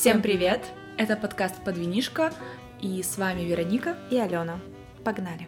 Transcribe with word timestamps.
Всем 0.00 0.22
привет! 0.22 0.62
Это 0.96 1.14
подкаст 1.14 1.56
«Подвинишка» 1.62 2.32
и 2.80 3.02
с 3.02 3.18
вами 3.18 3.42
Вероника 3.42 3.98
и 4.10 4.16
Алена. 4.16 4.58
Погнали! 5.04 5.46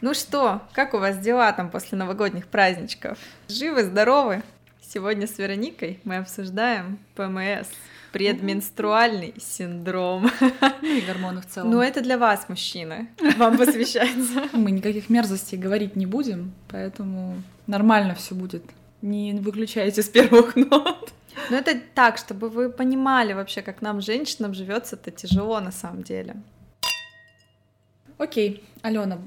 Ну 0.00 0.14
что, 0.14 0.62
как 0.72 0.94
у 0.94 0.98
вас 0.98 1.18
дела 1.18 1.52
там 1.52 1.70
после 1.70 1.98
новогодних 1.98 2.46
праздничков? 2.46 3.18
Живы, 3.48 3.84
здоровы? 3.84 4.42
Сегодня 4.80 5.26
с 5.26 5.36
Вероникой 5.36 6.00
мы 6.04 6.16
обсуждаем 6.16 6.98
ПМС, 7.14 7.68
предменструальный 8.10 9.34
синдром. 9.38 10.30
Ну 10.80 10.88
и 10.88 11.02
гормоны 11.02 11.42
в 11.42 11.46
целом. 11.46 11.72
Ну 11.72 11.82
это 11.82 12.00
для 12.00 12.16
вас, 12.16 12.48
мужчины, 12.48 13.08
вам 13.36 13.58
посвящается. 13.58 14.48
Мы 14.54 14.70
никаких 14.70 15.10
мерзостей 15.10 15.58
говорить 15.58 15.94
не 15.94 16.06
будем, 16.06 16.54
поэтому 16.68 17.42
нормально 17.66 18.14
все 18.14 18.34
будет. 18.34 18.64
Не 19.02 19.34
выключайте 19.34 20.02
с 20.02 20.08
первых 20.08 20.56
нот. 20.56 21.12
Ну 21.50 21.56
это 21.56 21.78
так, 21.94 22.18
чтобы 22.18 22.48
вы 22.48 22.70
понимали 22.70 23.32
вообще, 23.32 23.62
как 23.62 23.82
нам, 23.82 24.00
женщинам, 24.00 24.54
живется 24.54 24.96
это 24.96 25.10
тяжело 25.10 25.60
на 25.60 25.72
самом 25.72 26.02
деле. 26.02 26.36
Окей, 28.18 28.64
Алена, 28.82 29.18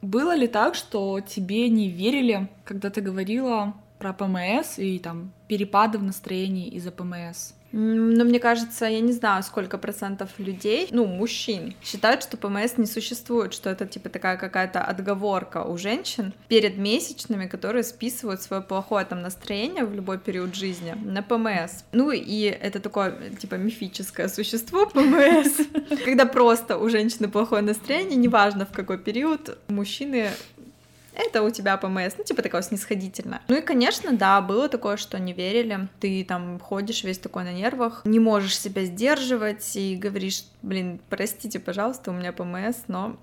было 0.00 0.34
ли 0.34 0.46
так, 0.46 0.74
что 0.74 1.20
тебе 1.20 1.68
не 1.68 1.90
верили, 1.90 2.48
когда 2.64 2.90
ты 2.90 3.00
говорила 3.00 3.74
про 3.98 4.12
ПМС 4.12 4.78
и 4.78 4.98
там 4.98 5.32
перепады 5.48 5.98
в 5.98 6.02
настроении 6.02 6.68
из-за 6.68 6.92
ПМС? 6.92 7.54
Но 7.72 8.24
мне 8.24 8.40
кажется, 8.40 8.86
я 8.86 9.00
не 9.00 9.12
знаю, 9.12 9.42
сколько 9.42 9.78
процентов 9.78 10.30
людей, 10.38 10.88
ну, 10.90 11.06
мужчин, 11.06 11.74
считают, 11.82 12.22
что 12.22 12.36
ПМС 12.36 12.78
не 12.78 12.86
существует, 12.86 13.52
что 13.52 13.70
это 13.70 13.86
типа 13.86 14.08
такая 14.08 14.36
какая-то 14.36 14.82
отговорка 14.82 15.62
у 15.62 15.76
женщин 15.76 16.32
перед 16.48 16.78
месячными, 16.78 17.46
которые 17.46 17.84
списывают 17.84 18.42
свое 18.42 18.62
плохое 18.62 19.04
там 19.04 19.20
настроение 19.20 19.84
в 19.84 19.94
любой 19.94 20.18
период 20.18 20.54
жизни 20.54 20.94
на 21.04 21.22
ПМС. 21.22 21.84
Ну 21.92 22.10
и 22.10 22.42
это 22.44 22.80
такое 22.80 23.30
типа 23.38 23.56
мифическое 23.56 24.28
существо 24.28 24.86
ПМС, 24.94 25.58
когда 26.04 26.24
просто 26.26 26.78
у 26.78 26.88
женщины 26.88 27.28
плохое 27.28 27.62
настроение, 27.62 28.16
неважно 28.16 28.64
в 28.66 28.72
какой 28.72 28.98
период, 28.98 29.58
мужчины 29.68 30.30
это 31.18 31.42
у 31.42 31.50
тебя 31.50 31.76
ПМС, 31.76 32.14
ну, 32.16 32.24
типа 32.24 32.42
такое 32.42 32.62
снисходительно. 32.62 33.42
Ну 33.48 33.56
и, 33.56 33.60
конечно, 33.60 34.16
да, 34.16 34.40
было 34.40 34.68
такое, 34.68 34.96
что 34.96 35.18
не 35.18 35.32
верили. 35.32 35.88
Ты 36.00 36.24
там 36.24 36.58
ходишь 36.58 37.04
весь 37.04 37.18
такой 37.18 37.44
на 37.44 37.52
нервах, 37.52 38.02
не 38.04 38.20
можешь 38.20 38.58
себя 38.58 38.84
сдерживать 38.84 39.76
и 39.76 39.96
говоришь, 39.96 40.44
блин, 40.62 41.00
простите, 41.10 41.58
пожалуйста, 41.58 42.10
у 42.10 42.14
меня 42.14 42.32
ПМС, 42.32 42.84
но 42.86 43.16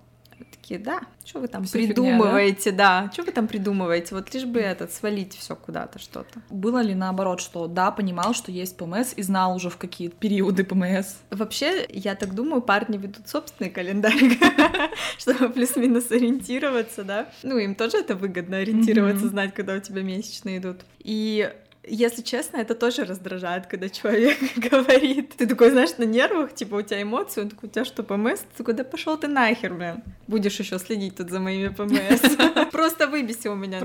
такие, 0.66 0.80
да, 0.80 1.02
что 1.24 1.40
вы 1.40 1.48
там 1.48 1.64
Всё 1.66 1.74
придумываете, 1.74 2.72
фигня, 2.72 2.78
да? 2.78 3.02
да, 3.04 3.12
что 3.12 3.24
вы 3.24 3.32
там 3.32 3.48
придумываете, 3.48 4.16
вот 4.16 4.34
лишь 4.34 4.46
бы 4.46 4.60
этот 4.60 4.92
свалить 4.92 5.36
все 5.36 5.56
куда-то 5.56 6.00
что-то. 6.00 6.42
Было 6.50 6.82
ли 6.82 6.96
наоборот, 6.96 7.40
что 7.40 7.68
да, 7.68 7.92
понимал, 7.92 8.34
что 8.34 8.52
есть 8.52 8.76
ПМС 8.76 9.14
и 9.16 9.22
знал 9.22 9.56
уже 9.56 9.70
в 9.70 9.78
какие 9.78 10.08
периоды 10.08 10.64
ПМС? 10.64 11.18
Вообще, 11.30 11.86
я 11.90 12.16
так 12.16 12.34
думаю, 12.34 12.62
парни 12.62 12.98
ведут 12.98 13.28
собственный 13.28 13.70
календарь, 13.70 14.14
чтобы 15.20 15.50
плюс-минус 15.50 16.10
ориентироваться, 16.10 17.04
да. 17.04 17.30
Ну, 17.44 17.58
им 17.58 17.76
тоже 17.76 17.98
это 17.98 18.16
выгодно 18.16 18.58
ориентироваться, 18.58 19.28
знать, 19.28 19.54
когда 19.54 19.76
у 19.76 19.80
тебя 19.80 20.02
месячные 20.02 20.58
идут. 20.58 20.82
И 21.00 21.52
если 21.88 22.22
честно, 22.22 22.58
это 22.58 22.76
тоже 22.76 23.06
раздражает, 23.06 23.68
когда 23.68 23.90
человек 23.90 24.38
говорит. 24.56 25.34
Ты 25.38 25.48
такой, 25.48 25.72
знаешь, 25.72 25.98
на 25.98 26.04
нервах, 26.04 26.54
типа 26.54 26.76
у 26.76 26.82
тебя 26.82 27.02
эмоции, 27.02 27.42
он 27.42 27.50
такой, 27.50 27.70
у 27.70 27.72
тебя 27.72 27.86
что, 27.86 28.04
ПМС? 28.04 28.40
Ты 28.40 28.58
такой, 28.58 28.74
да 28.74 28.84
пошел 28.84 29.18
ты 29.18 29.28
нахер, 29.28 29.74
блин. 29.74 30.04
Будешь 30.28 30.60
еще 30.60 30.80
следить 30.80 31.16
тут 31.16 31.30
за 31.30 31.40
моими 31.40 31.70
ПМС. 31.70 32.22
Просто 32.72 33.08
выбеси 33.08 33.48
у 33.48 33.56
меня. 33.56 33.82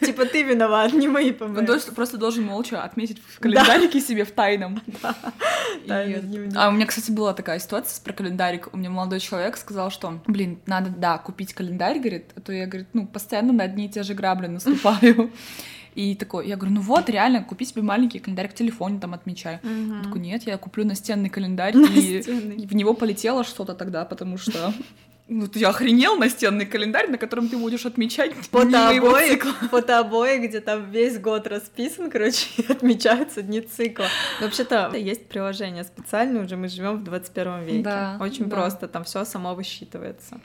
Типа 0.00 0.24
ты 0.26 0.42
виноват, 0.42 0.92
не 0.92 1.08
мои 1.08 1.32
ПМС. 1.32 1.84
Просто 1.86 2.16
должен 2.16 2.44
молча 2.44 2.82
отметить 2.82 3.20
в 3.20 3.40
календарике 3.40 4.00
себе 4.00 4.24
в 4.24 4.32
тайном. 4.32 4.80
А 5.88 6.68
у 6.68 6.72
меня, 6.72 6.86
кстати, 6.86 7.10
была 7.10 7.34
такая 7.34 7.58
ситуация 7.58 8.02
про 8.04 8.12
календарик. 8.12 8.68
У 8.72 8.76
меня 8.76 8.90
молодой 8.90 9.20
человек 9.20 9.56
сказал, 9.56 9.90
что, 9.90 10.20
блин, 10.26 10.60
надо, 10.66 10.90
да, 10.90 11.18
купить 11.18 11.54
календарь, 11.54 11.98
говорит, 11.98 12.30
а 12.36 12.40
то 12.40 12.52
я, 12.52 12.66
говорит, 12.66 12.88
ну, 12.92 13.06
постоянно 13.06 13.52
на 13.52 13.64
одни 13.64 13.86
и 13.86 13.88
те 13.88 14.02
же 14.02 14.14
грабли 14.14 14.46
наступаю. 14.46 15.30
И 15.94 16.14
такой, 16.14 16.48
я 16.48 16.56
говорю, 16.56 16.74
ну 16.74 16.80
вот, 16.80 17.08
реально, 17.08 17.44
купи 17.44 17.64
себе 17.64 17.82
маленький 17.82 18.18
календарь 18.18 18.48
в 18.48 18.54
телефоне, 18.54 18.98
там 18.98 19.14
отмечаю. 19.14 19.60
Угу. 19.62 19.94
Он 19.94 20.02
такой, 20.02 20.20
нет, 20.20 20.44
я 20.44 20.56
куплю 20.58 20.84
настенный 20.84 21.28
календарь, 21.28 21.76
настенный. 21.76 22.56
и 22.56 22.66
в 22.66 22.74
него 22.74 22.94
полетело 22.94 23.44
что-то 23.44 23.74
тогда, 23.74 24.04
потому 24.04 24.38
что 24.38 24.72
ну, 25.28 25.46
ты 25.46 25.64
охренел 25.64 26.16
настенный 26.16 26.66
календарь, 26.66 27.10
на 27.10 27.18
котором 27.18 27.48
ты 27.48 27.56
будешь 27.56 27.86
отмечать 27.86 28.34
фотообои, 28.34 29.38
фотообои, 29.68 30.46
где 30.46 30.60
там 30.60 30.90
весь 30.90 31.18
год 31.18 31.46
расписан, 31.46 32.10
короче, 32.10 32.46
и 32.58 32.66
отмечаются 32.72 33.42
дни 33.42 33.60
цикла. 33.60 34.06
Вообще-то 34.40 34.90
есть 34.94 35.28
приложение 35.28 35.84
специальное, 35.84 36.44
уже 36.44 36.56
мы 36.56 36.68
живем 36.68 36.98
в 36.98 37.04
21 37.04 37.64
веке. 37.64 37.82
Да, 37.82 38.18
Очень 38.20 38.46
да. 38.46 38.56
просто, 38.56 38.88
там 38.88 39.04
все 39.04 39.24
само 39.24 39.54
высчитывается. 39.54 40.40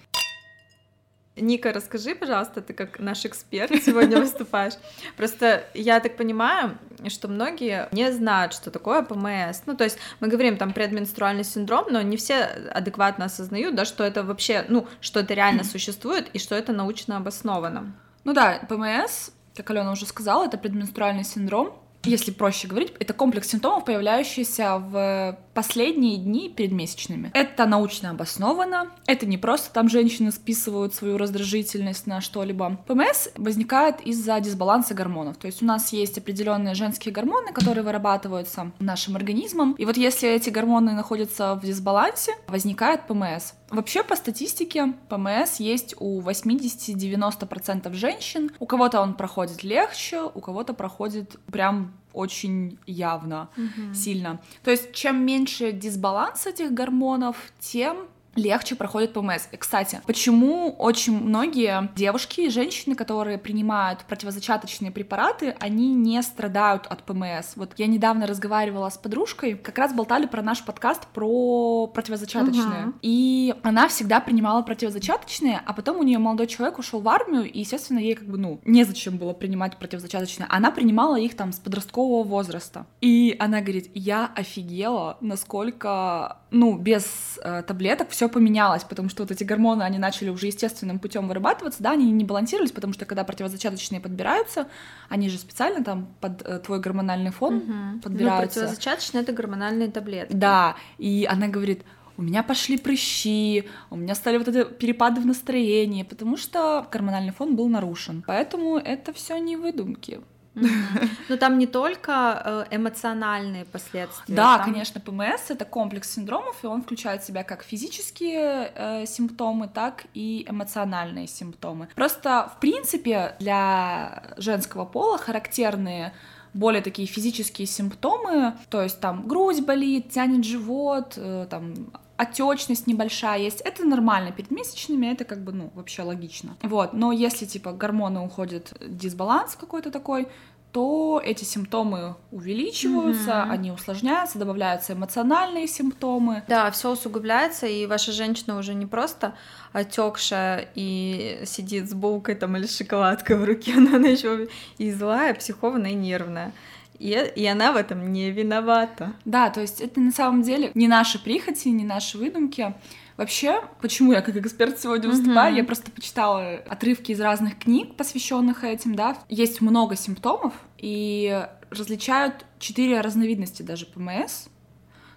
Ника, 1.40 1.74
расскажи, 1.74 2.16
пожалуйста, 2.16 2.62
ты 2.62 2.74
как 2.74 3.00
наш 3.00 3.26
эксперт 3.26 3.72
сегодня 3.84 4.20
выступаешь. 4.20 4.74
Просто 5.16 5.64
я 5.74 6.00
так 6.00 6.18
понимаю, 6.18 6.78
что 7.08 7.28
многие 7.28 7.88
не 7.92 8.12
знают, 8.12 8.54
что 8.54 8.72
такое 8.72 9.02
ПМС. 9.02 9.62
Ну, 9.66 9.76
то 9.76 9.84
есть 9.84 9.98
мы 10.20 10.28
говорим 10.28 10.58
там 10.58 10.74
предменструальный 10.74 11.44
синдром, 11.44 11.88
но 11.90 12.02
не 12.02 12.18
все 12.18 12.44
адекватно 12.74 13.26
осознают, 13.26 13.76
да, 13.76 13.86
что 13.86 14.04
это 14.04 14.24
вообще, 14.24 14.66
ну, 14.68 14.88
что 15.02 15.20
это 15.20 15.34
реально 15.34 15.64
существует 15.64 16.30
и 16.34 16.40
что 16.40 16.56
это 16.56 16.74
научно 16.74 17.18
обосновано. 17.18 17.96
Ну 18.24 18.34
да, 18.34 18.60
ПМС, 18.68 19.32
как 19.56 19.70
Алена 19.70 19.92
уже 19.92 20.06
сказала, 20.06 20.46
это 20.46 20.58
предменструальный 20.58 21.24
синдром, 21.24 21.80
если 22.04 22.32
проще 22.32 22.68
говорить, 22.68 22.94
это 23.00 23.14
комплекс 23.14 23.50
симптомов, 23.50 23.86
появляющийся 23.86 24.78
в 24.78 25.38
последние 25.54 26.18
дни 26.18 26.50
перед 26.50 26.72
месячными. 26.72 27.32
Это 27.34 27.66
научно 27.66 28.12
обосновано, 28.12 28.92
это 29.08 29.26
не 29.26 29.38
просто 29.38 29.74
там 29.74 29.90
женщины 29.90 30.32
списывают 30.32 30.94
свою 30.94 31.18
раздражительность 31.18 32.08
на 32.08 32.22
что-либо. 32.22 32.78
ПМС 32.88 33.30
возникает 33.36 34.02
из-за 34.02 34.40
дисбаланса 34.40 34.94
гормонов, 34.94 35.38
то 35.38 35.48
есть 35.48 35.62
у 35.62 35.66
нас 35.66 35.92
есть 35.94 36.18
определенные 36.18 36.76
женские 36.76 37.14
гормоны, 37.14 37.52
которые 37.52 37.84
вырабатываются 37.84 38.72
нашим 38.80 39.16
организмом, 39.16 39.74
и 39.74 39.86
вот 39.86 39.98
если 39.98 40.30
эти 40.30 40.50
гормоны 40.50 40.94
находятся 40.94 41.56
в 41.56 41.66
дисбалансе, 41.66 42.34
возникает 42.48 43.08
ПМС. 43.08 43.54
Вообще, 43.70 44.02
по 44.02 44.16
статистике, 44.16 44.94
ПМС 45.10 45.60
есть 45.60 45.94
у 46.00 46.22
80-90% 46.22 47.94
женщин. 47.94 48.52
У 48.60 48.66
кого-то 48.66 49.02
он 49.02 49.14
проходит 49.14 49.62
легче, 49.64 50.22
у 50.22 50.40
кого-то 50.40 50.74
проходит 50.74 51.38
прям 51.52 51.97
очень 52.18 52.78
явно, 52.86 53.50
угу. 53.56 53.94
сильно. 53.94 54.42
То 54.64 54.72
есть, 54.72 54.94
чем 54.94 55.26
меньше 55.26 55.72
дисбаланс 55.72 56.48
этих 56.48 56.74
гормонов, 56.74 57.38
тем 57.60 58.08
легче 58.38 58.76
проходит 58.76 59.14
ПМС. 59.14 59.48
И, 59.52 59.58
кстати, 59.58 60.02
почему 60.06 60.72
очень 60.78 61.20
многие 61.22 61.90
девушки 61.96 62.42
и 62.42 62.50
женщины, 62.50 62.96
которые 62.96 63.38
принимают 63.38 64.02
противозачаточные 64.02 64.92
препараты, 64.92 65.56
они 65.60 65.94
не 65.94 66.22
страдают 66.22 66.86
от 66.88 67.04
ПМС. 67.04 67.56
Вот 67.56 67.74
я 67.78 67.88
недавно 67.88 68.28
разговаривала 68.28 68.90
с 68.90 68.98
подружкой, 68.98 69.56
как 69.56 69.78
раз 69.78 69.94
болтали 69.94 70.28
про 70.28 70.42
наш 70.42 70.64
подкаст 70.64 71.08
про 71.08 71.88
противозачаточные. 71.88 72.88
Угу. 72.88 72.94
И 73.02 73.56
она 73.64 73.88
всегда 73.88 74.20
принимала 74.20 74.62
противозачаточные, 74.62 75.62
а 75.66 75.74
потом 75.74 75.98
у 75.98 76.04
нее 76.04 76.20
молодой 76.20 76.48
человек 76.48 76.78
ушел 76.78 77.02
в 77.02 77.10
армию, 77.10 77.52
и, 77.52 77.60
естественно, 77.60 78.00
ей 78.00 78.16
как 78.16 78.28
бы, 78.28 78.38
ну, 78.38 78.62
незачем 78.66 79.18
было 79.18 79.34
принимать 79.34 79.78
противозачаточные. 79.78 80.48
Она 80.50 80.72
принимала 80.72 81.20
их 81.20 81.36
там 81.36 81.52
с 81.52 81.58
подросткового 81.60 82.24
возраста. 82.24 82.86
И 83.02 83.36
она 83.40 83.62
говорит, 83.62 83.90
я 83.96 84.32
офигела, 84.36 85.18
насколько, 85.22 86.38
ну, 86.52 86.78
без 86.78 87.40
э, 87.44 87.64
таблеток 87.64 88.10
все 88.10 88.27
поменялось, 88.30 88.84
потому 88.84 89.10
что 89.10 89.24
вот 89.24 89.32
эти 89.32 89.44
гормоны, 89.44 89.84
они 89.84 89.98
начали 89.98 90.30
уже 90.30 90.48
естественным 90.48 91.00
путем 91.00 91.28
вырабатываться, 91.28 91.84
да, 91.84 91.92
они 91.92 92.12
не 92.12 92.24
балансировались, 92.24 92.72
потому 92.72 92.94
что 92.94 93.06
когда 93.06 93.24
противозачаточные 93.24 94.02
подбираются, 94.02 94.68
они 95.10 95.30
же 95.30 95.38
специально 95.38 95.84
там 95.84 96.08
под 96.20 96.42
э, 96.44 96.60
твой 96.60 96.80
гормональный 96.80 97.32
фон 97.32 97.58
угу. 97.58 98.02
подбираются. 98.04 98.60
Ну, 98.60 98.66
противозачаточные— 98.66 99.22
это 99.24 99.34
гормональные 99.34 99.90
таблетки. 99.92 100.34
Да, 100.34 100.76
и 100.98 101.28
она 101.30 101.48
говорит, 101.48 101.84
у 102.18 102.24
меня 102.24 102.44
пошли 102.44 102.78
прыщи, 102.78 103.70
у 103.90 103.96
меня 103.96 104.16
стали 104.16 104.38
вот 104.38 104.48
эти 104.48 104.66
перепады 104.66 105.22
в 105.22 105.26
настроении, 105.26 106.04
потому 106.04 106.36
что 106.36 106.86
гормональный 106.92 107.32
фон 107.32 107.56
был 107.56 107.68
нарушен. 107.68 108.24
Поэтому 108.26 108.78
это 108.78 109.14
все 109.14 109.38
не 109.38 109.56
выдумки. 109.56 110.20
Но 111.30 111.38
там 111.38 111.58
не 111.58 111.68
только 111.68 112.66
э, 112.72 112.76
эмоциональные 112.76 113.66
последствия. 113.66 114.36
Да, 114.36 114.60
конечно, 114.60 115.00
ПМС 115.00 115.50
это 115.50 115.66
комплекс 115.66 116.12
синдромов, 116.12 116.64
и 116.64 116.68
он 116.68 116.82
включает 116.82 117.24
в 117.24 117.28
себя 117.28 117.44
как 117.44 117.64
физические 117.64 118.72
э, 118.76 119.06
симптомы, 119.06 119.68
так 119.68 120.06
и 120.14 120.46
эмоциональные 120.50 121.28
симптомы. 121.28 121.90
Просто, 121.96 122.52
в 122.56 122.60
принципе, 122.60 123.36
для 123.40 124.24
женского 124.38 124.86
пола 124.86 125.18
характерные 125.18 126.14
более 126.54 126.82
такие 126.82 127.08
физические 127.08 127.68
симптомы, 127.68 128.54
то 128.70 128.82
есть 128.82 129.00
там 129.00 129.28
грудь 129.28 129.64
болит, 129.64 130.10
тянет 130.10 130.44
живот, 130.44 131.14
э, 131.18 131.46
там 131.50 131.92
отечность 132.18 132.88
небольшая 132.88 133.40
есть, 133.40 133.62
это 133.62 133.86
нормально 133.86 134.32
перед 134.32 134.52
месячными, 134.52 135.08
это 135.08 135.24
как 135.24 135.44
бы, 135.44 135.52
ну, 135.52 135.72
вообще 135.76 136.02
логично. 136.02 136.58
Вот, 136.64 136.94
но 136.94 137.12
если, 137.12 137.46
типа, 137.46 137.72
гормоны 137.72 138.20
уходят, 138.20 138.74
дисбаланс 138.82 139.56
какой-то 139.56 139.92
такой, 139.92 140.28
то 140.72 141.22
эти 141.24 141.44
симптомы 141.44 142.16
увеличиваются, 142.32 143.32
mm-hmm. 143.32 143.52
они 143.52 143.72
усложняются, 143.72 144.38
добавляются 144.38 144.94
эмоциональные 144.94 145.68
симптомы. 145.68 146.44
Да, 146.48 146.70
все 146.72 146.92
усугубляется, 146.92 147.68
и 147.68 147.86
ваша 147.86 148.12
женщина 148.12 148.58
уже 148.58 148.74
не 148.74 148.86
просто 148.86 149.34
отекшая 149.72 150.70
и 150.76 151.42
сидит 151.46 151.90
с 151.90 151.94
булкой 151.94 152.36
там 152.36 152.58
или 152.58 152.68
шоколадкой 152.68 153.38
в 153.38 153.44
руке, 153.44 153.76
но 153.76 153.96
она 153.96 154.10
еще 154.10 154.50
и 154.78 154.92
злая, 154.92 155.34
психованная 155.34 155.92
и 155.92 155.96
нервная. 155.96 156.52
И, 157.00 157.12
и 157.36 157.46
она 157.46 157.72
в 157.72 157.76
этом 157.76 158.12
не 158.12 158.32
виновата. 158.32 159.14
Да, 159.26 159.50
то 159.50 159.62
есть 159.62 159.82
это 159.82 160.00
на 160.00 160.12
самом 160.12 160.42
деле 160.42 160.72
не 160.74 160.88
наши 160.88 161.22
прихоти, 161.24 161.70
не 161.70 161.84
наши 161.84 162.18
выдумки. 162.18 162.74
Вообще, 163.18 163.62
почему 163.82 164.14
я 164.14 164.22
как 164.22 164.36
эксперт 164.36 164.80
сегодня 164.80 165.10
выступаю? 165.10 165.54
Mm-hmm. 165.54 165.58
Я 165.58 165.64
просто 165.64 165.92
почитала 165.92 166.56
отрывки 166.68 167.12
из 167.12 167.20
разных 167.20 167.58
книг, 167.58 167.96
посвященных 167.96 168.64
этим, 168.64 168.96
да. 168.96 169.18
Есть 169.28 169.60
много 169.62 169.96
симптомов, 169.96 170.54
и 170.78 171.48
различают 171.72 172.46
четыре 172.60 173.02
разновидности 173.02 173.64
даже 173.64 173.86
ПМС. 173.88 174.48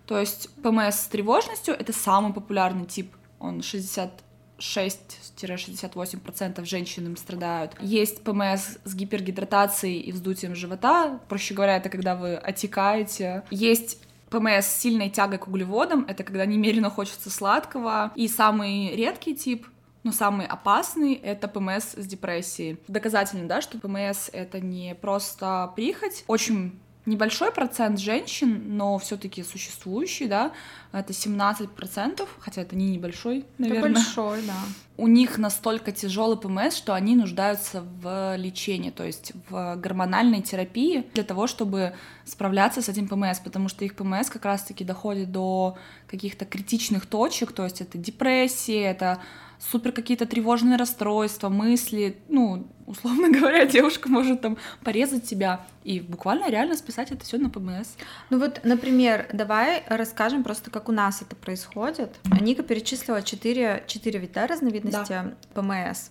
То 0.06 0.18
есть 0.18 0.50
ПМС 0.62 0.96
с 0.96 1.08
тревожностью— 1.08 1.74
это 1.78 1.92
самый 1.92 2.32
популярный 2.32 2.86
тип, 2.86 3.14
он 3.38 3.62
60 3.62 4.24
6-68% 4.60 6.64
женщин 6.64 7.06
им 7.06 7.16
страдают. 7.16 7.74
Есть 7.80 8.22
ПМС 8.22 8.78
с 8.84 8.94
гипергидратацией 8.94 9.98
и 10.00 10.12
вздутием 10.12 10.54
живота. 10.54 11.18
Проще 11.28 11.54
говоря, 11.54 11.76
это 11.76 11.88
когда 11.88 12.14
вы 12.14 12.36
отекаете. 12.36 13.42
Есть 13.50 13.98
ПМС 14.28 14.66
с 14.66 14.80
сильной 14.80 15.10
тягой 15.10 15.38
к 15.38 15.48
углеводам, 15.48 16.04
это 16.08 16.22
когда 16.22 16.46
немерено 16.46 16.90
хочется 16.90 17.30
сладкого. 17.30 18.12
И 18.14 18.28
самый 18.28 18.94
редкий 18.94 19.34
тип 19.34 19.66
но 20.02 20.12
самый 20.12 20.46
опасный— 20.46 21.12
это 21.22 21.46
ПМС 21.46 21.94
с 21.94 22.06
депрессией. 22.06 22.78
Доказательно, 22.88 23.46
да, 23.46 23.60
что 23.60 23.78
ПМС— 23.78 24.30
это 24.32 24.60
не 24.60 24.94
просто 24.94 25.70
прихоть. 25.76 26.24
Очень 26.26 26.80
небольшой 27.06 27.52
процент 27.52 27.98
женщин, 27.98 28.76
но 28.76 28.98
все-таки 28.98 29.42
существующий, 29.42 30.26
да, 30.26 30.52
это 30.92 31.12
17%, 31.12 32.28
хотя 32.38 32.62
это 32.62 32.76
не 32.76 32.90
небольшой, 32.90 33.44
наверное. 33.58 33.90
Это 33.90 34.00
большой, 34.00 34.42
да. 34.42 34.56
У 34.96 35.06
них 35.06 35.38
настолько 35.38 35.92
тяжелый 35.92 36.36
ПМС, 36.36 36.74
что 36.76 36.94
они 36.94 37.16
нуждаются 37.16 37.82
в 38.02 38.36
лечении, 38.36 38.90
то 38.90 39.04
есть 39.04 39.32
в 39.48 39.76
гормональной 39.76 40.42
терапии 40.42 41.06
для 41.14 41.24
того, 41.24 41.46
чтобы 41.46 41.94
справляться 42.26 42.82
с 42.82 42.88
этим 42.88 43.08
ПМС, 43.08 43.38
потому 43.38 43.68
что 43.68 43.84
их 43.84 43.94
ПМС 43.94 44.28
как 44.28 44.44
раз-таки 44.44 44.84
доходит 44.84 45.32
до 45.32 45.78
каких-то 46.06 46.44
критичных 46.44 47.06
точек, 47.06 47.52
то 47.52 47.64
есть 47.64 47.80
это 47.80 47.96
депрессия, 47.96 48.82
это 48.82 49.20
супер 49.60 49.92
какие-то 49.92 50.26
тревожные 50.26 50.76
расстройства, 50.76 51.48
мысли, 51.48 52.16
ну, 52.28 52.66
условно 52.86 53.30
говоря, 53.38 53.66
девушка 53.66 54.08
может 54.08 54.40
там 54.40 54.56
порезать 54.82 55.26
себя 55.26 55.64
и 55.84 56.00
буквально 56.00 56.50
реально 56.50 56.76
списать 56.76 57.12
это 57.12 57.24
все 57.24 57.38
на 57.38 57.50
ПМС. 57.50 57.90
Ну 58.30 58.38
вот, 58.38 58.60
например, 58.64 59.28
давай 59.32 59.82
расскажем 59.86 60.42
просто, 60.42 60.70
как 60.70 60.88
у 60.88 60.92
нас 60.92 61.22
это 61.22 61.36
происходит. 61.36 62.16
Ника 62.40 62.62
перечислила 62.62 63.22
4, 63.22 63.84
4 63.86 64.18
вида 64.18 64.46
разновидности 64.46 65.08
да. 65.08 65.34
ПМС. 65.54 66.10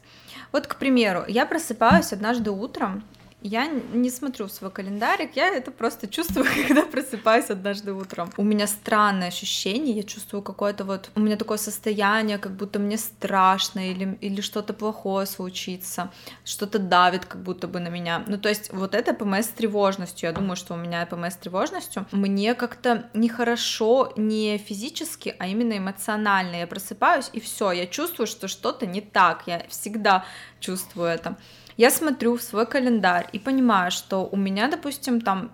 Вот, 0.51 0.67
к 0.67 0.77
примеру, 0.77 1.23
я 1.27 1.45
просыпаюсь 1.45 2.13
однажды 2.13 2.51
утром, 2.51 3.03
я 3.41 3.67
не 3.67 4.09
смотрю 4.09 4.47
в 4.47 4.51
свой 4.51 4.69
календарик, 4.69 5.35
я 5.35 5.47
это 5.47 5.71
просто 5.71 6.07
чувствую, 6.07 6.45
когда 6.67 6.85
просыпаюсь 6.85 7.49
однажды 7.49 7.93
утром. 7.93 8.29
У 8.37 8.43
меня 8.43 8.67
странное 8.67 9.29
ощущение, 9.29 9.95
я 9.95 10.03
чувствую 10.03 10.41
какое-то 10.41 10.83
вот... 10.83 11.09
У 11.15 11.19
меня 11.19 11.37
такое 11.37 11.57
состояние, 11.57 12.37
как 12.37 12.55
будто 12.55 12.79
мне 12.79 12.97
страшно 12.97 13.91
или, 13.91 14.17
или 14.21 14.41
что-то 14.41 14.73
плохое 14.73 15.25
случится, 15.25 16.11
что-то 16.43 16.79
давит 16.79 17.25
как 17.25 17.41
будто 17.41 17.67
бы 17.67 17.79
на 17.79 17.87
меня. 17.87 18.23
Ну, 18.27 18.37
то 18.37 18.49
есть 18.49 18.73
вот 18.73 18.93
это 18.93 19.13
ПМС 19.13 19.45
с 19.45 19.49
тревожностью. 19.49 20.27
Я 20.27 20.33
думаю, 20.33 20.55
что 20.55 20.73
у 20.73 20.77
меня 20.77 21.05
ПМС 21.05 21.33
с 21.33 21.37
тревожностью. 21.37 22.05
Мне 22.11 22.55
как-то 22.55 23.09
нехорошо 23.13 24.11
не 24.17 24.57
физически, 24.57 25.35
а 25.39 25.47
именно 25.47 25.77
эмоционально. 25.77 26.57
Я 26.57 26.67
просыпаюсь, 26.67 27.29
и 27.31 27.39
все, 27.39 27.71
я 27.71 27.87
чувствую, 27.87 28.27
что 28.27 28.47
что-то 28.47 28.85
не 28.85 29.01
так. 29.01 29.43
Я 29.45 29.65
всегда 29.69 30.25
чувствую 30.59 31.07
это 31.07 31.37
я 31.79 31.91
смотрю 31.91 32.35
в 32.35 32.41
свой 32.41 32.65
календарь 32.65 33.29
и 33.31 33.39
понимаю, 33.39 33.89
что 33.91 34.27
у 34.31 34.35
меня, 34.35 34.67
допустим, 34.67 35.21
там 35.21 35.49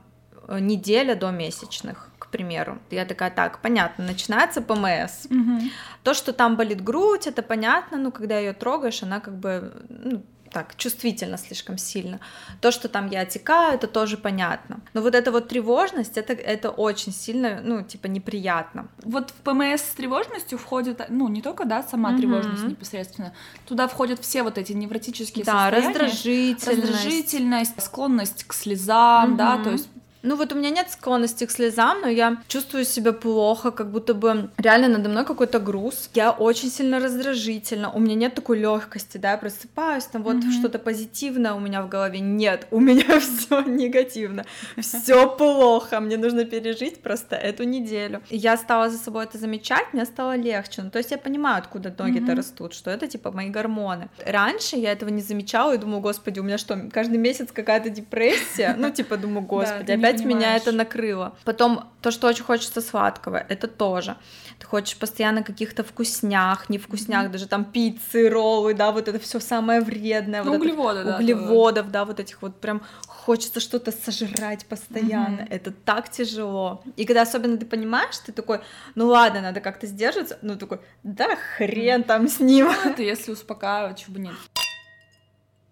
э, 0.47 0.59
неделя 0.59 1.15
до 1.15 1.29
месячных, 1.29 2.09
к 2.17 2.27
примеру. 2.31 2.79
Я 2.89 3.05
такая, 3.05 3.29
так, 3.29 3.61
понятно, 3.61 4.05
начинается 4.05 4.61
ПМС. 4.61 5.25
Угу. 5.29 5.61
То, 6.01 6.13
что 6.15 6.33
там 6.33 6.55
болит 6.55 6.83
грудь, 6.83 7.27
это 7.27 7.43
понятно, 7.43 7.99
ну, 7.99 8.11
когда 8.11 8.39
ее 8.39 8.53
трогаешь, 8.53 9.03
она 9.03 9.19
как 9.19 9.37
бы, 9.37 9.71
ну, 9.87 10.23
так 10.55 10.77
чувствительно 10.77 11.37
слишком 11.37 11.77
сильно. 11.77 12.21
То, 12.61 12.71
что 12.71 12.87
там 12.87 13.09
я 13.09 13.19
отекаю, 13.19 13.73
это 13.73 13.87
тоже 13.87 14.15
понятно. 14.15 14.79
Но 14.93 15.01
вот 15.01 15.13
эта 15.13 15.29
вот 15.33 15.49
тревожность, 15.49 16.17
это, 16.17 16.31
это 16.31 16.69
очень 16.69 17.11
сильно, 17.11 17.59
ну, 17.61 17.81
типа, 17.81 18.07
неприятно. 18.07 18.87
Вот 19.03 19.31
в 19.31 19.33
ПМС 19.33 19.81
с 19.81 19.95
тревожностью 19.97 20.57
входит, 20.57 21.01
ну, 21.09 21.27
не 21.27 21.41
только, 21.41 21.65
да, 21.65 21.83
сама 21.83 22.11
угу. 22.11 22.19
тревожность 22.19 22.63
непосредственно, 22.63 23.33
туда 23.67 23.89
входят 23.89 24.21
все 24.21 24.43
вот 24.43 24.57
эти 24.57 24.71
невротические 24.71 25.43
да, 25.43 25.63
состояния. 25.63 25.87
раздражительность. 25.87 26.67
Раздражительность, 26.67 27.83
склонность 27.83 28.45
к 28.45 28.53
слезам, 28.53 29.31
угу. 29.31 29.37
да, 29.37 29.61
то 29.61 29.71
есть 29.71 29.89
ну 30.25 30.35
вот 30.35 30.51
у 30.53 30.55
меня 30.55 30.69
нет 30.69 30.89
склонности 30.89 31.45
к 31.45 31.51
слезам, 31.51 32.01
но 32.01 32.07
я 32.07 32.37
чувствую 32.47 32.85
себя 32.85 33.13
плохо, 33.13 33.71
как 33.71 33.91
будто 33.91 34.13
бы 34.13 34.49
реально 34.57 34.87
надо 34.87 35.09
мной 35.09 35.25
какой-то 35.25 35.59
груз. 35.59 36.09
Я 36.13 36.31
очень 36.31 36.69
сильно 36.69 36.99
раздражительна, 36.99 37.91
у 37.91 37.99
меня 37.99 38.15
нет 38.15 38.35
такой 38.35 38.59
легкости, 38.59 39.17
да, 39.17 39.31
я 39.31 39.37
просыпаюсь, 39.37 40.05
там 40.05 40.23
вот 40.23 40.37
mm-hmm. 40.37 40.59
что-то 40.59 40.79
позитивное 40.79 41.53
у 41.53 41.59
меня 41.59 41.81
в 41.81 41.89
голове. 41.89 42.19
Нет, 42.19 42.67
у 42.71 42.79
меня 42.79 43.19
все 43.19 43.61
негативно, 43.61 44.45
все 44.77 45.29
плохо, 45.29 45.99
мне 45.99 46.17
нужно 46.17 46.45
пережить 46.45 47.01
просто 47.01 47.35
эту 47.35 47.63
неделю. 47.63 48.21
Я 48.29 48.57
стала 48.57 48.89
за 48.89 48.97
собой 48.97 49.25
это 49.25 49.37
замечать, 49.37 49.93
мне 49.93 50.05
стало 50.05 50.35
легче. 50.35 50.81
Ну, 50.81 50.89
то 50.89 50.97
есть 50.97 51.11
я 51.11 51.17
понимаю, 51.17 51.59
откуда 51.59 51.93
ноги-то 51.97 52.31
mm-hmm. 52.31 52.35
растут, 52.35 52.73
что 52.73 52.91
это 52.91 53.07
типа 53.07 53.31
мои 53.31 53.49
гормоны. 53.49 54.09
Раньше 54.25 54.75
я 54.75 54.91
этого 54.91 55.09
не 55.09 55.21
замечала 55.21 55.75
и 55.75 55.77
думаю, 55.77 56.01
господи, 56.01 56.39
у 56.39 56.43
меня 56.43 56.57
что, 56.57 56.89
каждый 56.91 57.17
месяц 57.17 57.51
какая-то 57.51 57.89
депрессия? 57.89 58.75
Ну, 58.77 58.89
типа, 58.91 59.17
думаю, 59.17 59.45
господи, 59.45 59.91
опять 59.91 60.14
опять 60.15 60.23
понимаешь. 60.23 60.45
меня 60.45 60.57
это 60.57 60.71
накрыло. 60.71 61.35
Потом 61.43 61.89
то, 62.01 62.11
что 62.11 62.27
очень 62.27 62.43
хочется 62.43 62.81
сладкого, 62.81 63.37
это 63.37 63.67
тоже. 63.67 64.17
Ты 64.59 64.65
хочешь 64.65 64.97
постоянно 64.97 65.43
каких-то 65.43 65.83
вкуснях, 65.83 66.69
не 66.69 66.77
вкуснях, 66.77 67.25
mm-hmm. 67.25 67.31
даже 67.31 67.47
там 67.47 67.65
пиццы, 67.65 68.29
роллы, 68.29 68.73
да, 68.73 68.91
вот 68.91 69.07
это 69.07 69.19
все 69.19 69.39
самое 69.39 69.81
вредное. 69.81 70.43
Ну, 70.43 70.51
вот 70.51 70.61
углеводы, 70.61 71.03
да. 71.03 71.17
Углеводов, 71.17 71.91
да, 71.91 72.05
вот 72.05 72.19
этих 72.19 72.41
вот 72.41 72.59
прям 72.61 72.81
хочется 73.07 73.59
что-то 73.59 73.91
сожрать 73.91 74.65
постоянно. 74.65 75.41
Mm-hmm. 75.41 75.49
Это 75.49 75.71
так 75.71 76.09
тяжело. 76.09 76.83
И 76.95 77.05
когда 77.05 77.23
особенно 77.23 77.57
ты 77.57 77.65
понимаешь, 77.65 78.17
ты 78.25 78.31
такой, 78.31 78.61
ну 78.95 79.07
ладно, 79.07 79.41
надо 79.41 79.59
как-то 79.59 79.87
сдерживаться, 79.87 80.37
ну 80.41 80.55
такой, 80.55 80.79
да 81.03 81.35
хрен 81.57 82.03
там 82.03 82.27
с 82.27 82.39
ним. 82.39 82.67
Ну, 82.67 82.91
это 82.91 83.01
если 83.01 83.31
успокаивать, 83.31 83.99
чего 83.99 84.13
бы 84.13 84.19
нет. 84.19 84.35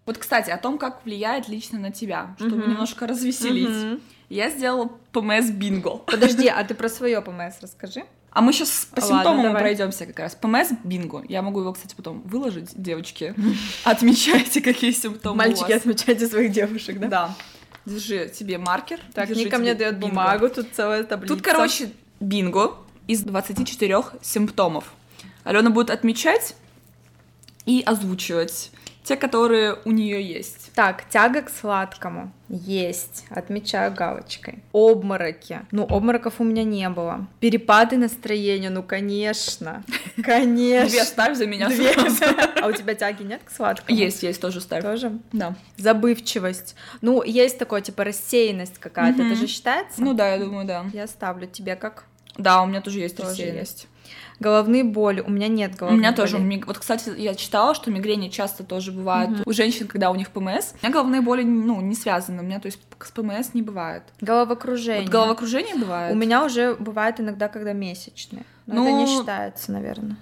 Вот, 0.06 0.18
кстати, 0.18 0.50
о 0.50 0.58
том, 0.58 0.76
как 0.76 1.04
влияет 1.04 1.48
лично 1.48 1.78
на 1.78 1.90
тебя, 1.90 2.34
чтобы 2.38 2.56
mm-hmm. 2.56 2.68
немножко 2.68 3.06
развеселить. 3.06 3.68
Mm-hmm. 3.68 4.00
Я 4.28 4.50
сделала 4.50 4.90
ПМС 5.12 5.50
бинго. 5.50 5.96
Подожди, 6.06 6.48
а 6.48 6.62
ты 6.68 6.74
про 6.74 6.88
свое 6.88 7.20
ПМС 7.20 7.60
расскажи. 7.60 8.04
А 8.30 8.40
мы 8.40 8.52
сейчас 8.52 8.88
по 8.90 9.00
Ладно, 9.00 9.16
симптомам 9.16 9.52
пройдемся 9.52 10.06
как 10.06 10.18
раз. 10.18 10.34
ПМС 10.34 10.70
бинго. 10.82 11.24
Я 11.28 11.40
могу 11.42 11.60
его, 11.60 11.72
кстати, 11.72 11.94
потом 11.94 12.22
выложить, 12.22 12.70
девочки. 12.74 13.34
Отмечайте, 13.84 14.60
какие 14.60 14.90
симптомы 14.90 15.36
Мальчики, 15.36 15.70
отмечайте 15.70 16.26
своих 16.26 16.50
девушек, 16.50 16.98
да? 16.98 17.06
Да. 17.08 17.34
Держи 17.86 18.28
тебе 18.28 18.58
маркер. 18.58 18.98
Так, 19.12 19.28
Ника 19.30 19.58
мне 19.58 19.74
дает 19.74 19.98
бумагу, 19.98 20.48
тут 20.48 20.68
целая 20.72 21.04
таблица. 21.04 21.34
Тут, 21.34 21.44
короче, 21.44 21.90
бинго 22.18 22.76
из 23.06 23.22
24 23.22 24.02
симптомов. 24.22 24.92
Алена 25.44 25.70
будет 25.70 25.90
отмечать 25.90 26.56
и 27.66 27.82
озвучивать 27.84 28.70
те, 29.04 29.16
которые 29.16 29.76
у 29.84 29.90
нее 29.90 30.22
есть. 30.22 30.72
Так, 30.74 31.08
тяга 31.10 31.42
к 31.42 31.50
сладкому. 31.50 32.32
Есть. 32.48 33.26
Отмечаю 33.28 33.92
галочкой. 33.92 34.64
Обмороки. 34.72 35.60
Ну, 35.70 35.84
обмороков 35.84 36.40
у 36.40 36.44
меня 36.44 36.64
не 36.64 36.88
было. 36.88 37.26
Перепады 37.38 37.98
настроения, 37.98 38.70
ну, 38.70 38.82
конечно. 38.82 39.84
Конечно. 40.22 40.88
Две 40.88 41.04
ставь 41.04 41.36
за 41.36 41.46
меня 41.46 41.68
Две. 41.68 41.92
А 42.62 42.66
у 42.66 42.72
тебя 42.72 42.94
тяги 42.94 43.22
нет 43.24 43.42
к 43.44 43.50
сладкому? 43.50 43.96
Есть, 43.96 44.22
есть, 44.22 44.40
тоже 44.40 44.60
ставь. 44.62 44.82
Тоже? 44.82 45.18
Да. 45.32 45.54
Забывчивость. 45.76 46.74
Ну, 47.02 47.22
есть 47.22 47.58
такое, 47.58 47.82
типа, 47.82 48.04
рассеянность 48.04 48.78
какая-то. 48.78 49.22
Это 49.22 49.34
же 49.34 49.46
считается? 49.46 50.00
Ну 50.00 50.14
да, 50.14 50.32
я 50.32 50.38
думаю, 50.38 50.66
да. 50.66 50.86
Я 50.94 51.06
ставлю. 51.06 51.46
Тебе 51.46 51.76
как? 51.76 52.04
Да, 52.38 52.62
у 52.62 52.66
меня 52.66 52.80
тоже 52.80 53.00
есть 53.00 53.16
тоже 53.16 53.30
рассеянность. 53.30 53.82
Есть. 53.82 53.88
Головные 54.40 54.84
боли. 54.84 55.20
У 55.20 55.30
меня 55.30 55.48
нет 55.48 55.76
головных 55.76 55.98
У 55.98 56.00
меня 56.00 56.12
тоже. 56.12 56.38
Вот, 56.66 56.78
кстати, 56.78 57.12
я 57.16 57.34
читала, 57.34 57.74
что 57.74 57.90
мигрени 57.90 58.28
часто 58.28 58.64
тоже 58.64 58.92
бывают 58.92 59.30
угу. 59.30 59.42
у 59.46 59.52
женщин, 59.52 59.86
когда 59.86 60.10
у 60.10 60.14
них 60.14 60.30
ПМС. 60.30 60.72
У 60.82 60.86
меня 60.86 60.92
головные 60.92 61.20
боли, 61.20 61.42
ну, 61.42 61.80
не 61.80 61.94
связаны. 61.94 62.42
У 62.42 62.44
меня, 62.44 62.60
то 62.60 62.66
есть, 62.66 62.80
с 63.00 63.10
ПМС 63.10 63.54
не 63.54 63.62
бывает. 63.62 64.02
Головокружение. 64.20 65.02
Вот 65.02 65.10
головокружение 65.10 65.76
бывает. 65.76 66.14
У 66.14 66.18
меня 66.18 66.44
уже 66.44 66.74
бывает 66.74 67.20
иногда, 67.20 67.48
когда 67.48 67.72
месячные. 67.72 68.44
Но 68.66 68.76
ну... 68.76 68.84
это 68.84 68.92
не 68.92 69.06
считается, 69.06 69.72
наверное. 69.72 70.16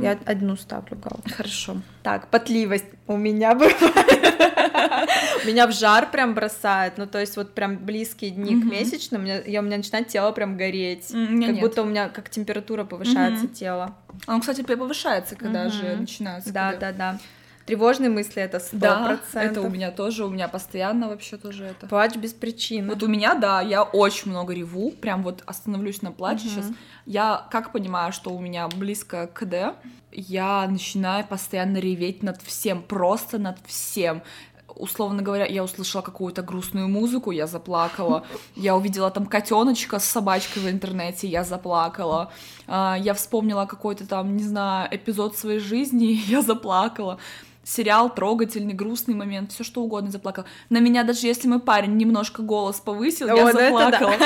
Я 0.00 0.18
одну 0.24 0.56
ставлю 0.56 0.96
галку. 0.96 1.22
Хорошо. 1.36 1.76
Так, 2.02 2.28
потливость 2.28 2.86
у 3.06 3.16
меня 3.16 3.54
бывает. 3.54 3.76
меня 5.44 5.66
в 5.66 5.72
жар 5.72 6.10
прям 6.10 6.34
бросает, 6.34 6.94
ну, 6.96 7.06
то 7.06 7.18
есть 7.18 7.36
вот 7.36 7.54
прям 7.54 7.76
близкие 7.78 8.30
дни 8.30 8.60
к 8.60 8.64
месячным, 8.64 9.24
я, 9.24 9.60
у 9.60 9.64
меня 9.64 9.76
начинает 9.76 10.08
тело 10.08 10.32
прям 10.32 10.56
гореть, 10.56 11.08
как 11.08 11.60
будто 11.60 11.82
у 11.82 11.86
меня 11.86 12.08
как 12.08 12.30
температура 12.30 12.84
повышается 12.84 13.46
тело. 13.48 13.96
Он, 14.26 14.40
кстати, 14.40 14.62
повышается, 14.62 15.36
когда 15.36 15.68
же 15.68 15.96
начинается. 15.96 16.52
Да, 16.52 16.74
да, 16.76 16.92
да. 16.92 17.18
Тревожные 17.66 18.10
мысли 18.10 18.42
это 18.42 18.58
сто 18.58 18.76
Да, 18.76 19.20
это 19.34 19.60
у 19.60 19.68
меня 19.68 19.90
тоже, 19.90 20.24
у 20.24 20.30
меня 20.30 20.48
постоянно 20.48 21.08
вообще 21.08 21.36
тоже 21.36 21.64
это. 21.64 21.86
Плач 21.86 22.16
без 22.16 22.32
причины. 22.32 22.88
Вот 22.88 23.02
у 23.02 23.06
меня, 23.08 23.34
да, 23.34 23.60
я 23.60 23.82
очень 23.82 24.30
много 24.30 24.52
реву, 24.52 24.90
прям 24.90 25.22
вот 25.22 25.42
остановлюсь 25.46 26.02
на 26.02 26.12
плаче 26.12 26.46
угу. 26.46 26.50
сейчас. 26.50 26.66
Я 27.06 27.46
как 27.50 27.72
понимаю, 27.72 28.12
что 28.12 28.30
у 28.30 28.40
меня 28.40 28.68
близко 28.68 29.26
к 29.26 29.40
КД, 29.40 29.76
я 30.10 30.66
начинаю 30.68 31.24
постоянно 31.26 31.78
реветь 31.78 32.22
над 32.22 32.42
всем, 32.42 32.82
просто 32.82 33.38
над 33.38 33.58
всем 33.66 34.22
условно 34.74 35.22
говоря, 35.22 35.46
я 35.46 35.62
услышала 35.62 36.02
какую-то 36.02 36.42
грустную 36.42 36.88
музыку, 36.88 37.30
я 37.30 37.46
заплакала. 37.46 38.24
Я 38.56 38.76
увидела 38.76 39.10
там 39.10 39.26
котеночка 39.26 39.98
с 39.98 40.04
собачкой 40.04 40.62
в 40.62 40.70
интернете, 40.70 41.28
я 41.28 41.44
заплакала. 41.44 42.32
А, 42.66 42.96
я 42.98 43.14
вспомнила 43.14 43.66
какой-то 43.66 44.06
там, 44.06 44.36
не 44.36 44.42
знаю, 44.42 44.88
эпизод 44.90 45.36
своей 45.36 45.58
жизни, 45.58 46.20
я 46.26 46.42
заплакала 46.42 47.18
сериал 47.64 48.12
трогательный, 48.12 48.74
грустный 48.74 49.14
момент, 49.14 49.52
все 49.52 49.64
что 49.64 49.82
угодно 49.82 50.10
заплакал. 50.10 50.44
На 50.68 50.78
меня 50.78 51.04
даже 51.04 51.26
если 51.26 51.48
мой 51.48 51.60
парень 51.60 51.96
немножко 51.96 52.42
голос 52.42 52.80
повысил, 52.80 53.28
О, 53.30 53.36
я 53.36 53.44
ну 53.44 53.52
заплакала. 53.52 54.14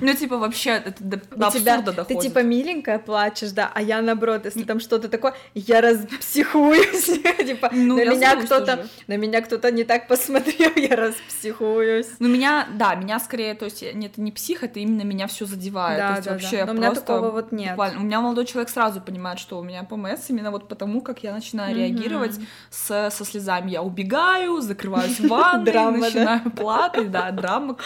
Ну, 0.00 0.12
типа, 0.14 0.36
вообще, 0.36 0.70
это 0.70 1.04
до, 1.04 1.16
до 1.36 1.46
абсурда 1.46 1.92
доходит. 1.92 2.08
Ты, 2.08 2.28
типа, 2.28 2.42
миленькая 2.42 2.98
плачешь, 2.98 3.52
да, 3.52 3.70
а 3.72 3.80
я, 3.80 4.02
наоборот, 4.02 4.44
если 4.44 4.64
там 4.64 4.80
что-то 4.80 5.08
такое, 5.08 5.34
я 5.54 5.80
распсихуюсь, 5.80 7.04
типа, 7.46 7.70
ну, 7.72 7.96
на 7.96 8.04
меня 8.06 8.36
кто-то, 8.36 8.86
на 9.06 9.16
меня 9.16 9.42
кто-то 9.42 9.70
не 9.70 9.84
так 9.84 10.08
посмотрел, 10.08 10.72
я 10.76 10.96
распсихуюсь. 10.96 12.08
Ну, 12.18 12.28
меня, 12.28 12.66
да, 12.74 12.94
меня 12.96 13.20
скорее, 13.20 13.54
то 13.54 13.66
есть, 13.66 13.82
нет, 13.94 14.12
это 14.12 14.20
не 14.20 14.32
псих, 14.32 14.62
это 14.64 14.80
именно 14.80 15.02
меня 15.02 15.26
все 15.26 15.46
задевает. 15.46 15.98
Да, 15.98 16.20
да, 16.20 16.32
вообще, 16.32 16.58
да. 16.58 16.66
Но 16.66 16.72
у 16.72 16.74
меня 16.74 16.92
такого 16.92 17.30
вот 17.30 17.52
нет. 17.52 17.78
У 17.78 18.02
меня 18.02 18.20
молодой 18.20 18.46
человек 18.46 18.70
сразу 18.70 19.00
понимает, 19.00 19.38
что 19.38 19.58
у 19.58 19.62
меня 19.62 19.84
ПМС, 19.84 20.28
именно 20.28 20.50
вот 20.50 20.68
потому, 20.68 21.00
как 21.00 21.22
я 21.22 21.32
начинаю 21.32 21.76
реагировать 21.76 22.31
делать 22.32 22.48
с, 22.70 23.10
со 23.10 23.24
слезами. 23.24 23.70
Я 23.70 23.82
убегаю, 23.82 24.60
закрываюсь 24.60 25.20
в 25.20 25.28
ванной, 25.28 25.72
начинаю 25.98 26.50
плакать, 26.50 27.10
да, 27.10 27.30
драма, 27.30 27.76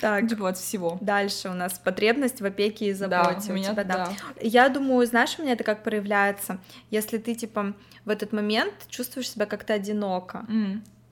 Так, 0.00 0.28
типа 0.28 0.50
от 0.50 0.58
всего. 0.58 0.98
Дальше 1.00 1.48
у 1.48 1.54
нас 1.54 1.78
потребность 1.78 2.40
в 2.40 2.44
опеке 2.44 2.86
и 2.86 2.92
заботе. 2.92 3.40
Да, 3.46 3.52
у 3.52 3.52
меня, 3.52 3.72
да. 3.72 4.08
Я 4.40 4.68
думаю, 4.68 5.06
знаешь, 5.06 5.36
у 5.38 5.42
меня 5.42 5.52
это 5.52 5.64
как 5.64 5.82
проявляется, 5.82 6.58
если 6.90 7.18
ты, 7.18 7.34
типа, 7.34 7.74
в 8.04 8.10
этот 8.10 8.32
момент 8.32 8.72
чувствуешь 8.88 9.30
себя 9.30 9.46
как-то 9.46 9.74
одиноко. 9.74 10.46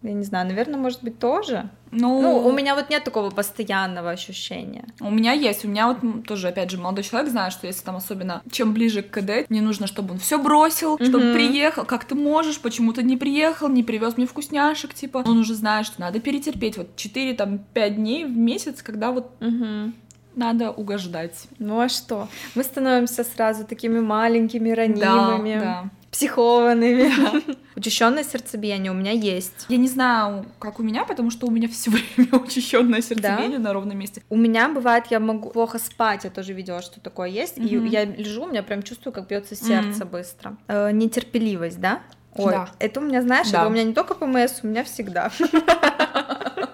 Я 0.05 0.13
не 0.13 0.23
знаю, 0.23 0.47
наверное, 0.47 0.79
может 0.79 1.03
быть, 1.03 1.19
тоже. 1.19 1.71
Ну, 1.91 2.21
ну, 2.21 2.47
у 2.47 2.53
меня 2.53 2.75
вот 2.75 2.91
нет 2.91 3.05
такого 3.05 3.31
постоянного 3.31 4.11
ощущения. 4.11 4.85
У 5.01 5.11
меня 5.11 5.33
есть. 5.33 5.65
У 5.65 5.69
меня 5.69 5.87
вот 5.87 6.27
тоже, 6.27 6.49
опять 6.49 6.71
же, 6.71 6.77
молодой 6.77 7.05
человек 7.05 7.31
знает, 7.31 7.55
что 7.55 7.67
если 7.67 7.83
там 7.85 7.97
особенно 7.97 8.43
чем 8.51 8.75
ближе 8.75 9.01
к 9.01 9.11
КД, 9.11 9.49
мне 9.49 9.63
нужно, 9.63 9.87
чтобы 9.87 10.13
он 10.13 10.19
все 10.19 10.39
бросил, 10.39 10.97
mm-hmm. 10.97 11.09
чтобы 11.09 11.33
приехал. 11.33 11.87
Как 11.87 12.05
ты 12.05 12.15
можешь? 12.15 12.61
Почему 12.61 12.93
ты 12.93 13.03
не 13.03 13.17
приехал? 13.17 13.71
Не 13.71 13.83
привез 13.83 14.19
мне 14.19 14.27
вкусняшек, 14.27 14.93
типа. 14.93 15.25
Он 15.25 15.39
уже 15.39 15.55
знает, 15.55 15.87
что 15.87 16.03
надо 16.03 16.21
перетерпеть 16.21 16.77
вот 16.77 16.97
4 16.97 17.33
там 17.33 17.61
5 17.73 17.97
дней 17.97 18.27
в 18.27 18.37
месяц, 18.37 18.83
когда 18.83 19.11
вот 19.11 19.31
mm-hmm 19.41 19.93
надо 20.37 20.73
угождать. 20.73 21.47
Ну 21.61 21.81
а 21.81 21.89
что? 21.89 22.27
Мы 22.57 22.65
становимся 22.65 23.23
сразу 23.23 23.65
такими 23.65 24.01
маленькими, 24.01 24.71
ранимыми. 24.71 25.61
Да, 25.61 25.61
да 25.61 25.91
психованными. 26.14 27.12
Да. 27.25 27.40
Учащенное 27.76 28.25
сердцебиение 28.25 28.92
у 28.92 28.94
меня 28.94 29.11
есть. 29.11 29.66
Я 29.68 29.78
не 29.78 29.88
знаю, 29.88 30.47
как 30.59 30.78
у 30.78 30.83
меня, 30.83 31.04
потому 31.04 31.30
что 31.30 31.47
у 31.47 31.50
меня 31.50 31.68
все 31.68 31.90
время 32.16 32.38
учащенное 32.38 33.02
сердцебиение 33.02 33.59
да? 33.59 33.64
на 33.64 33.73
ровном 33.73 33.99
месте. 33.99 34.23
У 34.30 34.37
меня 34.37 34.68
бывает, 34.68 35.06
я 35.11 35.21
могу 35.21 35.50
плохо 35.50 35.78
спать, 35.78 36.25
я 36.25 36.30
тоже 36.30 36.52
видела, 36.52 36.83
что 36.83 37.00
такое 37.00 37.28
есть, 37.28 37.59
mm-hmm. 37.59 37.87
и 37.87 37.88
я 37.88 38.04
лежу, 38.04 38.44
у 38.44 38.47
меня 38.47 38.62
прям 38.62 38.83
чувствую, 38.83 39.12
как 39.12 39.28
бьется 39.28 39.54
сердце 39.54 40.04
mm-hmm. 40.04 40.11
быстро. 40.11 40.56
Э, 40.68 40.90
нетерпеливость, 40.92 41.80
да? 41.80 42.00
Ой, 42.37 42.52
да. 42.52 42.68
это 42.78 43.00
у 43.00 43.02
меня, 43.02 43.23
знаешь, 43.23 43.50
да. 43.50 43.61
это 43.61 43.68
у 43.68 43.71
меня 43.71 43.85
не 43.85 43.94
только 43.94 44.14
ПМС, 44.14 44.61
у 44.62 44.66
меня 44.66 44.85
всегда. 44.85 45.30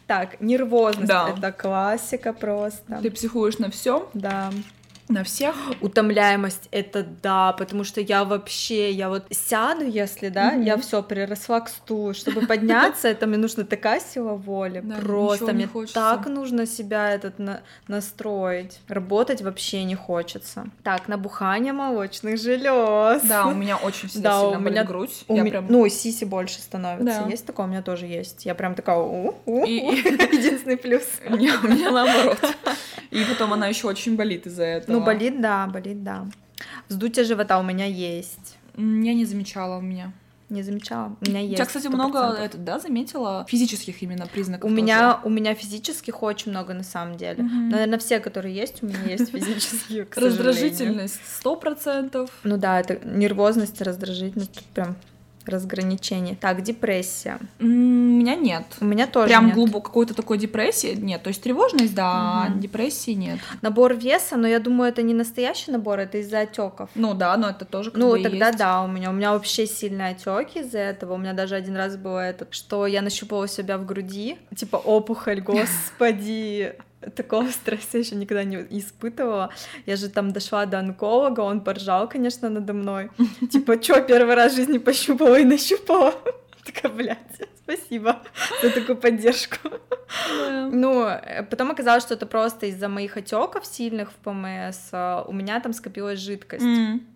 Так, 0.06 0.40
нервозность 0.40 1.06
да. 1.06 1.32
это 1.38 1.52
классика 1.52 2.32
просто. 2.32 2.98
Ты 3.00 3.12
психуешь 3.12 3.58
на 3.58 3.70
все? 3.70 4.10
Да. 4.12 4.50
На 5.10 5.24
всех? 5.24 5.56
Утомляемость 5.80 6.68
это 6.70 7.04
да, 7.22 7.52
потому 7.52 7.82
что 7.82 8.00
я 8.00 8.24
вообще, 8.24 8.92
я 8.92 9.08
вот 9.08 9.24
сяду, 9.30 9.84
если, 9.84 10.28
да, 10.28 10.54
mm-hmm. 10.54 10.64
я 10.64 10.76
все 10.76 11.02
приросла 11.02 11.60
к 11.60 11.68
стулу, 11.68 12.14
чтобы 12.14 12.46
подняться, 12.46 13.08
это 13.08 13.26
мне 13.26 13.36
нужна 13.36 13.64
такая 13.64 14.00
сила 14.00 14.34
воли, 14.34 14.84
просто 15.00 15.52
мне 15.52 15.68
так 15.92 16.26
нужно 16.26 16.64
себя 16.64 17.10
этот 17.10 17.34
настроить, 17.88 18.78
работать 18.86 19.42
вообще 19.42 19.82
не 19.82 19.96
хочется. 19.96 20.66
Так, 20.84 21.08
набухание 21.08 21.72
молочных 21.72 22.38
желез. 22.40 23.22
Да, 23.24 23.46
у 23.46 23.54
меня 23.54 23.76
очень 23.76 24.08
сильно, 24.08 24.30
да, 24.30 24.42
у 24.42 24.60
меня 24.60 24.84
грудь, 24.84 25.24
у 25.26 25.36
ми... 25.36 25.50
прям... 25.50 25.66
ну 25.68 25.88
сиси 25.88 26.24
больше 26.24 26.60
становится, 26.60 27.26
есть 27.28 27.46
такое, 27.46 27.66
у 27.66 27.68
меня 27.68 27.82
тоже 27.82 28.06
есть, 28.06 28.46
я 28.46 28.54
прям 28.54 28.76
такая, 28.76 28.98
единственный 29.46 30.76
плюс. 30.76 31.02
У 31.30 31.36
меня 31.36 31.90
наоборот. 31.90 32.38
И 33.10 33.24
потом 33.24 33.52
она 33.52 33.66
еще 33.66 33.88
очень 33.88 34.16
болит 34.16 34.46
из-за 34.46 34.64
этого. 34.64 34.99
Ну, 35.00 35.06
болит, 35.06 35.40
да, 35.40 35.66
болит, 35.66 36.02
да. 36.02 36.26
Вздутие 36.88 37.24
живота 37.24 37.58
у 37.58 37.62
меня 37.62 37.86
есть. 37.86 38.56
Я 38.76 39.14
не 39.14 39.24
замечала 39.24 39.78
у 39.78 39.80
меня. 39.80 40.12
Не 40.50 40.62
замечала. 40.64 41.16
У 41.20 41.30
меня 41.30 41.40
есть. 41.40 41.52
У 41.52 41.56
тебя, 41.56 41.66
кстати, 41.66 41.86
100%. 41.86 41.90
много 41.90 42.18
это, 42.18 42.58
да, 42.58 42.80
заметила 42.80 43.46
физических 43.48 44.02
именно 44.02 44.26
признаков. 44.26 44.68
У 44.68 44.74
тоже. 44.74 44.82
меня 44.82 45.20
у 45.22 45.30
меня 45.30 45.54
физических 45.54 46.24
очень 46.24 46.50
много 46.50 46.74
на 46.74 46.82
самом 46.82 47.16
деле. 47.16 47.44
Угу. 47.44 47.54
Наверное, 47.70 47.98
все, 48.00 48.18
которые 48.18 48.54
есть, 48.54 48.82
у 48.82 48.86
меня 48.86 48.98
есть 49.04 49.30
физические. 49.30 50.08
Раздражительность 50.16 51.20
сто 51.24 51.54
процентов. 51.54 52.30
Ну 52.42 52.56
да, 52.56 52.80
это 52.80 52.98
нервозность, 53.06 53.80
раздражительность 53.80 54.52
тут 54.52 54.64
прям 54.64 54.96
разграничение. 55.46 56.36
Так, 56.36 56.62
депрессия. 56.62 57.38
У 57.58 57.64
меня 57.64 58.34
нет. 58.34 58.64
У 58.80 58.84
меня 58.84 59.06
тоже 59.06 59.28
Прям 59.28 59.46
нет. 59.46 59.54
глубоко 59.54 59.80
какой-то 59.80 60.14
такой 60.14 60.38
депрессии 60.38 60.94
нет. 60.94 61.22
То 61.22 61.28
есть 61.28 61.42
тревожность, 61.42 61.94
да, 61.94 62.48
угу. 62.50 62.58
депрессии 62.60 63.12
нет. 63.12 63.38
Набор 63.62 63.94
веса, 63.94 64.36
но 64.36 64.46
я 64.46 64.60
думаю, 64.60 64.90
это 64.90 65.02
не 65.02 65.14
настоящий 65.14 65.70
набор, 65.70 65.98
это 65.98 66.18
из-за 66.18 66.40
отеков. 66.40 66.90
Ну 66.94 67.14
да, 67.14 67.36
но 67.36 67.50
это 67.50 67.64
тоже 67.64 67.90
Ну 67.94 68.22
тогда 68.22 68.48
есть. 68.48 68.58
да, 68.58 68.82
у 68.82 68.88
меня 68.88 69.10
у 69.10 69.12
меня 69.12 69.32
вообще 69.32 69.66
сильные 69.66 70.10
отеки 70.10 70.60
из-за 70.60 70.78
этого. 70.78 71.14
У 71.14 71.18
меня 71.18 71.32
даже 71.32 71.54
один 71.54 71.76
раз 71.76 71.96
было 71.96 72.20
это, 72.20 72.46
что 72.50 72.86
я 72.86 73.02
нащупала 73.02 73.48
себя 73.48 73.78
в 73.78 73.86
груди, 73.86 74.38
типа 74.54 74.76
опухоль, 74.76 75.40
господи 75.42 76.74
такого 77.14 77.48
стресса 77.50 77.98
еще 77.98 78.14
никогда 78.14 78.44
не 78.44 78.56
испытывала. 78.78 79.50
Я 79.86 79.96
же 79.96 80.08
там 80.08 80.32
дошла 80.32 80.66
до 80.66 80.78
онколога, 80.78 81.40
он 81.40 81.60
поржал, 81.60 82.08
конечно, 82.08 82.48
надо 82.48 82.72
мной. 82.72 83.10
Типа, 83.50 83.78
чё, 83.78 84.02
первый 84.02 84.34
раз 84.34 84.52
в 84.52 84.56
жизни 84.56 84.78
пощупала 84.78 85.38
и 85.38 85.44
нащупала? 85.44 86.14
Такая, 86.64 86.92
блядь, 86.92 87.18
спасибо 87.64 88.20
за 88.62 88.70
такую 88.70 88.96
поддержку. 88.96 89.70
Ну, 90.72 91.06
э, 91.06 91.42
потом 91.44 91.70
оказалось, 91.70 92.04
что 92.04 92.14
это 92.14 92.26
просто 92.26 92.66
из-за 92.66 92.88
моих 92.88 93.16
отеков 93.16 93.64
сильных 93.64 94.12
в 94.12 94.14
ПМС 94.16 94.90
а, 94.92 95.24
у 95.26 95.32
меня 95.32 95.58
там 95.60 95.72
скопилась 95.72 96.20
жидкость. 96.20 96.64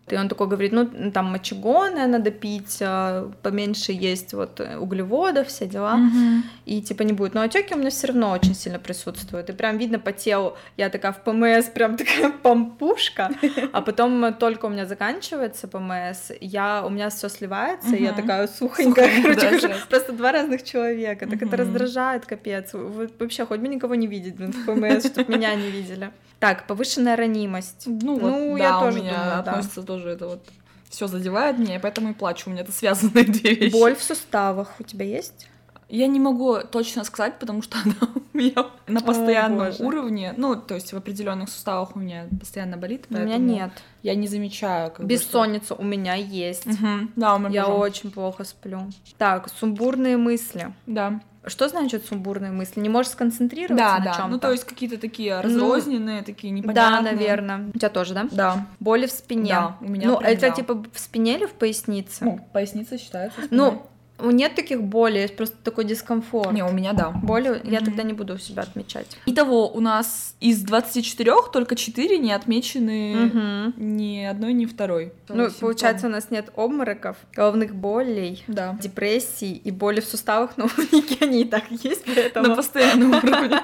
И 0.09 0.17
он 0.17 0.29
такой 0.29 0.49
говорит, 0.49 0.73
ну, 0.73 1.11
там 1.11 1.33
мочегонное 1.33 2.07
надо 2.07 2.31
пить, 2.31 2.79
а, 2.83 3.31
поменьше 3.43 3.93
есть 3.93 4.35
вот 4.35 4.61
углеводов, 4.61 5.49
все 5.49 5.67
дела, 5.67 5.97
mm-hmm. 5.97 6.41
и 6.67 6.83
типа 6.83 7.03
не 7.03 7.15
будет. 7.15 7.33
Но 7.35 7.41
отеки 7.41 7.75
у 7.75 7.79
меня 7.79 7.89
все 7.89 8.09
равно 8.09 8.31
очень 8.33 8.55
сильно 8.55 8.79
присутствуют, 8.79 9.49
и 9.49 9.53
прям 9.53 9.79
видно 9.79 9.99
по 9.99 10.13
телу, 10.13 10.57
я 10.77 10.91
такая 10.91 11.13
в 11.13 11.23
ПМС, 11.25 11.67
прям 11.73 11.97
такая 11.97 12.31
помпушка, 12.43 13.31
а 13.73 13.81
потом 13.81 14.35
только 14.35 14.67
у 14.67 14.69
меня 14.69 14.85
заканчивается 14.85 15.69
ПМС, 15.69 16.33
я, 16.41 16.85
у 16.85 16.91
меня 16.91 17.09
все 17.09 17.31
сливается, 17.31 17.89
mm-hmm. 17.89 17.99
и 17.99 18.03
я 18.03 18.13
такая 18.13 18.47
сухонькая, 18.47 19.23
короче, 19.23 19.75
просто 19.89 20.13
два 20.13 20.33
разных 20.33 20.65
человека, 20.65 21.27
так 21.27 21.41
mm-hmm. 21.41 21.47
это 21.47 21.57
раздражает, 21.57 22.27
капец, 22.27 22.71
вообще, 22.75 23.47
хоть 23.47 23.61
бы 23.61 23.69
никого 23.69 23.95
не 23.95 24.07
видеть, 24.07 24.37
блин, 24.37 24.53
в 24.53 24.67
ПМС, 24.67 25.07
чтобы 25.07 25.33
меня 25.33 25.55
не 25.55 25.71
видели. 25.71 26.11
Так, 26.45 26.67
повышенная 26.67 27.17
ранимость. 27.17 27.85
Ну, 27.87 28.21
ну 28.21 28.51
вот, 28.51 28.59
я 28.59 28.73
да, 28.73 28.81
тоже 28.81 28.99
у 28.99 29.03
меня 29.03 29.17
думаю, 29.17 29.39
относится 29.39 29.81
да. 29.81 29.87
тоже 29.87 30.11
это 30.11 30.27
вот 30.27 30.47
все 30.91 31.07
задевает 31.07 31.59
меня, 31.59 31.77
и 31.77 31.79
поэтому 31.79 32.11
и 32.11 32.13
плачу. 32.13 32.51
У 32.51 32.53
меня 32.53 32.61
это 32.61 32.71
связанные 32.71 33.25
две 33.25 33.55
вещи. 33.55 33.73
Боль 33.73 33.97
в 33.97 34.03
суставах 34.03 34.75
у 34.79 34.83
тебя 34.83 35.07
есть? 35.07 35.49
Я 35.89 36.07
не 36.07 36.21
могу 36.21 36.59
точно 36.71 37.05
сказать, 37.05 37.39
потому 37.39 37.63
что 37.63 37.79
она 37.85 37.95
у 38.33 38.37
меня 38.37 38.67
на 38.87 39.01
постоянном 39.01 39.69
О, 39.69 39.85
уровне. 39.85 40.35
Ну, 40.37 40.57
то 40.57 40.75
есть 40.75 40.93
в 40.93 40.97
определенных 40.97 41.49
суставах 41.49 41.97
у 41.97 41.99
меня 41.99 42.27
постоянно 42.39 42.77
болит. 42.77 43.07
У 43.11 43.15
меня 43.15 43.37
нет. 43.37 43.71
Я 44.03 44.15
не 44.15 44.29
замечаю. 44.29 44.91
Как 44.91 45.07
Бессонница 45.07 45.75
бы, 45.75 45.83
у 45.83 45.85
меня 45.85 46.15
есть. 46.15 46.67
Угу. 46.67 47.09
Да, 47.17 47.37
у 47.37 47.39
меня 47.39 47.51
Я 47.51 47.69
очень 47.69 48.11
плохо 48.11 48.45
сплю. 48.45 48.81
Так, 49.19 49.49
сумбурные 49.49 50.17
мысли. 50.17 50.75
Да. 50.87 51.21
Что 51.47 51.69
значит 51.69 52.07
сумбурные 52.07 52.53
мысли? 52.53 52.81
Не 52.81 52.89
можешь 52.89 53.13
сконцентрироваться 53.13 53.77
да, 53.85 53.99
на 53.99 54.05
да. 54.05 54.13
чем-то? 54.15 54.29
Ну, 54.29 54.39
то 54.39 54.51
есть 54.51 54.65
какие-то 54.65 54.99
такие 54.99 55.37
ну, 55.37 55.43
разрозненные, 55.43 56.21
ну, 56.21 56.25
такие 56.25 56.51
непонятные. 56.51 57.03
Да, 57.03 57.13
наверное. 57.13 57.69
У 57.75 57.79
тебя 57.79 57.91
тоже, 57.91 58.15
да? 58.15 58.29
Да. 58.33 58.67
Боли 58.81 59.07
в 59.07 59.13
спине. 59.13 59.51
Да, 59.51 59.77
у 59.81 59.85
меня 59.85 60.09
Ну, 60.09 60.19
прям, 60.19 60.33
это 60.33 60.49
да. 60.49 60.51
типа 60.51 60.75
в 60.75 60.99
спине 60.99 61.37
или 61.37 61.47
в 61.47 61.53
пояснице? 61.53 62.25
Ну, 62.25 62.49
поясница 62.53 62.97
считается 62.97 63.43
спиной. 63.43 63.73
Ну, 63.73 63.87
Нет 64.21 64.55
таких 64.55 64.83
болей, 64.83 65.23
есть 65.23 65.37
просто 65.37 65.57
такой 65.65 65.85
дискомфорт. 65.85 66.53
Не, 66.53 66.65
у 66.65 66.71
меня 66.73 66.93
да. 66.93 67.11
Боли 67.11 67.61
я 67.65 67.79
Мгм. 67.81 67.85
тогда 67.87 68.03
не 68.05 68.13
буду 68.13 68.35
у 68.35 68.39
себя 68.39 68.63
отмечать. 68.63 69.07
Итого, 69.27 69.69
у 69.69 69.81
нас 69.81 70.37
из 70.41 70.63
24 70.63 71.51
только 71.53 71.75
4 71.75 72.17
не 72.19 72.33
отмечены 72.33 73.17
Мгм. 73.17 73.75
ни 73.77 74.23
одной, 74.23 74.53
ни 74.53 74.67
второй. 74.67 75.13
Ну, 75.29 75.45
Симптом. 75.47 75.61
получается, 75.61 76.07
у 76.07 76.11
нас 76.11 76.31
нет 76.31 76.51
обмороков, 76.57 77.17
головных 77.35 77.75
болей, 77.75 78.45
Да. 78.47 78.79
депрессий 78.81 79.53
и 79.55 79.71
боли 79.73 80.01
в 80.01 80.05
суставах, 80.05 80.57
но 80.57 80.67
у 80.79 80.97
Ники 80.97 81.19
они 81.23 81.43
и 81.43 81.45
так 81.45 81.65
есть, 81.71 82.05
поэтому... 82.07 82.49
На 82.49 82.55
постоянном 82.57 83.11
уровне. 83.15 83.61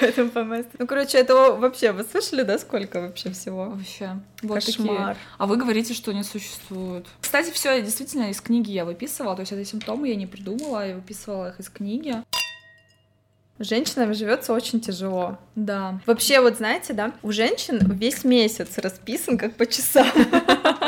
Поэтому 0.00 0.30
ПМС. 0.30 0.66
Ну, 0.78 0.86
короче, 0.86 1.18
этого 1.18 1.56
вообще, 1.56 1.90
вы 1.92 2.04
слышали, 2.04 2.42
да, 2.44 2.58
сколько 2.58 3.00
вообще 3.00 3.30
всего? 3.30 3.70
Вообще. 3.70 4.10
Вот 4.42 4.64
такие. 4.64 4.88
Кошмар. 4.88 5.16
А 5.38 5.46
вы 5.46 5.56
говорите, 5.56 5.94
что 5.94 6.12
не 6.12 6.22
существует. 6.22 7.06
Кстати, 7.20 7.50
все 7.50 7.80
действительно 7.82 8.30
из 8.30 8.40
книги 8.40 8.70
я 8.70 8.84
выписывала. 8.84 9.34
То 9.36 9.40
есть 9.40 9.52
это 9.52 9.64
симптомы 9.64 10.08
я 10.08 10.16
не 10.16 10.26
придумала, 10.26 10.86
я 10.86 10.94
выписывала 10.94 11.50
их 11.50 11.60
из 11.60 11.68
книги. 11.68 12.16
Женщинам 13.58 14.14
живется 14.14 14.54
очень 14.54 14.80
тяжело. 14.80 15.38
Да. 15.54 16.00
Вообще, 16.06 16.40
вот 16.40 16.56
знаете, 16.56 16.94
да, 16.94 17.12
у 17.22 17.30
женщин 17.30 17.78
весь 17.92 18.24
месяц 18.24 18.78
расписан 18.78 19.36
как 19.36 19.54
по 19.56 19.66
часам. 19.66 20.06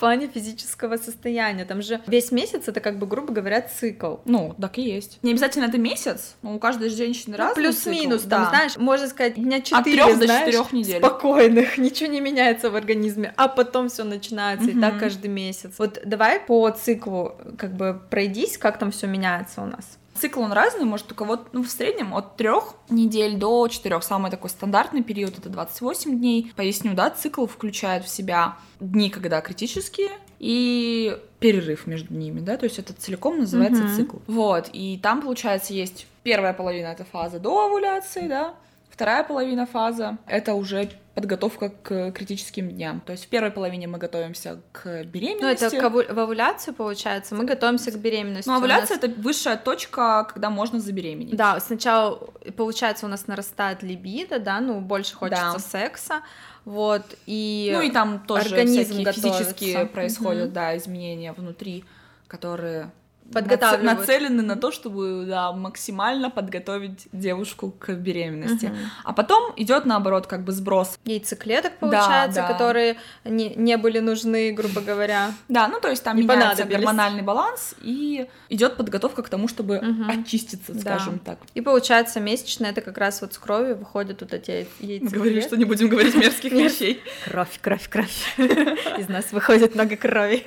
В 0.00 0.02
плане 0.02 0.28
физического 0.28 0.96
состояния. 0.96 1.66
Там 1.66 1.82
же 1.82 2.00
весь 2.06 2.32
месяц 2.32 2.68
это 2.68 2.80
как 2.80 2.98
бы, 2.98 3.06
грубо 3.06 3.34
говоря, 3.34 3.60
цикл. 3.60 4.14
Ну, 4.24 4.54
так 4.58 4.78
и 4.78 4.80
есть. 4.82 5.18
Не 5.20 5.32
обязательно 5.32 5.66
это 5.66 5.76
месяц, 5.76 6.36
но 6.40 6.54
у 6.54 6.58
каждой 6.58 6.88
женщины 6.88 7.36
Ну, 7.36 7.44
разный 7.44 7.64
плюс-минус, 7.64 8.22
там, 8.22 8.44
да. 8.44 8.48
знаешь, 8.48 8.78
можно 8.78 9.08
сказать, 9.08 9.34
дня 9.34 9.58
От 9.58 9.64
4, 9.66 9.94
трех 9.94 10.18
до 10.18 10.24
знаешь, 10.24 10.46
четырех 10.46 10.72
недель. 10.72 11.00
спокойных, 11.00 11.76
ничего 11.76 12.08
не 12.10 12.22
меняется 12.22 12.70
в 12.70 12.76
организме, 12.76 13.34
а 13.36 13.48
потом 13.48 13.90
все 13.90 14.04
начинается, 14.04 14.70
и 14.70 14.80
так 14.80 14.98
каждый 14.98 15.28
месяц. 15.28 15.74
Вот 15.76 16.00
давай 16.06 16.40
по 16.40 16.70
циклу 16.70 17.34
как 17.58 17.74
бы 17.74 18.00
пройдись, 18.08 18.56
как 18.56 18.78
там 18.78 18.92
все 18.92 19.06
меняется 19.06 19.60
у 19.60 19.66
нас. 19.66 19.98
Цикл 20.20 20.42
он 20.42 20.52
разный, 20.52 20.84
может 20.84 21.10
у 21.10 21.14
кого-то, 21.14 21.46
ну, 21.52 21.62
в 21.62 21.70
среднем 21.70 22.14
от 22.14 22.36
трех 22.36 22.74
недель 22.90 23.36
до 23.38 23.66
четырех. 23.68 24.02
Самый 24.04 24.30
такой 24.30 24.50
стандартный 24.50 25.02
период 25.02 25.38
это 25.38 25.48
28 25.48 26.18
дней. 26.18 26.52
Поясню, 26.56 26.92
да, 26.94 27.08
цикл 27.08 27.46
включает 27.46 28.04
в 28.04 28.08
себя 28.08 28.56
дни, 28.80 29.08
когда 29.08 29.40
критические, 29.40 30.10
и 30.38 31.18
перерыв 31.38 31.86
между 31.86 32.12
ними, 32.14 32.40
да, 32.40 32.58
то 32.58 32.64
есть 32.64 32.78
это 32.78 32.92
целиком 32.92 33.38
называется 33.38 33.82
Мгм. 33.84 33.96
цикл. 33.96 34.16
Вот, 34.26 34.68
и 34.74 34.98
там, 35.02 35.22
получается, 35.22 35.72
есть 35.72 36.06
первая 36.22 36.52
половина 36.52 36.88
это 36.88 37.04
фаза 37.04 37.38
до 37.38 37.66
овуляции, 37.66 38.28
да, 38.28 38.54
вторая 38.90 39.24
половина 39.24 39.64
фаза 39.64 40.18
это 40.26 40.52
уже 40.54 40.90
подготовка 41.20 41.68
к 41.70 42.10
критическим 42.12 42.70
дням. 42.70 43.00
То 43.04 43.12
есть 43.12 43.26
в 43.26 43.28
первой 43.28 43.50
половине 43.50 43.86
мы 43.86 43.98
готовимся 43.98 44.60
к 44.72 44.84
Ну, 45.04 45.04
беременности. 45.10 45.64
это 45.64 45.76
к 45.78 45.84
ову- 45.84 46.12
в 46.12 46.18
овуляцию, 46.18 46.74
получается, 46.74 47.34
мы 47.34 47.44
готовимся 47.44 47.90
к 47.92 47.98
беременности. 47.98 48.48
Ну, 48.48 48.56
овуляция 48.56 48.96
нас- 48.96 49.04
это 49.04 49.20
высшая 49.20 49.56
точка, 49.56 50.24
когда 50.32 50.50
можно 50.50 50.80
забеременеть. 50.80 51.36
Да, 51.36 51.60
сначала, 51.60 52.16
получается, 52.56 53.06
у 53.06 53.08
нас 53.08 53.26
нарастает 53.26 53.82
либидо, 53.82 54.38
да, 54.38 54.60
ну, 54.60 54.80
больше 54.80 55.14
хочется 55.14 55.52
Да. 55.54 55.58
секса, 55.58 56.22
вот, 56.64 57.02
и... 57.26 57.70
Ну 57.74 57.82
и 57.82 57.90
там 57.90 58.20
тоже 58.26 58.46
организм 58.48 58.80
всякие 58.94 59.04
готовится. 59.04 59.38
физические 59.44 59.86
происходят, 59.86 60.44
Мгм. 60.46 60.52
да, 60.54 60.76
изменения 60.76 61.32
внутри, 61.32 61.84
которые 62.28 62.90
Подготавливают. 63.32 63.98
наце- 63.98 64.00
нацелены 64.00 64.42
на 64.42 64.56
то, 64.56 64.70
чтобы 64.72 65.24
да, 65.26 65.52
максимально 65.52 66.30
подготовить 66.30 67.06
девушку 67.12 67.70
к 67.78 67.92
беременности. 67.94 68.66
Мгм. 68.66 68.76
А 69.04 69.12
потом 69.12 69.52
идет 69.56 69.84
наоборот, 69.86 70.26
как 70.26 70.44
бы 70.44 70.52
сброс. 70.52 70.98
Яйцеклеток, 71.04 71.78
получается, 71.78 72.40
да. 72.42 72.48
которые 72.48 72.96
не, 73.24 73.54
не 73.54 73.76
были 73.76 73.98
нужны, 74.00 74.52
грубо 74.52 74.80
говоря. 74.80 75.32
Да, 75.48 75.68
ну 75.68 75.80
то 75.80 75.88
есть 75.88 76.02
там 76.02 76.16
Не 76.16 76.22
меняется 76.24 76.64
гормональный 76.64 77.22
баланс 77.22 77.74
и 77.80 78.28
идет 78.48 78.76
подготовка 78.76 79.22
к 79.22 79.28
тому, 79.28 79.48
чтобы 79.48 79.80
Мгм. 79.80 80.10
очиститься, 80.10 80.72
Да. 80.74 80.80
скажем 80.80 81.18
так. 81.18 81.38
И 81.54 81.60
получается, 81.60 82.20
месячные, 82.20 82.70
это 82.72 82.80
как 82.80 82.98
раз 82.98 83.20
вот 83.20 83.34
с 83.34 83.38
крови 83.38 83.72
выходят 83.74 84.20
вот 84.20 84.32
эти 84.32 84.66
яйцеклетки. 84.80 85.04
Мы 85.04 85.10
говорили, 85.10 85.40
что 85.40 85.56
не 85.56 85.64
будем 85.64 85.88
говорить 85.88 86.14
мерзких 86.14 86.52
вещей. 86.52 87.02
Кровь, 87.24 87.58
кровь, 87.60 87.88
кровь. 87.88 88.34
Из 88.38 89.08
нас 89.08 89.32
выходит 89.32 89.74
много 89.74 89.96
крови. 89.96 90.44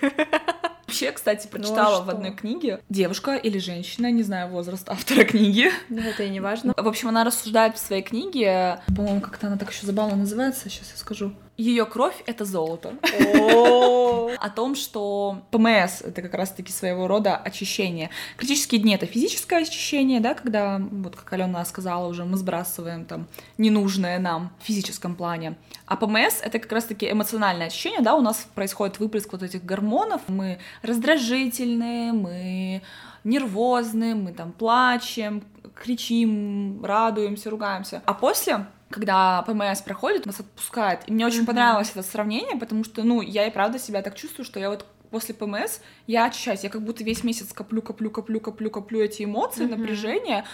Вообще, 0.85 1.11
кстати, 1.11 1.47
прочитала 1.47 2.01
в 2.01 2.03
что? 2.03 2.11
одной 2.11 2.31
книге 2.31 2.79
девушка 2.89 3.35
или 3.35 3.57
женщина, 3.57 4.11
не 4.11 4.23
знаю 4.23 4.49
возраст 4.49 4.87
автора 4.89 5.23
книги, 5.25 5.71
Но 5.89 6.01
это 6.01 6.23
и 6.23 6.29
не 6.29 6.39
важно. 6.39 6.73
В 6.75 6.87
общем, 6.87 7.07
она 7.09 7.23
рассуждает 7.23 7.77
в 7.77 7.79
своей 7.79 8.01
книге, 8.03 8.79
по-моему, 8.95 9.21
как-то 9.21 9.47
она 9.47 9.57
так 9.57 9.71
еще 9.71 9.85
забавно 9.85 10.15
называется, 10.15 10.69
сейчас 10.69 10.91
я 10.91 10.97
скажу. 10.97 11.33
Ее 11.57 11.85
кровь 11.85 12.23
это 12.25 12.45
золото. 12.45 12.95
О 14.39 14.49
том, 14.49 14.75
что 14.75 15.43
ПМС 15.51 16.01
это 16.01 16.21
как 16.23 16.33
раз-таки 16.33 16.71
своего 16.71 17.07
рода 17.07 17.37
очищение. 17.37 18.09
Критические 18.37 18.81
дни 18.81 18.95
это 18.95 19.05
физическое 19.05 19.61
очищение, 19.61 20.19
да, 20.19 20.33
когда, 20.33 20.79
вот 20.79 21.15
как 21.15 21.31
Алена 21.33 21.63
сказала 21.65 22.07
уже, 22.07 22.25
мы 22.25 22.37
сбрасываем 22.37 23.05
там 23.05 23.27
ненужное 23.59 24.17
нам 24.17 24.51
в 24.59 24.65
физическом 24.65 25.15
плане. 25.15 25.55
А 25.85 25.95
ПМС 25.95 26.41
это 26.41 26.57
как 26.57 26.71
раз-таки 26.71 27.09
эмоциональное 27.09 27.67
очищение, 27.67 28.01
да, 28.01 28.15
у 28.15 28.21
нас 28.21 28.47
происходит 28.55 28.99
выплеск 28.99 29.31
вот 29.31 29.43
этих 29.43 29.63
гормонов, 29.63 30.21
мы 30.27 30.57
раздражительные, 30.81 32.13
мы 32.13 32.81
нервозны, 33.23 34.15
мы 34.15 34.33
там 34.33 34.51
плачем, 34.51 35.43
кричим, 35.75 36.83
радуемся, 36.83 37.49
ругаемся. 37.49 38.01
А 38.05 38.13
после 38.13 38.65
когда 38.93 39.41
ПМС 39.41 39.81
проходит, 39.81 40.25
нас 40.27 40.39
отпускает. 40.39 41.01
И 41.07 41.11
мне 41.11 41.25
очень 41.25 41.39
Мгм. 41.39 41.47
понравилось 41.47 41.89
это 41.89 42.03
сравнение, 42.03 42.57
потому 42.57 42.83
что, 42.83 43.01
ну, 43.03 43.21
я 43.21 43.47
и 43.47 43.51
правда 43.51 43.79
себя 43.79 44.03
так 44.03 44.15
чувствую, 44.15 44.45
что 44.45 44.59
я 44.59 44.69
вот 44.69 44.85
после 45.09 45.33
ПМС 45.33 45.79
я 46.05 46.25
очищаюсь, 46.25 46.61
я 46.63 46.69
как 46.69 46.83
будто 46.83 47.03
весь 47.03 47.23
месяц 47.23 47.53
коплю, 47.53 47.81
коплю, 47.81 48.11
коплю, 48.11 48.39
коплю, 48.39 48.69
коплю 48.69 49.01
эти 49.01 49.23
эмоции, 49.23 49.63
Мгм. 49.65 49.79
напряжение, 49.81 50.45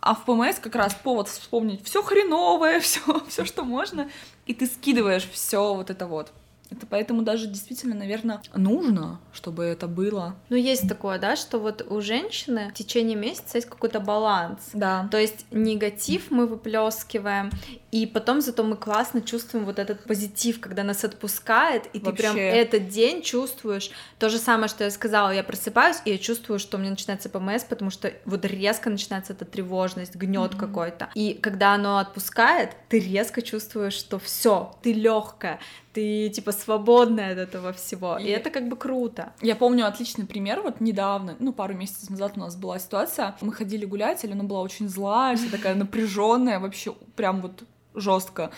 а 0.00 0.14
в 0.14 0.24
ПМС 0.24 0.58
как 0.58 0.74
раз 0.74 0.94
повод 0.94 1.28
вспомнить 1.28 1.84
все 1.84 2.02
хреновое, 2.02 2.80
все, 2.80 3.00
все, 3.28 3.44
что 3.44 3.62
можно, 3.64 4.10
и 4.46 4.54
ты 4.54 4.66
скидываешь 4.66 5.28
все 5.30 5.74
вот 5.74 5.90
это 5.90 6.06
вот. 6.06 6.32
Это 6.70 6.86
поэтому 6.86 7.22
даже 7.22 7.46
действительно, 7.46 7.94
наверное, 7.94 8.42
нужно, 8.54 9.20
чтобы 9.32 9.64
это 9.64 9.86
было. 9.88 10.36
Ну, 10.50 10.56
есть 10.56 10.86
такое, 10.88 11.18
да, 11.18 11.34
что 11.36 11.58
вот 11.58 11.86
у 11.88 12.00
женщины 12.00 12.68
в 12.70 12.74
течение 12.74 13.16
месяца 13.16 13.56
есть 13.58 13.68
какой-то 13.68 14.00
баланс. 14.00 14.60
Да. 14.74 15.08
То 15.10 15.18
есть 15.18 15.46
негатив 15.50 16.30
мы 16.30 16.46
выплескиваем, 16.46 17.50
и 17.90 18.04
потом 18.06 18.42
зато 18.42 18.64
мы 18.64 18.76
классно 18.76 19.22
чувствуем 19.22 19.64
вот 19.64 19.78
этот 19.78 20.04
позитив, 20.04 20.60
когда 20.60 20.82
нас 20.84 21.04
отпускает, 21.04 21.86
и 21.94 22.00
ты 22.00 22.12
прям 22.12 22.34
Вообще. 22.34 22.48
этот 22.48 22.88
день 22.88 23.22
чувствуешь. 23.22 23.90
То 24.18 24.28
же 24.28 24.36
самое, 24.38 24.68
что 24.68 24.84
я 24.84 24.90
сказала, 24.90 25.30
я 25.30 25.42
просыпаюсь, 25.42 25.96
и 26.04 26.10
я 26.10 26.18
чувствую, 26.18 26.58
что 26.58 26.76
у 26.76 26.80
меня 26.80 26.90
начинается 26.90 27.30
ПМС, 27.30 27.64
потому 27.64 27.90
что 27.90 28.12
вот 28.26 28.44
резко 28.44 28.90
начинается 28.90 29.32
эта 29.32 29.44
тревожность, 29.46 30.16
гнет 30.16 30.52
Мгм. 30.54 30.60
какой-то. 30.60 31.08
И 31.14 31.32
когда 31.34 31.72
оно 31.74 31.96
отпускает, 31.98 32.72
ты 32.90 32.98
резко 32.98 33.40
чувствуешь, 33.40 33.94
что 33.94 34.18
все, 34.18 34.76
ты 34.82 34.92
легкая, 34.92 35.58
ты 35.94 36.28
типа 36.28 36.52
свободная 36.58 37.32
от 37.32 37.38
этого 37.38 37.72
всего. 37.72 38.18
И, 38.18 38.24
И- 38.24 38.28
это 38.28 38.50
как 38.50 38.68
бы 38.68 38.76
круто. 38.76 39.32
Я 39.40 39.56
помню 39.56 39.86
отличный 39.86 40.26
пример, 40.26 40.60
вот 40.62 40.80
недавно, 40.80 41.36
ну, 41.38 41.52
пару 41.52 41.74
месяцев 41.74 42.10
назад 42.10 42.32
у 42.36 42.40
нас 42.40 42.56
была 42.56 42.78
ситуация, 42.78 43.36
мы 43.40 43.52
ходили 43.52 43.84
гулять, 43.84 44.24
Алена 44.24 44.44
была 44.44 44.60
очень 44.60 44.88
злая, 44.88 45.36
вся 45.36 45.50
такая 45.50 45.74
напряженная, 45.74 46.58
вообще 46.60 46.94
прям 47.16 47.40
вот 47.40 47.64
жестко. 47.94 48.50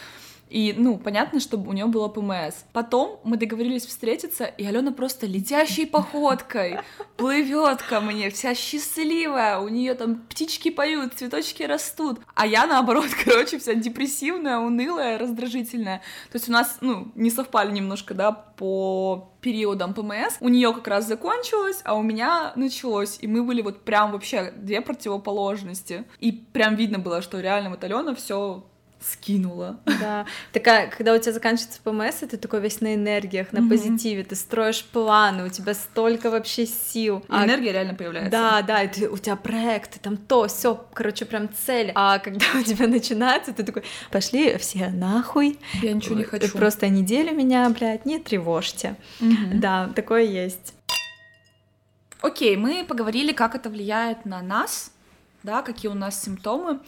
И, 0.51 0.75
ну, 0.77 0.99
понятно, 0.99 1.41
что 1.41 1.57
у 1.57 1.73
нее 1.73 1.87
было 1.87 2.09
ПМС. 2.09 2.65
Потом 2.73 3.21
мы 3.25 3.37
договорились 3.37 3.87
встретиться, 3.87 4.45
и 4.45 4.67
Алена 4.67 4.93
просто 4.93 5.27
летящей 5.27 5.87
походкой 5.87 6.81
плывет 7.17 7.83
ко 7.83 8.01
мне, 8.01 8.31
вся 8.31 8.55
счастливая, 8.55 9.59
у 9.59 9.69
нее 9.69 9.95
там 9.95 10.17
птички 10.29 10.71
поют, 10.71 11.15
цветочки 11.15 11.63
растут. 11.63 12.21
А 12.35 12.47
я, 12.47 12.67
наоборот, 12.67 13.09
короче, 13.25 13.59
вся 13.59 13.75
депрессивная, 13.75 14.59
унылая, 14.59 15.19
раздражительная. 15.19 15.99
То 16.33 16.37
есть 16.37 16.49
у 16.49 16.53
нас, 16.53 16.79
ну, 16.81 17.13
не 17.15 17.31
совпали 17.31 17.71
немножко, 17.71 18.15
да, 18.15 18.33
по 18.33 19.31
периодам 19.41 19.95
ПМС. 19.95 20.37
У 20.41 20.49
нее 20.49 20.73
как 20.75 20.87
раз 20.89 21.07
закончилось, 21.07 21.81
а 21.85 21.95
у 21.95 22.03
меня 22.03 22.53
началось. 22.57 23.19
И 23.21 23.27
мы 23.27 23.43
были 23.43 23.63
вот 23.63 23.85
прям 23.85 24.13
вообще 24.13 24.53
две 24.57 24.81
противоположности. 24.81 26.05
И 26.19 26.33
прям 26.33 26.75
видно 26.75 26.99
было, 26.99 27.23
что 27.23 27.41
реально 27.41 27.71
вот 27.71 27.83
Алена 27.85 28.15
все 28.15 28.65
скинула. 29.01 29.81
Да. 29.99 30.27
Такая, 30.53 30.89
когда 30.89 31.15
у 31.15 31.19
тебя 31.19 31.33
заканчивается 31.33 31.81
ПМС, 31.83 32.17
ты 32.17 32.37
такой 32.37 32.61
весь 32.61 32.81
на 32.81 32.95
энергиях, 32.95 33.53
на 33.53 33.61
Мгм. 33.61 33.71
позитиве, 33.71 34.25
ты 34.25 34.37
строишь 34.37 34.85
планы, 34.85 35.45
у 35.47 35.49
тебя 35.49 35.75
столько 35.75 36.31
вообще 36.31 36.67
сил. 36.67 37.21
И 37.21 37.25
А 37.29 37.45
энергия 37.47 37.73
реально 37.73 37.95
появляется. 37.95 38.31
Да, 38.31 38.63
да, 38.63 38.83
и 38.83 38.89
ты, 38.89 39.09
у 39.09 39.17
тебя 39.17 39.37
проекты, 39.37 39.99
там 40.01 40.17
то, 40.17 40.47
все, 40.49 40.87
короче, 40.93 41.25
прям 41.25 41.49
цель. 41.53 41.93
А 41.95 42.19
когда 42.19 42.45
у 42.59 42.63
тебя 42.63 42.87
начинается, 42.87 43.53
ты 43.53 43.63
такой, 43.63 43.85
пошли 44.11 44.57
все 44.59 44.89
нахуй. 44.89 45.59
Я 45.83 45.93
ничего 45.95 46.15
не 46.17 46.25
хочу. 46.25 46.57
Просто 46.57 46.89
неделю 46.89 47.35
меня, 47.35 47.69
блядь, 47.71 48.05
не 48.07 48.19
тревожьте. 48.19 48.97
Мгм. 49.21 49.61
Да, 49.61 49.89
такое 49.95 50.23
есть. 50.25 50.75
Окей, 52.21 52.57
мы 52.57 52.85
поговорили, 52.87 53.33
как 53.33 53.55
это 53.55 53.71
влияет 53.71 54.27
на 54.27 54.43
нас, 54.43 54.93
да, 55.43 55.63
какие 55.63 55.91
у 55.91 55.95
нас 55.95 56.23
симптомы. 56.23 56.81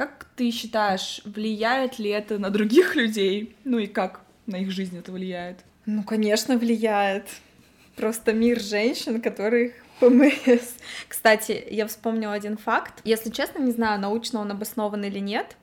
Как 0.00 0.24
ты 0.34 0.50
считаешь, 0.50 1.20
влияет 1.26 1.98
ли 1.98 2.08
это 2.08 2.38
на 2.38 2.48
других 2.48 2.96
людей? 2.96 3.54
Ну 3.64 3.76
и 3.76 3.86
как 3.86 4.22
на 4.46 4.56
их 4.56 4.70
жизнь 4.70 4.96
это 4.96 5.12
влияет? 5.12 5.58
Ну, 5.84 6.04
конечно, 6.04 6.56
влияет. 6.56 7.28
Просто 7.96 8.32
мир 8.32 8.58
женщин, 8.58 9.20
которых 9.20 9.74
ПМС. 9.98 10.72
Кстати, 11.06 11.66
я 11.70 11.86
вспомнила 11.86 12.32
один 12.32 12.56
факт. 12.56 13.02
Если 13.04 13.28
честно, 13.28 13.58
не 13.58 13.72
знаю, 13.72 14.00
научно 14.00 14.40
он 14.40 14.50
обоснован 14.50 15.04
или 15.04 15.18
нет, 15.18 15.58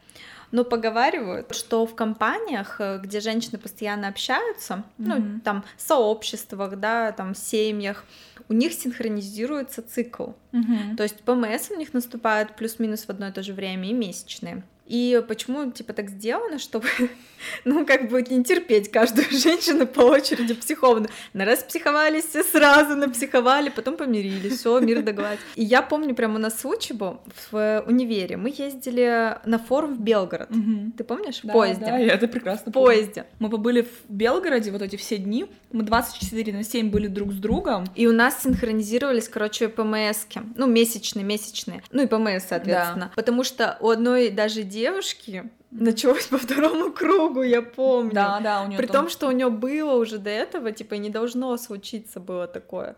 но 0.52 0.64
поговаривают, 0.64 1.54
что 1.56 1.86
в 1.86 1.96
компаниях, 1.96 2.78
э, 2.80 3.00
где 3.02 3.20
женщины 3.20 3.58
постоянно 3.58 4.08
общаются, 4.08 4.84
mm-hmm. 4.98 5.06
ну, 5.06 5.40
там, 5.42 5.66
сообществах, 5.78 6.80
да, 6.80 7.12
там, 7.12 7.36
семьях, 7.36 8.06
у 8.50 8.54
них 8.54 8.74
синхронизируется 8.74 9.82
цикл. 9.82 10.32
Mm-hmm. 10.52 10.96
То 10.96 11.04
есть 11.04 11.22
ПМС 11.22 11.72
у 11.72 11.76
них 11.76 11.94
наступает 11.94 12.56
плюс-минус 12.56 13.06
в 13.06 13.10
одно 13.10 13.28
и 13.28 13.32
то 13.32 13.44
же 13.44 13.54
время 13.54 13.90
и 13.90 13.94
месячные. 13.94 14.64
И 14.88 15.22
почему, 15.28 15.72
типа, 15.72 15.94
так 15.94 16.10
сделано, 16.10 16.60
чтобы, 16.60 16.88
ну, 17.66 17.86
как 17.86 18.10
бы 18.10 18.22
не 18.22 18.44
терпеть 18.44 18.90
каждую 18.90 19.28
женщину 19.32 19.86
по 19.86 20.02
очереди 20.02 20.54
психованную. 20.54 21.10
На 21.34 21.46
раз 21.46 21.64
психовались 21.64 22.26
все 22.26 22.44
сразу, 22.44 22.96
напсиховали, 22.96 23.70
потом 23.70 23.98
помирились, 23.98 24.60
все, 24.60 24.80
мир 24.80 25.02
договорить. 25.02 25.40
И 25.56 25.64
я 25.64 25.82
помню, 25.82 26.16
прямо 26.16 26.36
у 26.36 26.40
нас 26.40 26.60
случай 26.60 26.94
был 26.94 27.22
в 27.52 27.84
универе. 27.88 28.38
Мы 28.38 28.54
ездили 28.56 29.38
на 29.46 29.60
форум 29.60 29.96
в 29.96 30.00
Белгород. 30.00 30.50
Угу. 30.52 30.94
Ты 30.98 31.04
помнишь? 31.04 31.42
Да, 31.44 31.52
в 31.52 31.54
поезде. 31.54 31.86
Да, 31.86 31.98
я 31.98 32.14
это 32.14 32.28
прекрасно 32.28 32.72
В 32.72 32.74
поезде. 32.74 33.26
Мы 33.40 33.50
побыли 33.50 33.82
в 33.82 34.10
Белгороде 34.10 34.72
вот 34.72 34.82
эти 34.82 34.96
все 34.96 35.18
дни. 35.18 35.48
Мы 35.72 35.84
24 35.84 36.54
на 36.54 36.64
7 36.64 36.90
были 36.90 37.08
друг 37.08 37.34
с 37.34 37.38
другом. 37.38 37.86
И 37.96 38.08
у 38.08 38.14
нас 38.14 38.44
синхронизировались, 38.44 39.28
короче, 39.28 39.68
ПМСки. 39.68 40.42
Ну, 40.56 40.66
месячные, 40.66 41.26
месячные. 41.26 41.84
Ну 41.92 42.04
и 42.04 42.08
ПМС, 42.08 42.46
соответственно. 42.48 43.08
Да. 43.08 43.12
Потому 43.16 43.44
что 43.44 43.78
у 43.82 43.90
одной 43.90 44.30
даже 44.30 44.64
девушки 44.78 45.50
началось 45.72 46.26
по 46.26 46.38
второму 46.38 46.92
кругу, 46.92 47.42
я 47.44 47.62
помню. 47.62 48.14
Да, 48.14 48.40
да, 48.40 48.62
у 48.62 48.68
нее. 48.68 48.78
При 48.78 48.86
том... 48.86 48.96
том, 48.96 49.10
что 49.10 49.28
у 49.28 49.32
нее 49.32 49.50
было 49.50 49.96
уже 49.96 50.18
до 50.18 50.30
этого, 50.30 50.72
типа, 50.72 50.96
не 50.96 51.10
должно 51.10 51.58
случиться 51.58 52.20
было 52.20 52.48
такое. 52.48 52.96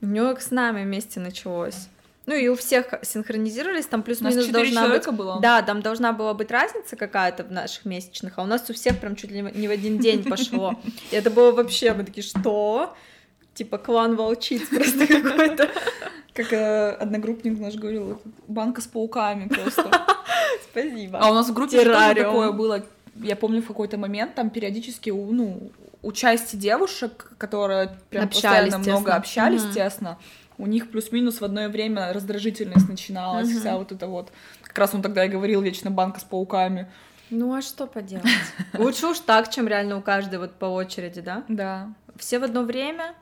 У 0.00 0.06
нее 0.06 0.36
с 0.38 0.50
нами 0.50 0.84
вместе 0.84 1.20
началось. 1.20 1.88
Ну 2.26 2.34
и 2.34 2.48
у 2.48 2.56
всех 2.56 2.86
синхронизировались, 3.02 3.86
там 3.86 4.02
плюс-минус 4.02 4.46
должна 4.48 4.88
быть... 4.88 5.06
было. 5.12 5.38
Да, 5.40 5.62
там 5.62 5.80
должна 5.80 6.12
была 6.12 6.34
быть 6.34 6.50
разница 6.50 6.96
какая-то 6.96 7.44
в 7.44 7.52
наших 7.52 7.84
месячных, 7.84 8.34
а 8.36 8.42
у 8.42 8.46
нас 8.46 8.68
у 8.68 8.74
всех 8.74 8.98
прям 8.98 9.14
чуть 9.14 9.30
ли 9.30 9.42
не 9.42 9.68
в 9.68 9.70
один 9.70 9.98
день 9.98 10.24
пошло. 10.30 10.74
И 11.12 11.16
это 11.16 11.30
было 11.30 11.52
вообще, 11.52 11.92
мы 11.92 12.04
такие, 12.04 12.24
что? 12.24 12.96
Типа 13.56 13.78
клан 13.78 14.16
волчиц 14.16 14.68
просто 14.70 15.06
какой-то. 15.06 15.70
Как 16.34 16.52
э, 16.52 16.90
одногруппник 16.90 17.58
наш 17.58 17.74
говорил, 17.74 18.20
банка 18.46 18.82
с 18.82 18.86
пауками 18.86 19.48
просто. 19.48 19.90
Спасибо. 20.70 21.18
А 21.18 21.30
у 21.30 21.34
нас 21.34 21.48
в 21.48 21.54
группе 21.54 21.82
тоже 21.82 22.14
такое 22.14 22.52
было. 22.52 22.84
Я 23.14 23.34
помню 23.34 23.62
в 23.62 23.66
какой-то 23.66 23.96
момент 23.96 24.34
там 24.34 24.50
периодически 24.50 25.08
ну, 25.08 25.72
у 26.02 26.12
части 26.12 26.56
девушек, 26.56 27.32
которые 27.38 27.96
прям 28.10 28.24
общались, 28.24 28.72
постоянно 28.74 28.78
много 28.78 29.14
общались, 29.14 29.64
угу. 29.64 29.72
тесно, 29.72 30.18
у 30.58 30.66
них 30.66 30.90
плюс-минус 30.90 31.40
в 31.40 31.44
одно 31.44 31.68
время 31.68 32.12
раздражительность 32.12 32.90
начиналась, 32.90 33.50
угу. 33.50 33.58
вся 33.58 33.78
вот 33.78 33.92
эта 33.92 34.06
вот. 34.06 34.30
Как 34.62 34.76
раз 34.76 34.94
он 34.94 35.00
тогда 35.00 35.24
и 35.24 35.28
говорил 35.28 35.62
вечно 35.62 35.90
банка 35.90 36.20
с 36.20 36.24
пауками. 36.24 36.90
Ну 37.30 37.54
а 37.54 37.62
что 37.62 37.86
поделать? 37.86 38.26
Лучше 38.78 39.06
уж 39.06 39.20
так, 39.20 39.50
чем 39.50 39.66
реально 39.66 39.96
у 39.96 40.02
каждой 40.02 40.38
вот 40.38 40.52
по 40.52 40.66
очереди, 40.66 41.22
да? 41.22 41.44
Да. 41.48 41.88
Все 42.18 42.38
в 42.38 42.44
одно 42.44 42.62
время, 42.62 43.14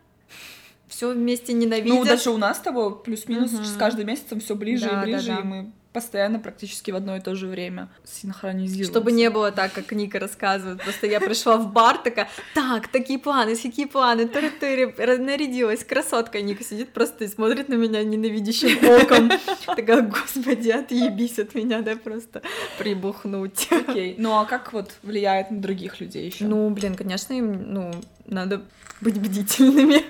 все 0.87 1.13
вместе 1.13 1.53
ненавидят. 1.53 1.99
Ну, 1.99 2.05
даже 2.05 2.31
у 2.31 2.37
нас 2.37 2.59
с 2.59 2.61
тобой 2.61 3.03
плюс-минус 3.03 3.53
угу. 3.53 3.65
с 3.65 3.77
каждым 3.77 4.07
месяцем 4.07 4.41
все 4.41 4.55
ближе 4.55 4.87
да, 4.87 5.03
и 5.03 5.07
ближе, 5.07 5.27
да, 5.27 5.37
да. 5.37 5.41
и 5.41 5.45
мы 5.45 5.73
постоянно 5.94 6.40
практически 6.40 6.90
в 6.90 6.96
одно 6.96 7.16
и 7.16 7.20
то 7.20 7.37
же 7.37 7.46
время 7.46 7.88
синхронизируемся. 8.04 8.90
Чтобы 8.90 9.12
не 9.12 9.30
было 9.30 9.52
так, 9.52 9.72
как 9.72 9.92
Ника 9.92 10.18
рассказывает. 10.18 10.83
Просто 10.83 11.07
я 11.07 11.20
пришла 11.20 11.57
в 11.57 11.72
бар, 11.72 11.98
такая, 11.98 12.28
так, 12.52 12.88
такие 12.88 13.20
планы, 13.20 13.54
такие 13.54 13.87
планы, 13.87 14.22
тыры-тыры, 14.22 15.18
нарядилась, 15.18 15.85
красотка. 15.85 16.42
Ника 16.42 16.64
сидит 16.64 16.92
просто 16.92 17.24
и 17.24 17.28
смотрит 17.28 17.68
на 17.68 17.74
меня 17.74 18.02
ненавидящим 18.02 18.76
оком. 19.02 19.30
Такая, 19.66 20.02
господи, 20.02 20.70
отъебись 20.70 21.38
от 21.38 21.54
меня, 21.54 21.80
да, 21.80 21.94
просто 21.94 22.42
прибухнуть. 22.76 23.68
Окей, 23.70 24.16
ну 24.18 24.33
а 24.37 24.46
как 24.46 24.72
вот 24.72 24.90
влияет 25.04 25.52
на 25.52 25.61
других 25.61 26.00
людей 26.00 26.26
еще? 26.26 26.44
Ну, 26.44 26.68
блин, 26.70 26.96
конечно, 26.96 27.35
им, 27.35 27.72
ну, 27.72 27.92
надо 28.26 28.62
быть 29.00 29.20
бдительными. 29.20 30.02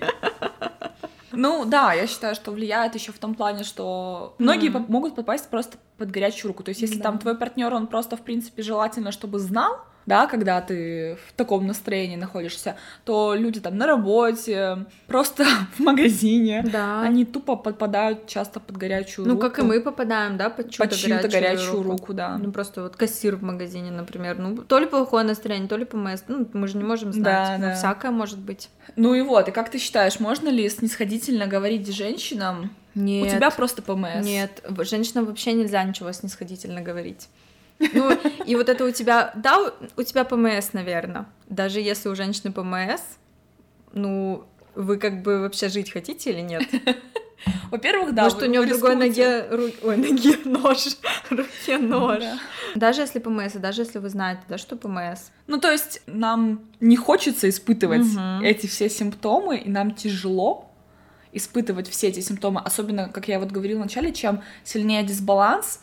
Ну 1.37 1.65
да, 1.65 1.93
я 1.93 2.07
считаю, 2.07 2.35
что 2.35 2.51
влияет 2.51 2.95
еще 2.95 3.13
в 3.13 3.19
том 3.19 3.35
плане, 3.35 3.65
что 3.65 4.35
многие 4.39 4.71
mm-hmm. 4.71 4.87
могут 4.89 5.15
попасть 5.15 5.49
просто 5.51 5.79
под 5.99 6.11
горячую 6.11 6.51
руку. 6.51 6.63
То 6.63 6.71
есть, 6.71 6.83
если 6.83 6.99
да. 6.99 7.05
там 7.05 7.19
твой 7.19 7.37
партнер, 7.37 7.73
он 7.73 7.87
просто, 7.87 8.17
в 8.17 8.23
принципе, 8.23 8.63
желательно, 8.63 9.13
чтобы 9.13 9.39
знал, 9.39 9.81
да, 10.07 10.27
когда 10.27 10.61
ты 10.61 11.17
в 11.29 11.33
таком 11.33 11.67
настроении 11.67 12.17
находишься, 12.17 12.77
то 13.05 13.35
люди 13.35 13.61
там 13.61 13.77
на 13.77 13.87
работе, 13.87 14.87
просто 15.07 15.45
в 15.77 15.81
магазине, 15.81 16.65
да. 16.71 17.03
они 17.03 17.25
тупо 17.25 17.57
подпадают 17.57 18.27
часто 18.27 18.61
под 18.61 18.77
горячую 18.77 19.27
ну, 19.27 19.35
руку. 19.35 19.45
Ну, 19.45 19.51
как 19.51 19.59
и 19.59 19.63
мы 19.63 19.81
попадаем, 19.81 20.37
да, 20.37 20.51
под 20.51 20.71
чью-то, 20.71 20.89
под 20.89 20.99
чью-то 20.99 21.29
горячую, 21.29 21.43
горячую 21.43 21.83
руку. 21.83 21.91
руку, 21.91 22.13
да. 22.15 22.39
Ну, 22.39 22.53
просто 22.53 22.83
вот 22.83 22.97
кассир 22.97 23.37
в 23.37 23.43
магазине, 23.43 23.91
например, 23.91 24.39
ну, 24.39 24.57
то 24.57 24.79
ли 24.79 24.87
плохое 24.87 25.25
настроение, 25.25 25.69
то 25.69 25.77
ли 25.77 25.85
ПМС, 25.85 26.23
ну, 26.29 26.47
мы 26.53 26.69
же 26.69 26.77
не 26.77 26.85
можем 26.85 27.13
знать, 27.13 27.61
да, 27.61 27.69
да. 27.69 27.75
всякое 27.75 28.11
может 28.11 28.39
быть. 28.39 28.69
Ну 28.97 29.15
и 29.15 29.23
вот, 29.23 29.49
и 29.49 29.53
как 29.53 29.71
ты 29.71 29.79
считаешь, 29.79 30.21
можно 30.21 30.49
ли 30.49 30.69
снисходительно 30.69 31.47
говорить 31.47 31.89
женщинам, 31.95 32.71
нет. 32.95 33.27
У 33.27 33.37
тебя 33.37 33.51
просто 33.51 33.83
ПМС. 33.83 34.25
Нет, 34.25 34.63
женщинам 34.81 35.25
вообще 35.27 35.53
нельзя 35.53 35.83
ничего 35.83 36.13
снисходительно 36.13 36.81
говорить. 36.81 37.29
Ну, 37.79 38.11
и 38.47 38.55
вот 38.55 38.69
это 38.69 38.85
у 38.85 38.91
тебя, 38.91 39.33
да, 39.35 39.73
у 39.97 40.03
тебя 40.03 40.25
ПМС, 40.25 40.73
наверное. 40.73 41.27
Даже 41.49 41.81
если 41.81 42.09
у 42.09 42.15
женщины 42.15 42.53
ПМС, 42.53 43.01
ну, 43.93 44.45
вы 44.75 44.97
как 44.97 45.23
бы 45.23 45.41
вообще 45.41 45.69
жить 45.69 45.91
хотите 45.93 46.31
или 46.31 46.41
нет? 46.41 46.63
Во-первых, 47.71 48.15
да. 48.15 48.25
Может, 48.25 48.43
у 48.43 48.47
нее 48.47 48.63
в 48.63 48.69
другой 48.69 48.97
ноге, 48.97 49.47
ру... 49.51 49.69
ой, 49.83 49.97
ноге 49.97 50.39
нож, 50.45 50.97
руке 51.31 51.79
нож. 51.79 52.21
Да. 52.21 52.39
Даже 52.75 53.03
если 53.03 53.19
ПМС, 53.19 53.55
даже 53.55 53.83
если 53.83 53.99
вы 53.99 54.09
знаете, 54.09 54.43
да, 54.49 54.59
что 54.59 54.77
ПМС. 54.77 55.31
Ну, 55.47 55.59
то 55.59 55.71
есть 55.71 56.03
нам 56.07 56.61
не 56.81 56.97
хочется 56.97 57.49
испытывать 57.49 58.07
угу. 58.07 58.45
эти 58.45 58.67
все 58.67 58.89
симптомы, 58.89 59.59
и 59.59 59.69
нам 59.69 59.93
тяжело 59.95 60.71
испытывать 61.33 61.89
все 61.89 62.09
эти 62.09 62.21
симптомы, 62.21 62.61
особенно, 62.65 63.09
как 63.09 63.27
я 63.27 63.41
вот 63.41 63.51
говорила 63.51 63.81
вначале, 63.81 64.13
чем 64.13 64.43
сильнее 64.63 65.03
дисбаланс, 65.03 65.81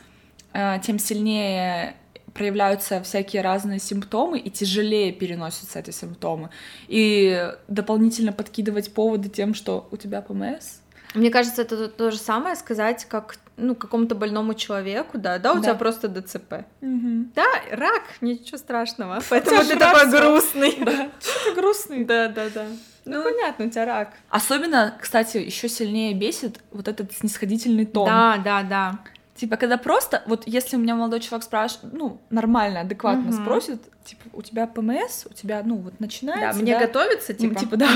тем 0.53 0.99
сильнее 0.99 1.95
проявляются 2.33 3.01
всякие 3.03 3.41
разные 3.41 3.79
симптомы, 3.79 4.39
и 4.39 4.49
тяжелее 4.49 5.11
переносятся 5.11 5.79
эти 5.79 5.91
симптомы. 5.91 6.49
И 6.87 7.51
дополнительно 7.67 8.31
подкидывать 8.31 8.93
поводы 8.93 9.29
тем, 9.29 9.53
что 9.53 9.87
у 9.91 9.97
тебя 9.97 10.21
ПМС. 10.21 10.79
Мне 11.13 11.29
кажется, 11.29 11.61
это 11.63 11.89
то, 11.89 12.09
же 12.09 12.17
самое 12.17 12.55
сказать, 12.55 13.05
как 13.05 13.35
ну, 13.57 13.75
какому-то 13.75 14.15
больному 14.15 14.53
человеку, 14.53 15.17
да, 15.17 15.37
да, 15.39 15.51
у 15.51 15.55
да. 15.55 15.61
тебя 15.61 15.75
просто 15.75 16.07
ДЦП. 16.07 16.65
Угу. 16.81 17.31
Да, 17.35 17.45
рак, 17.71 18.03
ничего 18.21 18.57
страшного. 18.57 19.21
Поэтому 19.29 19.63
ты 19.63 19.77
такой 19.77 20.09
грустный. 20.09 20.77
Да, 20.79 21.09
ты 21.45 21.53
грустный. 21.53 22.05
Да, 22.05 22.29
да, 22.29 22.49
да. 22.49 22.65
Ну, 23.05 23.17
ну, 23.17 23.23
понятно, 23.23 23.65
у 23.65 23.69
тебя 23.69 23.85
рак. 23.85 24.13
Особенно, 24.29 24.97
кстати, 24.99 25.37
еще 25.37 25.67
сильнее 25.67 26.13
бесит 26.13 26.59
вот 26.71 26.87
этот 26.87 27.11
снисходительный 27.13 27.85
тон. 27.85 28.05
Да, 28.05 28.37
да, 28.37 28.63
да. 28.63 28.99
Типа, 29.41 29.57
когда 29.57 29.77
просто, 29.77 30.21
вот 30.27 30.43
если 30.45 30.75
у 30.75 30.79
меня 30.79 30.93
молодой 30.93 31.19
человек 31.19 31.43
спрашивает, 31.43 31.95
ну, 31.95 32.21
нормально, 32.29 32.81
адекватно 32.81 33.29
угу. 33.29 33.41
спросит, 33.41 33.81
типа, 34.05 34.21
у 34.33 34.43
тебя 34.43 34.67
ПМС, 34.67 35.25
у 35.25 35.33
тебя, 35.33 35.63
ну, 35.65 35.77
вот 35.77 35.99
начинается, 35.99 36.59
Да, 36.59 36.63
мне 36.63 36.77
да? 36.77 36.85
готовиться, 36.85 37.33
типа. 37.33 37.59
типа, 37.59 37.75
да, 37.75 37.89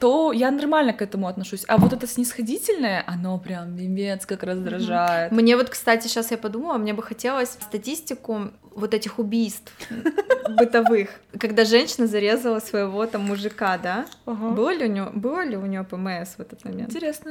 то 0.00 0.32
я 0.32 0.50
нормально 0.50 0.92
к 0.92 1.00
этому 1.00 1.28
отношусь. 1.28 1.64
А 1.68 1.76
вот 1.76 1.92
это 1.92 2.08
снисходительное, 2.08 3.04
оно 3.06 3.38
прям 3.38 3.76
пипец 3.76 4.26
как 4.26 4.42
раздражает. 4.42 5.30
Мне 5.30 5.56
вот, 5.56 5.70
кстати, 5.70 6.08
сейчас 6.08 6.32
я 6.32 6.36
подумала, 6.36 6.78
мне 6.78 6.94
бы 6.94 7.02
хотелось 7.04 7.50
статистику 7.50 8.50
вот 8.74 8.92
этих 8.92 9.20
убийств 9.20 9.72
бытовых, 10.48 11.10
когда 11.38 11.64
женщина 11.64 12.08
зарезала 12.08 12.58
своего 12.58 13.06
там 13.06 13.22
мужика, 13.22 13.78
да? 13.78 14.06
Было 14.26 14.74
ли 14.74 14.84
у 14.86 14.92
него, 14.92 15.10
было 15.14 15.44
ли 15.44 15.56
у 15.56 15.66
него 15.66 15.84
ПМС 15.84 16.30
в 16.36 16.40
этот 16.40 16.64
момент? 16.64 16.88
Интересно, 16.88 17.30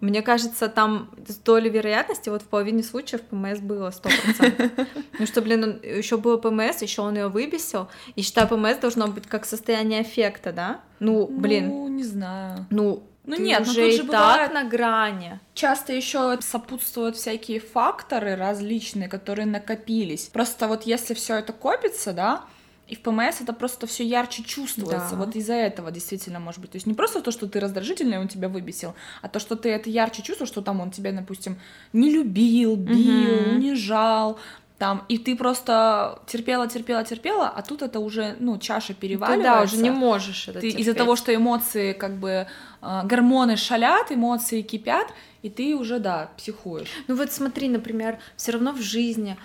мне 0.00 0.22
кажется, 0.22 0.68
там 0.68 1.10
с 1.26 1.36
долей 1.36 1.70
вероятности 1.70 2.28
вот 2.28 2.42
в 2.42 2.46
половине 2.46 2.82
случаев 2.82 3.22
ПМС 3.22 3.58
было 3.58 3.90
сто 3.90 4.08
процентов. 4.08 4.70
Ну 5.18 5.26
что, 5.26 5.42
блин, 5.42 5.78
еще 5.82 6.16
было 6.16 6.38
ПМС, 6.38 6.80
еще 6.80 7.02
он 7.02 7.14
ее 7.16 7.28
выбесил. 7.28 7.88
И 8.16 8.22
считаю, 8.22 8.48
ПМС 8.48 8.78
должно 8.78 9.06
быть 9.08 9.26
как 9.26 9.44
состояние 9.44 10.02
эффекта, 10.02 10.52
да? 10.52 10.80
Ну, 10.98 11.26
блин. 11.26 11.68
Ну, 11.68 11.88
не 11.88 12.04
знаю. 12.04 12.66
Ну, 12.70 13.02
ну 13.26 13.36
ты 13.36 13.42
нет, 13.42 13.60
уже 13.60 13.82
ну, 13.82 13.86
и 13.86 13.96
же 13.96 14.04
так 14.04 14.52
на 14.54 14.64
грани. 14.64 15.38
Часто 15.52 15.92
еще 15.92 16.38
сопутствуют 16.40 17.16
всякие 17.16 17.60
факторы 17.60 18.34
различные, 18.34 19.08
которые 19.08 19.44
накопились. 19.44 20.28
Просто 20.28 20.68
вот 20.68 20.84
если 20.84 21.12
все 21.12 21.36
это 21.36 21.52
копится, 21.52 22.14
да, 22.14 22.44
и 22.90 22.96
в 22.96 23.02
ПМС 23.02 23.40
это 23.40 23.52
просто 23.52 23.86
все 23.86 24.04
ярче 24.04 24.42
чувствуется. 24.42 25.10
Да. 25.12 25.16
Вот 25.16 25.36
из-за 25.36 25.54
этого 25.54 25.90
действительно 25.90 26.40
может 26.40 26.60
быть. 26.60 26.72
То 26.72 26.76
есть 26.76 26.86
не 26.86 26.94
просто 26.94 27.20
то, 27.22 27.30
что 27.30 27.46
ты 27.46 27.60
раздражительный, 27.60 28.18
он 28.18 28.28
тебя 28.28 28.48
выбесил, 28.48 28.94
а 29.22 29.28
то, 29.28 29.38
что 29.38 29.54
ты 29.54 29.70
это 29.70 29.88
ярче 29.88 30.22
чувствуешь, 30.22 30.50
что 30.50 30.60
там 30.60 30.80
он 30.80 30.90
тебя, 30.90 31.12
допустим, 31.12 31.56
не 31.92 32.10
любил, 32.10 32.76
бил, 32.76 33.34
угу. 33.34 33.50
унижал, 33.50 34.38
там, 34.80 35.04
и 35.08 35.18
ты 35.18 35.36
просто 35.36 36.18
терпела, 36.26 36.66
терпела, 36.66 37.04
терпела, 37.04 37.48
а 37.48 37.60
тут 37.60 37.82
это 37.82 38.00
уже, 38.00 38.36
ну, 38.40 38.58
чаша 38.58 38.94
переваливается. 38.94 39.42
Ты, 39.42 39.56
да, 39.56 39.62
уже 39.62 39.76
не 39.76 39.90
можешь 39.90 40.48
это 40.48 40.58
Ты 40.58 40.68
из-за 40.68 40.94
того, 40.94 41.16
что 41.16 41.34
эмоции, 41.34 41.92
как 41.92 42.16
бы, 42.16 42.46
э, 42.80 43.00
гормоны 43.04 43.56
шалят, 43.56 44.10
эмоции 44.10 44.62
кипят, 44.62 45.08
и 45.42 45.50
ты 45.50 45.76
уже, 45.76 45.98
да, 45.98 46.30
психуешь. 46.38 46.88
Ну 47.08 47.14
вот 47.14 47.30
смотри, 47.30 47.68
например, 47.68 48.18
все 48.36 48.52
равно 48.52 48.72
в 48.72 48.80
жизни, 48.80 49.36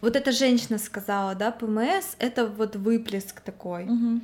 вот 0.00 0.16
эта 0.16 0.32
женщина 0.32 0.78
сказала, 0.78 1.34
да, 1.34 1.50
ПМС 1.50 2.16
это 2.18 2.46
вот 2.46 2.76
выплеск 2.76 3.40
такой. 3.40 3.84
Угу. 3.84 4.20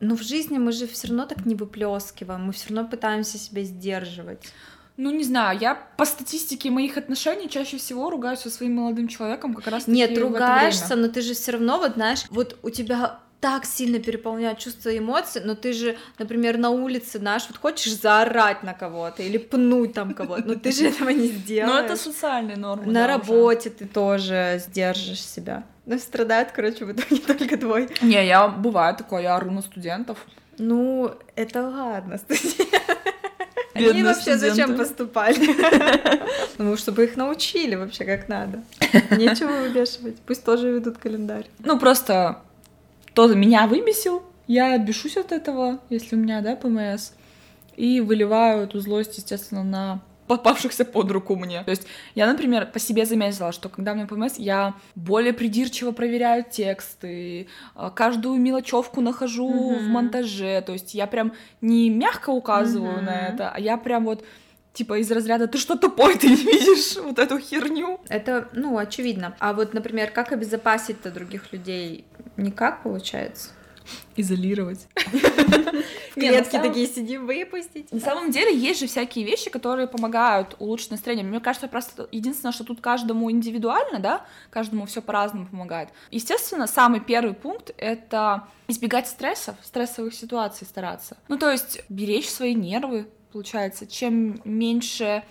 Но 0.00 0.16
в 0.16 0.22
жизни 0.22 0.58
мы 0.58 0.72
же 0.72 0.86
все 0.86 1.08
равно 1.08 1.26
так 1.26 1.46
не 1.46 1.54
выплескиваем, 1.54 2.44
мы 2.44 2.52
все 2.52 2.74
равно 2.74 2.88
пытаемся 2.88 3.38
себя 3.38 3.62
сдерживать. 3.62 4.52
Ну, 4.98 5.10
не 5.10 5.24
знаю, 5.24 5.58
я 5.60 5.74
по 5.74 6.06
статистике 6.06 6.70
моих 6.70 6.96
отношений 6.96 7.50
чаще 7.50 7.76
всего 7.76 8.08
ругаюсь 8.08 8.40
со 8.40 8.50
своим 8.50 8.76
молодым 8.76 9.08
человеком 9.08 9.54
как 9.54 9.66
раз 9.66 9.86
Нет, 9.86 10.16
ругаешься, 10.16 10.96
но 10.96 11.08
ты 11.08 11.20
же 11.20 11.34
все 11.34 11.52
равно, 11.52 11.78
вот 11.78 11.94
знаешь, 11.94 12.24
вот 12.30 12.58
у 12.62 12.70
тебя 12.70 13.20
так 13.40 13.64
сильно 13.64 13.98
переполняют 13.98 14.58
чувства 14.58 14.90
и 14.90 14.98
эмоции, 14.98 15.40
но 15.44 15.54
ты 15.54 15.72
же, 15.72 15.96
например, 16.18 16.58
на 16.58 16.70
улице, 16.70 17.18
знаешь, 17.18 17.44
вот 17.48 17.58
хочешь 17.58 17.92
заорать 17.94 18.62
на 18.62 18.72
кого-то 18.72 19.22
или 19.22 19.38
пнуть 19.38 19.92
там 19.92 20.14
кого-то, 20.14 20.42
но 20.46 20.54
ты 20.54 20.72
же 20.72 20.86
этого 20.88 21.10
не 21.10 21.28
сделаешь. 21.28 21.72
Ну, 21.72 21.78
это 21.78 21.96
социальные 21.96 22.56
нормы. 22.56 22.92
На 22.92 23.06
работе 23.06 23.70
ты 23.70 23.86
тоже 23.86 24.60
сдержишь 24.66 25.22
себя. 25.24 25.64
Ну, 25.84 25.98
страдает, 25.98 26.50
короче, 26.52 26.84
в 26.84 26.92
итоге 26.92 27.20
только 27.26 27.56
твой. 27.56 27.88
Не, 28.02 28.26
я 28.26 28.48
бывает 28.48 28.96
такое, 28.96 29.22
я 29.22 29.36
ору 29.36 29.50
на 29.50 29.62
студентов. 29.62 30.18
Ну, 30.58 31.12
это 31.36 31.62
ладно, 31.62 32.18
студенты. 32.18 32.64
Бедные 33.74 33.90
Они 33.90 34.02
вообще 34.04 34.36
студенты. 34.38 34.48
зачем 34.50 34.76
поступали? 34.76 35.38
Ну, 36.56 36.76
чтобы 36.78 37.04
их 37.04 37.16
научили 37.16 37.74
вообще 37.74 38.04
как 38.06 38.26
надо. 38.28 38.62
Нечего 39.10 39.52
выбешивать. 39.52 40.16
Пусть 40.26 40.44
тоже 40.44 40.70
ведут 40.70 40.96
календарь. 40.96 41.46
Ну, 41.58 41.78
просто 41.78 42.40
кто 43.16 43.32
меня 43.32 43.66
выбесил, 43.66 44.22
я 44.46 44.76
бешусь 44.76 45.16
от 45.16 45.32
этого, 45.32 45.80
если 45.88 46.16
у 46.16 46.18
меня, 46.18 46.42
да, 46.42 46.54
ПМС, 46.54 47.12
и 47.74 48.02
выливаю 48.02 48.64
эту 48.64 48.78
злость, 48.80 49.16
естественно, 49.16 49.64
на 49.64 50.02
попавшихся 50.26 50.84
под 50.84 51.10
руку 51.10 51.34
мне. 51.34 51.64
То 51.64 51.70
есть 51.70 51.86
я, 52.14 52.30
например, 52.30 52.66
по 52.70 52.78
себе 52.78 53.06
заметила, 53.06 53.52
что 53.52 53.70
когда 53.70 53.92
у 53.92 53.94
меня 53.94 54.06
ПМС, 54.06 54.34
я 54.36 54.74
более 54.94 55.32
придирчиво 55.32 55.92
проверяю 55.92 56.44
тексты, 56.44 57.48
э, 57.74 57.90
каждую 57.94 58.38
мелочевку 58.38 59.00
нахожу 59.00 59.48
Мгм. 59.48 59.78
в 59.78 59.88
монтаже, 59.88 60.60
то 60.60 60.74
есть 60.74 60.92
я 60.92 61.06
прям 61.06 61.32
не 61.62 61.88
мягко 61.88 62.28
указываю 62.28 63.00
на 63.00 63.28
Мгм. 63.28 63.34
это, 63.34 63.48
а 63.48 63.58
я 63.58 63.78
прям 63.78 64.04
вот 64.04 64.26
типа 64.76 64.98
из 65.00 65.10
разряда 65.10 65.48
«ты 65.48 65.58
что 65.58 65.76
тупой, 65.76 66.18
ты 66.18 66.28
не 66.28 66.36
видишь 66.36 66.96
вот 66.96 67.18
эту 67.18 67.38
херню?» 67.38 67.98
Это, 68.08 68.48
ну, 68.52 68.76
очевидно. 68.76 69.34
А 69.40 69.54
вот, 69.54 69.72
например, 69.74 70.10
как 70.10 70.32
обезопасить-то 70.32 71.10
других 71.10 71.52
людей? 71.52 72.04
Никак 72.36 72.82
получается. 72.82 73.50
Изолировать. 74.16 74.86
Самом- 76.16 76.68
такие 76.68 76.86
сидим, 76.88 77.26
выпустить. 77.26 77.90
На 77.92 78.00
самом 78.00 78.30
деле 78.30 78.54
есть 78.54 78.80
же 78.80 78.86
всякие 78.86 79.24
вещи, 79.24 79.48
которые 79.48 79.86
помогают 79.86 80.56
улучшить 80.58 80.90
настроение. 80.90 81.24
Мне 81.24 81.40
кажется, 81.40 81.68
просто 81.68 82.08
единственное, 82.10 82.52
что 82.52 82.64
тут 82.64 82.80
каждому 82.80 83.30
индивидуально, 83.30 84.00
да, 84.00 84.24
каждому 84.50 84.86
все 84.86 85.00
по-разному 85.02 85.46
помогает. 85.46 85.90
Естественно, 86.10 86.66
самый 86.66 87.00
первый 87.00 87.34
пункт— 87.34 87.70
это 87.78 88.48
избегать 88.66 89.06
стрессов, 89.06 89.54
стрессовых 89.62 90.14
ситуаций 90.14 90.66
стараться. 90.66 91.16
Ну, 91.28 91.38
то 91.38 91.50
есть 91.50 91.82
беречь 91.88 92.28
свои 92.28 92.54
нервы, 92.54 93.06
получается. 93.32 93.86
Чем 93.86 94.40
меньше 94.44 95.22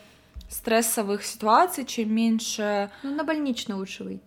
стрессовых 0.49 1.23
ситуаций, 1.23 1.85
чем 1.85 2.13
меньше 2.13 2.91
Ну, 3.03 3.15
на 3.15 3.23
больничный 3.23 3.75
лучше 3.75 4.03
выйти. 4.03 4.21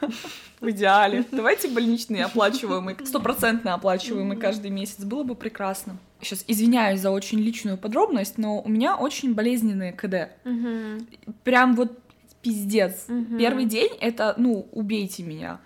в 0.60 0.70
идеале. 0.70 1.24
Давайте 1.30 1.68
больничные 1.68 2.24
оплачиваемые, 2.24 2.96
стопроцентно 3.04 3.74
оплачиваемые 3.74 4.38
каждый 4.38 4.70
месяц. 4.70 5.04
Было 5.04 5.22
бы 5.22 5.34
прекрасно. 5.34 5.96
Сейчас 6.20 6.44
извиняюсь 6.46 7.00
за 7.00 7.10
очень 7.10 7.40
личную 7.40 7.78
подробность, 7.78 8.36
но 8.36 8.60
у 8.60 8.68
меня 8.68 8.96
очень 8.96 9.34
болезненные 9.34 9.92
КД. 9.92 10.30
Прям 11.44 11.76
вот 11.76 11.98
пиздец. 12.42 13.06
Первый 13.38 13.64
день 13.64 13.90
это, 14.00 14.34
ну, 14.36 14.68
убейте 14.72 15.22
меня. 15.22 15.60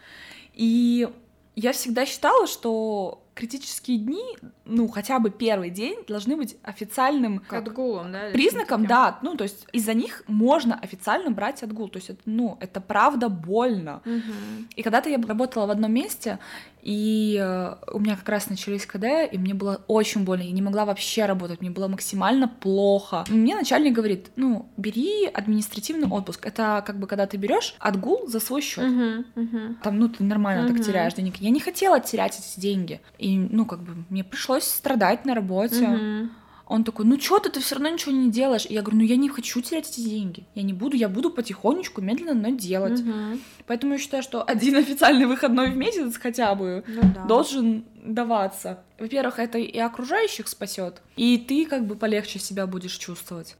И 0.54 1.08
я 1.56 1.72
всегда 1.72 2.06
считала, 2.06 2.46
что 2.46 3.23
критические 3.34 3.98
дни, 3.98 4.24
ну, 4.64 4.88
хотя 4.88 5.18
бы 5.18 5.30
первый 5.30 5.70
день, 5.70 5.98
должны 6.06 6.36
быть 6.36 6.56
официальным 6.62 7.40
как, 7.40 7.66
Отгулом, 7.66 8.12
да? 8.12 8.30
признаком, 8.32 8.86
да, 8.86 9.18
ну, 9.22 9.36
то 9.36 9.44
есть 9.44 9.66
из-за 9.72 9.92
них 9.92 10.22
можно 10.28 10.78
официально 10.78 11.30
брать 11.30 11.62
отгул, 11.62 11.88
то 11.88 11.98
есть, 11.98 12.10
это, 12.10 12.20
ну, 12.26 12.56
это 12.60 12.80
правда 12.80 13.28
больно. 13.28 14.02
Мгм. 14.04 14.68
И 14.76 14.82
когда-то 14.82 15.08
я 15.10 15.20
работала 15.20 15.66
в 15.66 15.70
одном 15.70 15.92
месте, 15.92 16.38
и 16.84 17.40
э, 17.42 17.74
у 17.92 17.98
меня 17.98 18.14
как 18.14 18.28
раз 18.28 18.50
начались 18.50 18.84
КД, 18.84 19.32
и 19.32 19.38
мне 19.38 19.54
было 19.54 19.80
очень 19.88 20.24
больно, 20.24 20.42
я 20.42 20.52
не 20.52 20.60
могла 20.60 20.84
вообще 20.84 21.24
работать, 21.24 21.62
мне 21.62 21.70
было 21.70 21.88
максимально 21.88 22.46
плохо. 22.46 23.24
Мне 23.30 23.56
начальник 23.56 23.94
говорит, 23.94 24.30
ну, 24.36 24.68
бери 24.76 25.26
административный 25.26 26.08
отпуск. 26.08 26.44
Это 26.44 26.84
как 26.86 26.98
бы 26.98 27.06
когда 27.06 27.26
ты 27.26 27.38
берешь 27.38 27.74
отгул 27.78 28.28
за 28.28 28.38
свой 28.38 28.60
счет. 28.60 28.84
Мгм, 28.84 29.24
мгм. 29.34 29.78
Там, 29.82 29.98
ну, 29.98 30.08
ты 30.10 30.22
нормально 30.24 30.64
Мгм. 30.64 30.76
так 30.76 30.84
теряешь 30.84 31.14
денег. 31.14 31.36
Я 31.36 31.48
не 31.48 31.60
хотела 31.60 32.00
терять 32.00 32.38
эти 32.38 32.60
деньги. 32.60 33.00
И, 33.18 33.38
ну, 33.38 33.64
как 33.64 33.82
бы, 33.82 34.04
мне 34.10 34.22
пришлось 34.22 34.64
страдать 34.64 35.24
на 35.24 35.34
работе. 35.34 35.88
Мгм. 35.88 36.30
Он 36.66 36.82
такой, 36.82 37.04
ну 37.04 37.20
что 37.20 37.38
ты, 37.40 37.50
ты 37.50 37.60
все 37.60 37.74
равно 37.74 37.90
ничего 37.90 38.12
не 38.12 38.30
делаешь. 38.30 38.64
И 38.68 38.72
я 38.74 38.80
говорю, 38.80 38.98
ну 38.98 39.04
я 39.04 39.16
не 39.16 39.28
хочу 39.28 39.60
терять 39.60 39.90
эти 39.90 40.00
деньги. 40.00 40.44
Я 40.54 40.62
не 40.62 40.72
буду, 40.72 40.96
я 40.96 41.08
буду 41.10 41.30
потихонечку, 41.30 42.00
медленно, 42.00 42.48
но 42.48 42.56
делать. 42.56 43.00
Мгм. 43.00 43.40
Поэтому 43.66 43.92
я 43.94 43.98
считаю, 43.98 44.22
что 44.22 44.42
один 44.42 44.76
официальный 44.84 45.26
выходной 45.26 45.70
в 45.70 45.76
месяц 45.76 46.16
хотя 46.16 46.54
бы 46.54 46.82
Ну 46.86 47.02
да. 47.14 47.24
должен 47.24 47.84
даваться. 48.02 48.82
Во-первых, 48.98 49.38
это 49.38 49.58
и 49.58 49.78
окружающих 49.78 50.48
спасет, 50.48 51.02
и 51.16 51.36
ты 51.38 51.66
как 51.66 51.86
бы 51.86 51.96
полегче 51.96 52.38
себя 52.38 52.66
будешь 52.66 52.96
чувствовать. 52.96 53.56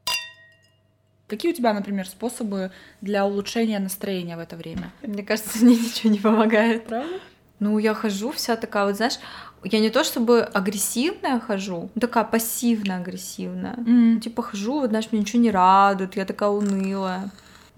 Какие 1.27 1.53
у 1.53 1.55
тебя, 1.55 1.73
например, 1.73 2.07
способы 2.07 2.71
для 3.01 3.25
улучшения 3.27 3.79
настроения 3.79 4.37
в 4.37 4.41
это 4.41 4.57
время? 4.57 4.93
Мне 5.03 5.23
кажется, 5.23 5.59
мне 5.65 5.77
ничего 5.77 6.11
не 6.13 6.19
помогает. 6.19 6.87
Правда? 6.87 7.09
Ну, 7.61 7.79
я 7.79 7.95
хожу 7.95 8.31
вся 8.33 8.57
такая, 8.57 8.85
вот 8.85 8.97
знаешь, 8.97 9.15
я 9.65 9.81
не 9.81 9.91
то 9.91 10.05
чтобы 10.05 10.43
агрессивная 10.43 11.41
хожу, 11.41 11.91
ну, 11.95 12.01
такая 12.01 12.25
пассивно-агрессивная. 12.25 13.75
Ну, 13.87 14.21
типа 14.21 14.43
хожу, 14.43 14.81
вот, 14.81 14.91
знаешь, 14.91 15.09
мне 15.11 15.21
ничего 15.21 15.43
не 15.43 15.51
радует, 15.51 16.17
я 16.17 16.25
такая 16.25 16.51
унылая. 16.51 17.31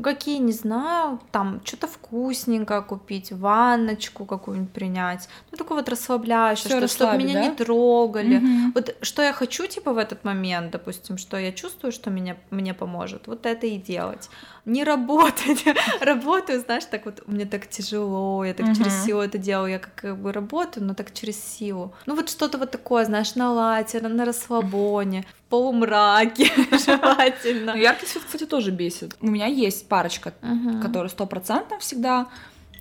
Какие, 0.03 0.37
не 0.38 0.53
знаю, 0.53 1.20
там, 1.33 1.62
что-то 1.64 1.87
вкусненькое 1.87 2.83
купить, 2.83 3.33
ванночку 3.33 4.27
какую-нибудь 4.27 4.70
принять. 4.70 5.27
Ну, 5.51 5.57
такое 5.57 5.79
вот 5.79 5.88
расслабляющее, 5.88 6.68
Всё 6.68 6.79
что, 6.79 6.88
чтобы 6.88 7.16
меня 7.16 7.33
да? 7.35 7.49
не 7.49 7.55
трогали. 7.55 8.37
Мгм. 8.37 8.72
Вот 8.75 8.94
что 9.01 9.22
я 9.22 9.33
хочу, 9.33 9.66
типа, 9.66 9.94
в 9.94 9.99
этот 9.99 10.22
момент, 10.22 10.70
допустим, 10.70 11.16
что 11.16 11.38
я 11.38 11.51
чувствую, 11.51 11.92
что 11.92 12.11
меня, 12.11 12.37
мне 12.51 12.75
поможет, 12.75 13.27
вот 13.27 13.46
это 13.46 13.66
и 13.66 13.79
делать. 13.79 14.29
Не 14.67 14.83
работать. 14.85 15.65
Работаю, 16.01 16.61
знаешь, 16.61 16.85
так 16.85 17.05
вот, 17.05 17.23
мне 17.29 17.47
так 17.47 17.69
тяжело, 17.69 18.45
я 18.45 18.53
так 18.53 18.67
через 18.77 18.95
Мгм. 18.95 19.07
силу 19.07 19.21
это 19.21 19.39
делаю, 19.39 19.71
я 19.71 19.79
как, 19.79 20.19
бы 20.19 20.33
работаю, 20.33 20.85
но 20.85 20.95
так 20.95 21.15
через 21.15 21.43
силу. 21.43 21.95
Ну 22.07 22.17
вот 22.17 22.29
что-то 22.29 22.59
вот 22.59 22.73
такое, 22.73 23.05
знаешь, 23.05 23.37
на 23.37 23.53
лате, 23.53 24.01
на 24.01 24.25
расслабоне, 24.25 25.25
в 25.39 25.51
полумраке 25.51 26.47
желательно. 26.85 27.75
Ну, 27.75 27.79
яркий 27.81 28.07
свет, 28.07 28.25
кстати, 28.25 28.45
тоже 28.45 28.73
бесит. 28.73 29.17
У 29.21 29.29
меня 29.29 29.47
есть 29.47 29.89
парочка, 29.89 30.35
Мгм. 30.43 30.81
которые 30.83 31.11
стопроцентно 31.11 31.79
всегда. 31.79 32.27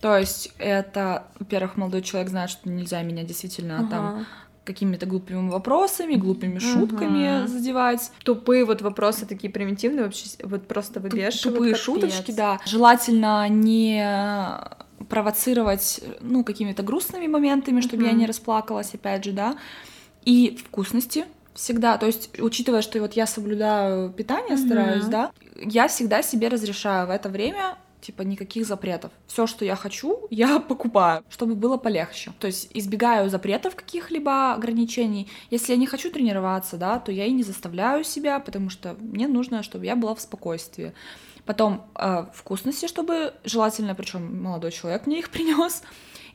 То 0.02 0.18
есть 0.18 0.52
это, 0.58 1.28
во-первых, 1.40 1.78
молодой 1.78 2.02
человек 2.02 2.30
знает, 2.30 2.50
что 2.50 2.68
нельзя 2.68 3.02
меня 3.04 3.24
действительно 3.24 3.86
там 3.88 4.08
Ага. 4.08 4.26
Какими-то 4.66 5.06
глупыми 5.06 5.50
вопросами, 5.50 6.16
глупыми 6.16 6.60
шутками 6.60 7.40
Мгм. 7.40 7.48
задевать. 7.48 8.12
Тупые 8.24 8.66
вот 8.66 8.82
вопросы 8.82 9.26
такие 9.26 9.52
примитивные, 9.52 10.06
вообще 10.06 10.28
вот 10.44 10.68
просто 10.68 11.00
выбешивают. 11.00 11.58
Тупые 11.58 11.76
шуточки, 11.76 12.32
да. 12.32 12.60
Желательно 12.66 13.48
не 13.48 14.04
провоцировать, 15.10 16.02
ну, 16.22 16.44
какими-то 16.44 16.84
грустными 16.84 17.28
моментами, 17.28 17.82
чтобы 17.82 18.04
я 18.04 18.10
Мгм. 18.10 18.20
не 18.20 18.26
расплакалась, 18.26 18.94
опять 18.94 19.24
же, 19.24 19.32
да. 19.32 19.56
И 20.24 20.58
вкусности 20.66 21.26
всегда, 21.54 21.98
то 21.98 22.06
есть, 22.06 22.40
учитывая, 22.40 22.82
что 22.82 23.00
вот 23.00 23.14
я 23.14 23.28
соблюдаю 23.28 24.10
питание, 24.10 24.58
стараюсь, 24.58 25.04
Мгм. 25.04 25.12
да, 25.12 25.32
я 25.56 25.88
всегда 25.88 26.22
себе 26.22 26.48
разрешаю 26.48 27.08
в 27.08 27.12
это 27.12 27.30
время 27.30 27.76
типа 28.06 28.22
никаких 28.22 28.66
запретов. 28.66 29.12
Все, 29.28 29.48
что 29.48 29.66
я 29.66 29.76
хочу, 29.76 30.28
я 30.30 30.60
покупаю, 30.60 31.24
чтобы 31.30 31.56
было 31.56 31.78
полегче. 31.78 32.32
То 32.40 32.48
есть 32.48 32.70
избегаю 32.74 33.30
запретов 33.30 33.76
каких-либо 33.76 34.54
ограничений. 34.54 35.28
Если 35.52 35.74
я 35.74 35.78
не 35.78 35.88
хочу 35.88 36.12
тренироваться, 36.12 36.78
да, 36.78 37.00
то 37.00 37.12
я 37.12 37.26
и 37.26 37.32
не 37.32 37.44
заставляю 37.44 38.04
себя, 38.04 38.40
потому 38.40 38.70
что 38.70 38.96
мне 39.00 39.28
нужно, 39.28 39.64
чтобы 39.64 39.86
я 39.86 39.96
была 39.96 40.14
в 40.14 40.22
спокойствии. 40.22 40.94
Потом 41.46 41.86
э, 41.96 42.26
вкусности, 42.34 42.88
чтобы 42.88 43.34
желательно, 43.44 43.96
причем 43.96 44.44
молодой 44.44 44.72
человек 44.72 45.08
мне 45.08 45.20
их 45.20 45.30
принес. 45.32 45.84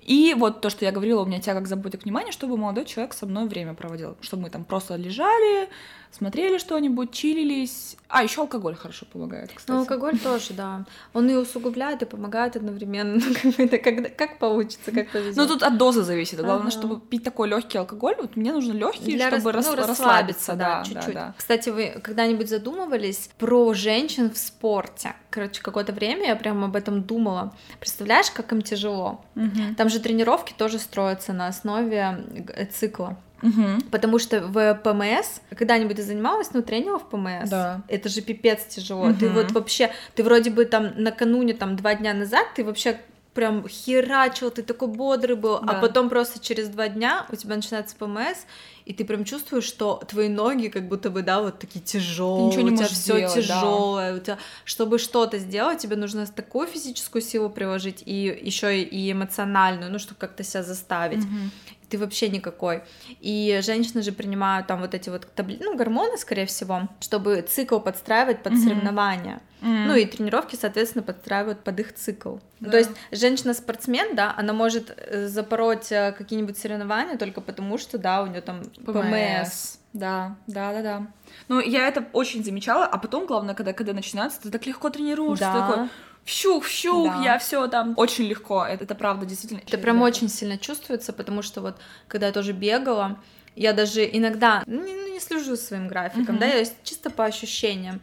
И 0.02 0.35
вот 0.37 0.61
то, 0.61 0.70
что 0.70 0.85
я 0.85 0.92
говорила, 0.92 1.22
у 1.22 1.26
меня 1.26 1.40
тяга 1.40 1.61
к 1.61 1.68
заботе, 1.68 1.98
к 1.98 2.04
вниманию, 2.04 2.33
чтобы 2.33 2.56
молодой 2.56 2.85
человек 2.85 3.12
со 3.12 3.26
мной 3.26 3.46
время 3.46 3.74
проводил, 3.74 4.16
чтобы 4.20 4.44
мы 4.44 4.50
там 4.50 4.64
просто 4.64 4.96
лежали, 4.96 5.68
смотрели 6.11 6.59
что-нибудь, 6.59 7.12
чилились. 7.12 7.96
А, 8.09 8.23
еще 8.23 8.42
алкоголь 8.42 8.75
хорошо 8.75 9.07
помогает, 9.11 9.51
кстати. 9.55 9.70
Ну, 9.70 9.81
алкоголь 9.81 10.18
тоже, 10.18 10.53
да. 10.53 10.85
Он 11.14 11.29
и 11.31 11.35
усугубляет, 11.35 12.03
и 12.03 12.07
помогает 12.07 12.57
одновременно. 12.57 13.20
Как, 13.40 13.59
это, 13.59 13.79
как, 13.79 14.16
как 14.16 14.38
получится, 14.38 14.92
как 14.92 15.11
повезет. 15.11 15.37
Ну, 15.37 15.46
тут 15.46 15.62
от 15.62 15.79
дозы 15.79 16.03
зависит. 16.03 16.38
Главное, 16.40 16.68
ага. 16.68 16.70
чтобы 16.70 17.01
пить 17.01 17.23
такой 17.23 17.49
легкий 17.49 17.79
алкоголь, 17.79 18.16
вот 18.18 18.37
мне 18.37 18.53
нужно 18.53 18.73
легкий, 18.73 19.16
Для 19.16 19.29
чтобы 19.29 19.53
рас... 19.53 19.66
ну, 19.66 19.75
расслабиться, 19.75 20.03
расслабиться, 20.03 20.55
да, 20.55 20.83
чуть-чуть. 20.85 21.14
Да, 21.14 21.27
да. 21.27 21.35
Кстати, 21.37 21.70
вы 21.70 22.01
когда-нибудь 22.03 22.49
задумывались 22.49 23.31
про 23.38 23.73
женщин 23.75 24.31
в 24.31 24.38
спорте? 24.38 25.14
Короче, 25.31 25.62
какое-то 25.62 25.92
время 25.92 26.29
я 26.29 26.37
прям 26.37 26.64
об 26.64 26.77
этом 26.77 27.03
думала. 27.03 27.55
Представляешь, 27.79 28.31
как 28.31 28.53
им 28.53 28.62
тяжело? 28.62 29.25
Угу. 29.37 29.75
Там 29.77 29.88
же 29.88 30.01
тренировки 30.01 30.53
тоже 30.57 30.79
строятся 30.79 31.33
на 31.33 31.46
основе 31.46 32.25
э, 32.55 32.66
цикла. 32.66 33.16
Угу. 33.42 33.90
Потому 33.90 34.18
что 34.18 34.40
в 34.40 34.74
ПМС, 34.74 35.40
когда-нибудь 35.57 35.96
ты 35.96 36.03
занималась, 36.03 36.53
ну, 36.53 36.62
тренила 36.62 36.98
в 36.98 37.09
ПМС? 37.09 37.48
Да. 37.48 37.83
Это 37.88 38.09
же 38.09 38.20
пипец 38.20 38.64
тяжело. 38.66 39.09
Угу. 39.09 39.18
Ты 39.18 39.29
вот 39.29 39.53
вообще, 39.53 39.90
ты 40.14 40.22
вроде 40.22 40.50
бы 40.50 40.64
там 40.64 40.92
накануне, 40.96 41.55
там, 41.55 41.76
два 41.76 41.94
дня 41.94 42.14
назад, 42.14 42.46
ты 42.55 42.64
вообще 42.64 43.00
прям 43.35 43.68
херачил, 43.68 44.50
ты 44.50 44.62
такой 44.62 44.88
бодрый 44.88 45.37
был, 45.37 45.57
а 45.57 45.61
да. 45.61 45.79
а 45.79 45.81
потом 45.81 46.09
просто 46.09 46.40
через 46.40 46.68
два 46.68 46.88
дня 46.88 47.26
у 47.31 47.37
тебя 47.37 47.57
начинается 47.57 47.94
ПМС, 47.96 48.38
и 48.87 48.92
ты 48.92 49.05
прям 49.05 49.24
чувствуешь, 49.24 49.64
что 49.64 50.03
твои 50.09 50.29
ноги 50.29 50.66
как 50.66 50.88
будто 50.88 51.11
бы, 51.11 51.22
да, 51.22 51.40
вот 51.40 51.59
такие 51.61 51.81
тяжелые, 51.81 52.48
ничего 52.48 52.62
не 52.62 52.72
у 52.72 52.76
тебя 52.76 52.88
все 52.88 53.29
тяжелое, 53.29 54.12
да. 54.12 54.16
у 54.16 54.20
тебя, 54.20 54.38
чтобы 54.64 54.98
что-то 54.98 55.38
сделать, 55.38 55.79
тебе 55.79 55.96
нужно 55.96 56.26
такую 56.26 56.66
физическую 56.66 57.22
силу 57.22 57.50
приложить 57.50 58.03
и 58.05 58.40
еще 58.42 58.83
и 58.83 59.12
эмоциональную, 59.12 59.92
ну, 59.92 59.98
чтобы 59.98 60.18
как-то 60.18 60.42
себя 60.42 60.62
заставить. 60.62 61.24
Угу 61.24 61.50
ты 61.90 61.98
вообще 61.98 62.29
никакой. 62.29 62.83
И 63.20 63.61
женщины 63.62 64.03
же 64.03 64.12
принимают 64.12 64.66
там 64.66 64.81
вот 64.81 64.94
эти 64.94 65.11
вот 65.11 65.26
табли... 65.35 65.59
ну, 65.61 65.76
гормоны, 65.76 66.16
скорее 66.16 66.46
всего, 66.46 66.88
чтобы 67.00 67.42
цикл 67.42 67.81
подстраивать 67.81 68.42
под 68.42 68.53
mm-hmm. 68.53 68.64
соревнования. 68.64 69.42
Mm-hmm. 69.61 69.87
Ну 69.87 69.94
и 69.94 70.07
тренировки, 70.07 70.57
соответственно, 70.57 71.03
подстраивают 71.03 71.62
под 71.62 71.81
их 71.81 71.94
цикл. 71.94 72.37
Да. 72.61 72.70
То 72.70 72.79
есть 72.79 72.90
женщина-спортсмен, 73.12 74.14
да, 74.14 74.35
она 74.37 74.53
может 74.53 74.94
э, 74.96 75.29
запороть 75.29 75.92
э, 75.92 76.12
какие-нибудь 76.12 76.57
соревнования 76.57 77.18
только 77.18 77.40
потому, 77.40 77.76
что, 77.76 77.98
да, 77.98 78.22
у 78.22 78.26
нее 78.26 78.40
там 78.40 78.62
ПМС. 78.87 79.05
ПМС. 79.44 79.76
Да, 79.92 80.37
да, 80.46 80.72
да, 80.72 80.83
да. 80.83 81.07
Ну, 81.48 81.61
я 81.61 81.88
это 81.88 82.07
очень 82.12 82.44
замечала, 82.44 82.87
а 82.87 82.96
потом, 82.96 83.26
главное, 83.26 83.55
когда, 83.55 83.72
когда 83.72 83.92
начинается, 83.92 84.40
ты 84.40 84.50
так 84.50 84.64
легко 84.66 84.88
тренируешься, 84.88 85.44
да. 85.44 85.66
такой, 85.68 85.88
щух, 86.26 86.66
щух, 86.66 87.09
да. 87.09 87.22
я 87.24 87.38
все 87.38 87.66
там 87.68 87.94
очень 87.96 88.26
легко. 88.26 88.64
Это, 88.64 88.85
это 88.85 88.94
правда 88.94 89.26
действительно. 89.26 89.61
Это 89.66 89.78
прям 89.78 89.96
легко. 89.96 90.06
очень 90.06 90.28
сильно 90.28 90.59
чувствуется, 90.59 91.12
потому 91.12 91.42
что 91.42 91.61
вот 91.61 91.76
когда 92.09 92.26
я 92.26 92.33
тоже 92.33 92.52
бегала, 92.52 93.18
я 93.56 93.72
даже 93.72 94.04
иногда 94.04 94.62
ну, 94.66 94.85
не, 94.85 94.94
ну, 94.94 95.12
не 95.12 95.20
слежу 95.20 95.56
своим 95.56 95.88
графиком, 95.88 96.37
uh-huh. 96.37 96.40
да, 96.40 96.46
я 96.46 96.64
чисто 96.83 97.11
по 97.11 97.24
ощущениям. 97.24 98.00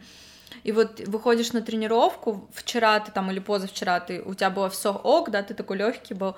И 0.64 0.72
вот 0.72 1.00
выходишь 1.06 1.52
на 1.52 1.62
тренировку, 1.62 2.48
вчера 2.52 2.98
ты 3.00 3.12
там 3.12 3.30
или 3.30 3.38
позавчера 3.38 4.00
ты, 4.00 4.22
у 4.22 4.34
тебя 4.34 4.50
было 4.50 4.68
все 4.68 4.92
ок, 4.92 5.30
да, 5.30 5.42
ты 5.42 5.54
такой 5.54 5.78
легкий 5.78 6.14
был, 6.14 6.36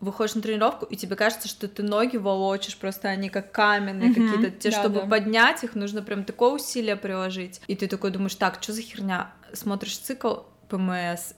выходишь 0.00 0.34
на 0.34 0.42
тренировку, 0.42 0.84
и 0.86 0.96
тебе 0.96 1.14
кажется, 1.14 1.48
что 1.48 1.68
ты 1.68 1.82
ноги 1.82 2.16
волочишь, 2.16 2.76
просто 2.76 3.08
они 3.08 3.30
как 3.30 3.52
каменные 3.52 4.10
mm-hmm. 4.10 4.14
какие-то. 4.14 4.50
Тебе, 4.50 4.70
да, 4.72 4.80
чтобы 4.80 5.00
да. 5.02 5.06
поднять 5.06 5.62
их, 5.62 5.74
нужно 5.74 6.02
прям 6.02 6.24
такое 6.24 6.50
усилие 6.50 6.96
приложить. 6.96 7.60
И 7.68 7.76
ты 7.76 7.86
такой 7.86 8.10
думаешь, 8.10 8.34
так, 8.34 8.58
что 8.60 8.72
за 8.72 8.82
херня? 8.82 9.32
Смотришь 9.52 9.96
цикл, 9.96 10.38
ПМС, 10.76 11.34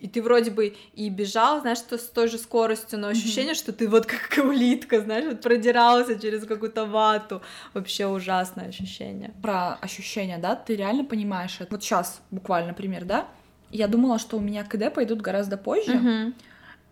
и 0.00 0.06
ты 0.08 0.22
вроде 0.22 0.50
бы 0.50 0.76
и 0.94 1.08
бежал, 1.08 1.60
знаешь, 1.60 1.78
что 1.78 1.98
с 1.98 2.04
той 2.04 2.28
же 2.28 2.38
скоростью, 2.38 2.98
но 2.98 3.08
ощущение, 3.08 3.54
mm-hmm. 3.54 3.56
что 3.56 3.72
ты 3.72 3.88
вот 3.88 4.06
как 4.06 4.44
улитка, 4.44 5.00
знаешь, 5.00 5.24
вот 5.24 5.40
продирался 5.40 6.18
через 6.18 6.44
какую-то 6.44 6.86
вату. 6.86 7.42
Вообще 7.74 8.06
ужасное 8.06 8.68
ощущение. 8.68 9.32
Про 9.42 9.74
ощущения, 9.74 10.38
да, 10.38 10.54
ты 10.54 10.76
реально 10.76 11.04
понимаешь 11.04 11.56
это. 11.58 11.68
Вот 11.72 11.82
сейчас 11.82 12.20
буквально 12.30 12.74
пример, 12.74 13.04
да? 13.04 13.26
Я 13.70 13.88
думала, 13.88 14.18
что 14.18 14.36
у 14.36 14.40
меня 14.40 14.64
КД 14.64 14.94
пойдут 14.94 15.20
гораздо 15.20 15.56
позже. 15.56 15.92
Mm-hmm. 15.92 16.34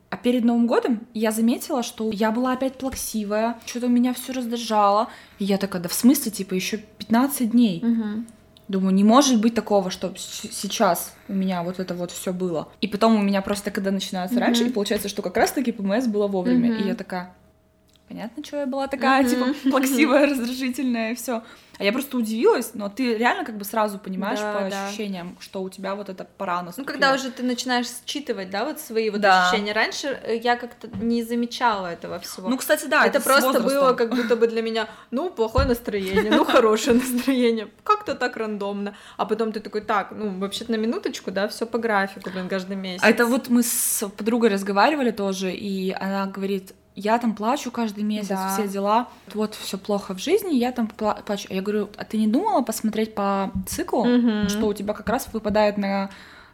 А 0.08 0.16
перед 0.16 0.44
Новым 0.44 0.66
годом 0.66 1.06
я 1.14 1.32
заметила, 1.32 1.82
что 1.82 2.10
я 2.12 2.30
была 2.30 2.52
опять 2.52 2.78
плаксивая, 2.78 3.58
что-то 3.66 3.88
меня 3.88 4.14
все 4.14 4.32
раздражало. 4.32 5.08
И 5.38 5.44
я 5.44 5.58
такая, 5.58 5.82
да 5.82 5.88
в 5.88 5.94
смысле, 5.94 6.30
типа, 6.30 6.54
еще 6.54 6.78
15 6.78 7.50
дней. 7.50 7.84
Угу. 7.84 8.24
Думаю, 8.68 8.94
не 8.94 9.04
может 9.04 9.40
быть 9.40 9.54
такого, 9.54 9.90
чтобы 9.90 10.16
сейчас 10.18 11.14
у 11.28 11.32
меня 11.32 11.62
вот 11.62 11.78
это 11.78 11.94
вот 11.94 12.10
все 12.10 12.32
было. 12.32 12.68
И 12.80 12.88
потом 12.88 13.14
у 13.14 13.22
меня 13.22 13.40
просто, 13.40 13.70
когда 13.70 13.92
начинается 13.92 14.36
mm-hmm. 14.36 14.40
раньше, 14.40 14.64
и 14.64 14.70
получается, 14.70 15.08
что 15.08 15.22
как 15.22 15.36
раз-таки 15.36 15.70
ПМС 15.70 16.06
было 16.06 16.26
вовремя. 16.26 16.70
Mm-hmm. 16.70 16.82
И 16.82 16.88
я 16.88 16.94
такая, 16.96 17.32
понятно, 18.08 18.44
что 18.44 18.58
я 18.58 18.66
была 18.66 18.88
такая, 18.88 19.24
mm-hmm. 19.24 19.54
типа, 19.54 19.70
плаксивая, 19.70 20.26
раздражительная, 20.26 21.12
и 21.12 21.14
все. 21.14 21.42
А 21.78 21.84
я 21.84 21.92
просто 21.92 22.16
удивилась, 22.16 22.70
но 22.74 22.88
ты 22.88 23.16
реально 23.16 23.44
как 23.44 23.58
бы 23.58 23.64
сразу 23.64 23.98
понимаешь 23.98 24.38
да, 24.38 24.54
по 24.54 24.70
да. 24.70 24.86
ощущениям, 24.86 25.36
что 25.40 25.62
у 25.62 25.68
тебя 25.68 25.94
вот 25.94 26.08
эта 26.08 26.24
пора 26.24 26.62
наступила. 26.62 26.86
Ну, 26.86 26.92
когда 26.92 27.14
уже 27.14 27.30
ты 27.30 27.42
начинаешь 27.42 27.86
считывать, 28.06 28.50
да, 28.50 28.64
вот 28.64 28.80
свои 28.80 29.10
вот 29.10 29.20
да. 29.20 29.48
ощущения. 29.48 29.72
Раньше 29.72 30.18
э, 30.22 30.36
я 30.36 30.56
как-то 30.56 30.88
не 30.88 31.22
замечала 31.22 31.88
этого 31.88 32.18
всего. 32.20 32.48
Ну, 32.48 32.56
кстати, 32.56 32.86
да. 32.86 33.04
Это, 33.04 33.18
это 33.18 33.28
просто 33.28 33.60
было 33.60 33.92
как 33.92 34.10
будто 34.16 34.36
бы 34.36 34.46
для 34.46 34.62
меня, 34.62 34.88
ну, 35.10 35.28
плохое 35.28 35.66
настроение, 35.66 36.30
ну, 36.30 36.44
хорошее 36.44 36.96
настроение. 37.00 37.68
Как-то 37.84 38.14
так 38.14 38.36
рандомно. 38.36 38.94
А 39.18 39.26
потом 39.26 39.52
ты 39.52 39.60
такой, 39.60 39.82
так, 39.82 40.12
ну, 40.12 40.38
вообще-то 40.38 40.72
на 40.72 40.76
минуточку, 40.76 41.30
да, 41.30 41.46
все 41.48 41.66
по 41.66 41.78
графику, 41.78 42.30
блин, 42.30 42.48
каждый 42.48 42.76
месяц. 42.76 43.02
А 43.04 43.10
это 43.10 43.26
вот 43.26 43.48
мы 43.48 43.62
с 43.62 44.08
подругой 44.16 44.48
разговаривали 44.48 45.10
тоже, 45.10 45.52
и 45.52 45.90
она 45.92 46.26
говорит, 46.26 46.72
я 46.96 47.18
там 47.18 47.34
плачу 47.34 47.70
каждый 47.70 48.02
месяц, 48.02 48.30
да. 48.30 48.54
все 48.54 48.66
дела, 48.66 49.08
вот 49.34 49.54
все 49.54 49.76
плохо 49.76 50.14
в 50.14 50.18
жизни, 50.18 50.54
я 50.54 50.72
там 50.72 50.88
плачу. 50.88 51.46
Я 51.50 51.60
говорю, 51.60 51.90
а 51.96 52.04
ты 52.04 52.16
не 52.16 52.26
думала 52.26 52.62
посмотреть 52.62 53.14
по 53.14 53.52
циклу, 53.66 54.00
угу. 54.00 54.48
что 54.48 54.66
у 54.66 54.74
тебя 54.74 54.94
как 54.94 55.08
раз 55.08 55.28
выпадает 55.32 55.76
на 55.76 56.10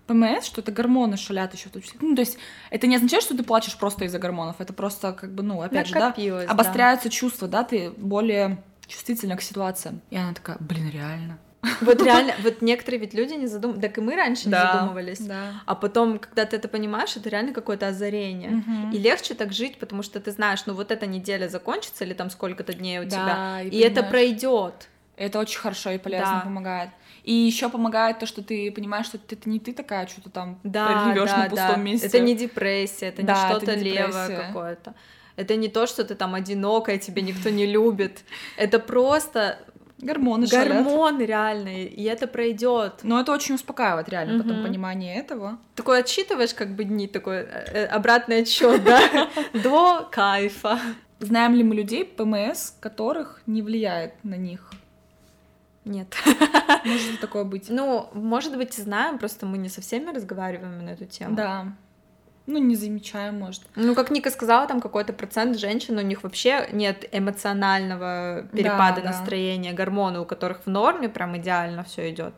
ПМС, 0.09 0.45
что 0.45 0.61
это 0.61 0.73
гормоны 0.73 1.17
шалят 1.17 1.55
еще 1.55 1.69
в 1.69 1.73
том 1.73 1.81
числе. 1.81 1.99
Ну, 2.03 2.17
то 2.17 2.21
есть 2.21 2.39
это 2.71 2.89
не 2.89 2.97
означает, 2.97 3.23
что 3.23 3.37
ты 3.37 3.45
плачешь 3.45 3.77
просто 3.79 4.05
из-за 4.05 4.19
гормонов, 4.19 4.57
это 4.59 4.73
просто 4.73 5.13
как 5.13 5.33
бы, 5.33 5.45
ну, 5.45 5.63
опять 5.63 5.87
же, 5.87 5.95
да, 5.95 6.15
обостряются 6.49 7.09
да. 7.09 7.11
чувства, 7.11 7.47
да, 7.47 7.63
ты 7.63 7.91
более 7.91 8.63
чувствительна 8.89 9.37
к 9.37 9.43
ситуациям. 9.43 10.01
И 10.11 10.17
она 10.17 10.35
такая, 10.35 10.57
блин, 10.59 10.91
реально. 10.91 11.39
Вот 11.81 12.03
реально, 12.03 12.35
вот 12.43 12.61
некоторые 12.61 13.01
ведь 13.01 13.15
люди 13.15 13.35
не 13.35 13.47
задумывались, 13.47 13.83
так 13.83 13.99
и 13.99 14.01
мы 14.01 14.17
раньше 14.17 14.49
да, 14.49 14.65
не 14.65 14.73
задумывались, 14.73 15.21
да. 15.21 15.63
а 15.65 15.75
потом, 15.75 16.19
когда 16.19 16.45
ты 16.45 16.57
это 16.57 16.69
понимаешь, 16.69 17.17
это 17.17 17.29
реально 17.29 17.53
какое-то 17.53 17.89
озарение, 17.89 18.51
угу. 18.59 18.97
и 18.97 18.99
легче 18.99 19.35
так 19.35 19.53
жить, 19.53 19.79
потому 19.79 20.03
что 20.03 20.21
ты 20.21 20.33
знаешь, 20.33 20.65
ну 20.67 20.75
вот 20.75 20.91
эта 20.91 21.07
неделя 21.07 21.49
закончится 21.49 22.05
или 22.05 22.15
там 22.15 22.31
сколько-то 22.31 22.73
дней 22.75 23.01
у 23.01 23.05
да, 23.05 23.11
тебя, 23.11 23.63
и, 23.63 23.69
и 23.69 23.79
это 23.79 24.03
пройдет. 24.03 24.89
Это 25.17 25.39
очень 25.39 25.61
хорошо 25.61 25.91
и 25.91 25.99
полезно 25.99 26.37
да. 26.37 26.41
помогает. 26.41 26.91
И 27.23 27.33
еще 27.33 27.69
помогает 27.69 28.19
то, 28.19 28.27
что 28.27 28.43
ты 28.43 28.73
понимаешь, 28.73 29.07
что 29.07 29.19
это 29.19 29.49
не 29.49 29.61
ты 29.61 29.73
такая, 29.73 30.07
что-то 30.07 30.31
там 30.31 30.59
да, 30.65 31.13
да, 31.15 31.37
на 31.37 31.49
пустом 31.49 31.55
да. 31.55 31.77
месте. 31.77 32.07
Это 32.07 32.19
не 32.19 32.35
депрессия, 32.35 33.07
это 33.07 33.23
да, 33.23 33.35
не 33.35 33.51
что-то 33.51 33.75
левое 33.75 34.47
какое-то. 34.47 34.95
Это 35.37 35.57
не 35.57 35.69
то, 35.69 35.87
что 35.87 36.05
ты 36.05 36.15
там 36.15 36.35
одинокая, 36.35 36.99
тебя 36.99 37.23
никто 37.23 37.51
не 37.51 37.67
любит. 37.67 38.23
Это 38.57 38.79
просто 38.79 39.59
Гормоны 40.03 40.49
Гормоны 40.49 41.19
шалят. 41.19 41.29
реальные, 41.29 41.87
и 41.87 42.03
это 42.03 42.27
пройдет. 42.27 43.01
Но 43.05 43.21
это 43.21 43.33
очень 43.33 43.55
успокаивает, 43.55 44.09
реально, 44.09 44.35
угу. 44.35 44.43
потом 44.43 44.65
понимание 44.65 45.17
этого. 45.17 45.59
Такой 45.77 46.01
отсчитываешь 46.01 46.55
как 46.55 46.75
бы 46.75 46.83
дни, 46.83 47.07
такой 47.07 47.37
э, 47.37 47.45
э, 47.45 47.87
обратный 47.87 48.43
отсчет, 48.43 48.83
да, 48.83 49.29
до 49.63 50.09
кайфа. 50.11 50.79
Знаем 51.21 51.55
ли 51.55 51.63
мы 51.63 51.77
людей, 51.77 52.05
ПМС, 52.05 52.73
которых 52.81 53.43
не 53.47 53.63
влияет 53.63 54.13
на 54.25 54.35
них? 54.35 54.73
Нет. 55.85 56.17
Может 56.85 57.21
такое 57.21 57.45
быть? 57.45 57.67
Ну, 57.69 58.09
может 58.13 58.57
быть, 58.57 58.75
знаем, 58.75 59.19
просто 59.19 59.47
мы 59.47 59.57
не 59.57 59.69
со 59.69 59.81
всеми 59.81 60.11
разговариваем 60.11 60.85
на 60.85 60.91
эту 60.91 61.07
тему. 61.07 61.37
Да. 61.37 61.73
Ну, 62.47 62.59
не 62.59 62.75
замечаем, 62.75 63.39
может. 63.39 63.63
Ну, 63.77 63.95
как 63.95 64.11
Ника 64.11 64.31
сказала, 64.31 64.67
там 64.67 64.81
какой-то 64.81 65.13
процент 65.13 65.59
женщин, 65.59 65.99
у 65.99 66.03
них 66.03 66.23
вообще 66.25 66.69
нет 66.73 67.09
эмоционального 67.13 68.47
перепада 68.53 69.01
да, 69.01 69.09
настроения, 69.09 69.71
да. 69.71 69.77
гормоны, 69.77 70.21
у 70.21 70.25
которых 70.25 70.63
в 70.65 70.67
норме 70.67 71.09
прям 71.09 71.37
идеально 71.37 71.85
все 71.85 72.11
идет. 72.11 72.35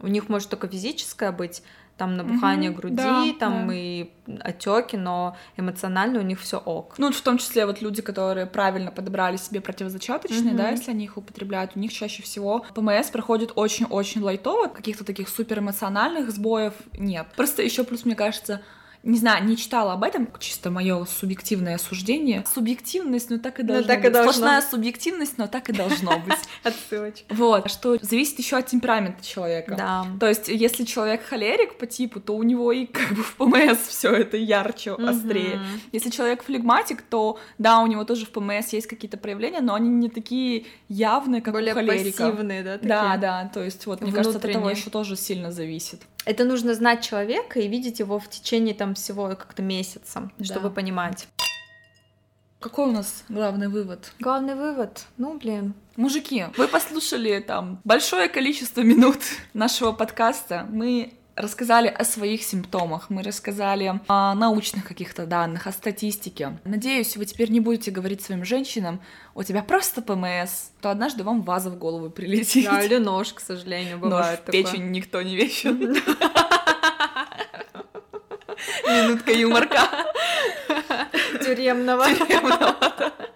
У 0.00 0.06
них 0.06 0.28
может 0.28 0.50
только 0.50 0.68
физическое 0.68 1.32
быть, 1.32 1.62
там 1.96 2.16
набухание 2.16 2.70
угу, 2.70 2.80
груди, 2.80 2.96
да, 2.96 3.24
там 3.38 3.68
да. 3.68 3.74
и 3.74 4.10
отеки, 4.40 4.96
но 4.96 5.36
эмоционально 5.56 6.18
у 6.18 6.22
них 6.22 6.40
все 6.40 6.58
ок. 6.58 6.94
Ну, 6.98 7.12
в 7.12 7.20
том 7.20 7.38
числе 7.38 7.66
вот 7.66 7.80
люди, 7.80 8.02
которые 8.02 8.46
правильно 8.46 8.90
подобрали 8.90 9.36
себе 9.36 9.60
противозачаточные, 9.60 10.50
угу. 10.50 10.56
да, 10.56 10.70
если 10.70 10.90
они 10.90 11.04
их 11.04 11.16
употребляют, 11.16 11.72
у 11.76 11.78
них 11.78 11.92
чаще 11.92 12.22
всего 12.22 12.64
ПМС 12.74 13.10
проходит 13.10 13.52
очень-очень 13.54 14.22
лайтово, 14.22 14.68
каких-то 14.68 15.04
таких 15.04 15.28
суперэмоциональных 15.28 16.30
сбоев 16.30 16.74
нет. 16.98 17.28
Просто 17.36 17.62
еще 17.62 17.84
плюс, 17.84 18.04
мне 18.04 18.16
кажется, 18.16 18.60
не 19.04 19.18
знаю, 19.18 19.44
не 19.44 19.56
читала 19.56 19.92
об 19.92 20.02
этом, 20.02 20.28
чисто 20.38 20.70
мое 20.70 21.04
субъективное 21.04 21.76
суждение. 21.76 22.44
Субъективность, 22.52 23.28
ну 23.28 23.38
так 23.38 23.60
и 23.60 23.62
должно 23.62 23.86
так 23.86 23.98
и 23.98 24.02
быть. 24.02 24.12
должно. 24.12 24.32
Сплошная 24.32 24.62
субъективность, 24.62 25.38
но 25.38 25.46
так 25.46 25.68
и 25.68 25.72
должно 25.72 26.18
быть. 26.20 26.38
Отсылочка. 26.62 27.34
Вот, 27.34 27.70
что 27.70 27.98
зависит 28.00 28.38
еще 28.38 28.56
от 28.56 28.66
темперамента 28.66 29.24
человека. 29.24 29.74
Да. 29.76 30.06
То 30.18 30.26
есть, 30.26 30.48
если 30.48 30.84
человек 30.84 31.22
холерик 31.22 31.76
по 31.76 31.86
типу, 31.86 32.18
то 32.18 32.34
у 32.34 32.42
него 32.42 32.72
и 32.72 32.86
как 32.86 33.10
бы 33.10 33.22
в 33.22 33.36
ПМС 33.36 33.78
все 33.88 34.10
это 34.10 34.38
ярче, 34.38 34.92
острее. 34.94 35.60
Если 35.92 36.08
человек 36.08 36.42
флегматик, 36.42 37.02
то 37.02 37.38
да, 37.58 37.80
у 37.80 37.86
него 37.86 38.04
тоже 38.04 38.24
в 38.24 38.30
ПМС 38.30 38.72
есть 38.72 38.86
какие-то 38.86 39.18
проявления, 39.18 39.60
но 39.60 39.74
они 39.74 39.90
не 39.90 40.08
такие 40.08 40.64
явные, 40.88 41.42
как 41.42 41.52
Более 41.52 41.72
у 41.72 41.76
холерика. 41.76 42.24
пассивные, 42.24 42.62
да, 42.62 42.74
такие? 42.74 42.88
Да, 42.88 43.16
да, 43.18 43.50
то 43.52 43.62
есть 43.62 43.84
вот, 43.84 44.00
мне 44.00 44.12
кажется, 44.12 44.38
от 44.38 44.44
этого 44.46 44.70
еще 44.70 44.88
тоже 44.88 45.16
сильно 45.16 45.52
зависит. 45.52 46.00
Это 46.24 46.44
нужно 46.44 46.74
знать 46.74 47.04
человека 47.04 47.60
и 47.60 47.68
видеть 47.68 47.98
его 47.98 48.18
в 48.18 48.28
течение 48.30 48.74
там 48.74 48.94
всего 48.94 49.28
как-то 49.28 49.62
месяца, 49.62 50.30
Да. 50.38 50.44
чтобы 50.44 50.70
понимать. 50.70 51.28
Какой 52.60 52.86
у 52.88 52.92
нас 52.92 53.24
главный 53.28 53.68
вывод? 53.68 54.12
Главный 54.20 54.54
вывод, 54.54 55.04
ну, 55.18 55.38
блин, 55.38 55.74
Мужики, 55.96 56.46
вы 56.56 56.66
послушали 56.66 57.38
там 57.40 57.78
большое 57.84 58.28
количество 58.28 58.80
минут 58.80 59.18
нашего 59.52 59.92
подкаста. 59.92 60.66
Мы 60.70 61.12
рассказали 61.36 61.88
о 61.88 62.04
своих 62.04 62.42
симптомах, 62.42 63.10
мы 63.10 63.22
рассказали 63.22 64.00
о 64.08 64.34
научных 64.34 64.86
каких-то 64.86 65.26
данных, 65.26 65.66
о 65.66 65.72
статистике. 65.72 66.58
Надеюсь, 66.64 67.16
вы 67.16 67.24
теперь 67.26 67.50
не 67.50 67.60
будете 67.60 67.90
говорить 67.90 68.22
своим 68.22 68.44
женщинам, 68.44 69.00
у 69.34 69.42
тебя 69.42 69.62
просто 69.62 70.00
ПМС, 70.02 70.70
то 70.80 70.90
однажды 70.90 71.24
вам 71.24 71.42
ваза 71.42 71.70
в 71.70 71.76
голову 71.78 72.10
прилетит. 72.10 72.64
да, 72.66 72.82
или 72.82 72.98
нож, 72.98 73.32
к 73.32 73.40
сожалению, 73.40 73.98
Нож 73.98 74.02
бывает 74.10 74.40
в 74.40 74.44
такое. 74.44 74.62
печень 74.62 74.90
никто 74.90 75.22
не 75.22 75.36
вещает. 75.36 75.78
Минутка 78.86 79.32
юморка. 79.32 79.80
тюремного. 81.44 82.06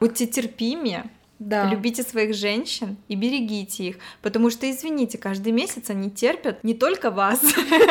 Будьте 0.00 0.26
терпимее, 0.26 1.10
Да. 1.38 1.70
любите 1.70 2.02
своих 2.02 2.34
женщин 2.34 2.96
и 3.06 3.14
берегите 3.14 3.84
их, 3.84 3.96
потому 4.22 4.50
что, 4.50 4.68
извините, 4.68 5.18
каждый 5.18 5.52
месяц 5.52 5.88
они 5.90 6.10
терпят 6.10 6.64
не 6.64 6.74
только 6.74 7.10
вас, 7.10 7.40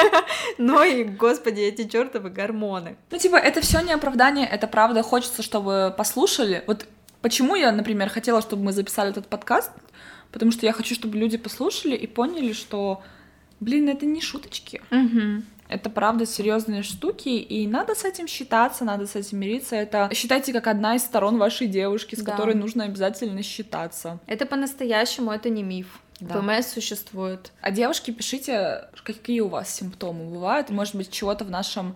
но 0.57 0.83
и, 0.83 1.03
господи, 1.05 1.61
эти 1.61 1.87
чертовы 1.87 2.29
гормоны. 2.29 2.97
Ну, 3.09 3.17
типа, 3.17 3.37
это 3.37 3.61
все 3.61 3.81
не 3.81 3.93
оправдание, 3.93 4.45
это 4.45 4.67
правда. 4.67 5.01
Хочется, 5.01 5.43
чтобы 5.43 5.93
послушали. 5.97 6.63
Вот 6.67 6.87
почему 7.21 7.55
я, 7.55 7.71
например, 7.71 8.09
хотела, 8.09 8.41
чтобы 8.41 8.63
мы 8.63 8.73
записали 8.73 9.11
этот 9.11 9.27
подкаст, 9.27 9.71
потому 10.31 10.51
что 10.51 10.65
я 10.65 10.73
хочу, 10.73 10.93
чтобы 10.93 11.17
люди 11.17 11.37
послушали 11.37 11.95
и 11.95 12.05
поняли, 12.05 12.51
что, 12.51 13.01
блин, 13.61 13.87
это 13.87 14.05
не 14.05 14.21
шуточки. 14.21 14.81
Это 15.69 15.89
правда 15.89 16.25
серьезные 16.25 16.81
штуки, 16.83 17.29
и 17.29 17.67
надо 17.67 17.93
с 17.93 18.05
этим 18.05 18.27
считаться, 18.27 18.85
надо 18.85 19.05
с 19.05 19.15
этим 19.15 19.39
мириться. 19.39 19.75
Это 19.75 20.09
считайте 20.13 20.53
как 20.53 20.67
одна 20.67 20.95
из 20.95 21.01
сторон 21.03 21.37
вашей 21.37 21.67
девушки, 21.67 22.15
с 22.15 22.19
Да. 22.21 22.31
которой 22.31 22.55
нужно 22.55 22.85
обязательно 22.85 23.43
считаться. 23.43 24.19
Это 24.27 24.45
по-настоящему, 24.45 25.31
это 25.31 25.49
не 25.49 25.63
миф. 25.63 25.99
Да. 26.19 26.39
ПМС 26.41 26.67
существует. 26.67 27.51
А 27.61 27.69
девушки, 27.69 28.11
пишите, 28.11 28.85
какие 29.03 29.41
у 29.41 29.49
вас 29.49 29.73
симптомы 29.75 30.25
бывают. 30.25 30.69
Может 30.71 30.95
быть, 30.95 31.11
чего-то 31.11 31.45
в 31.45 31.51
нашем 31.51 31.95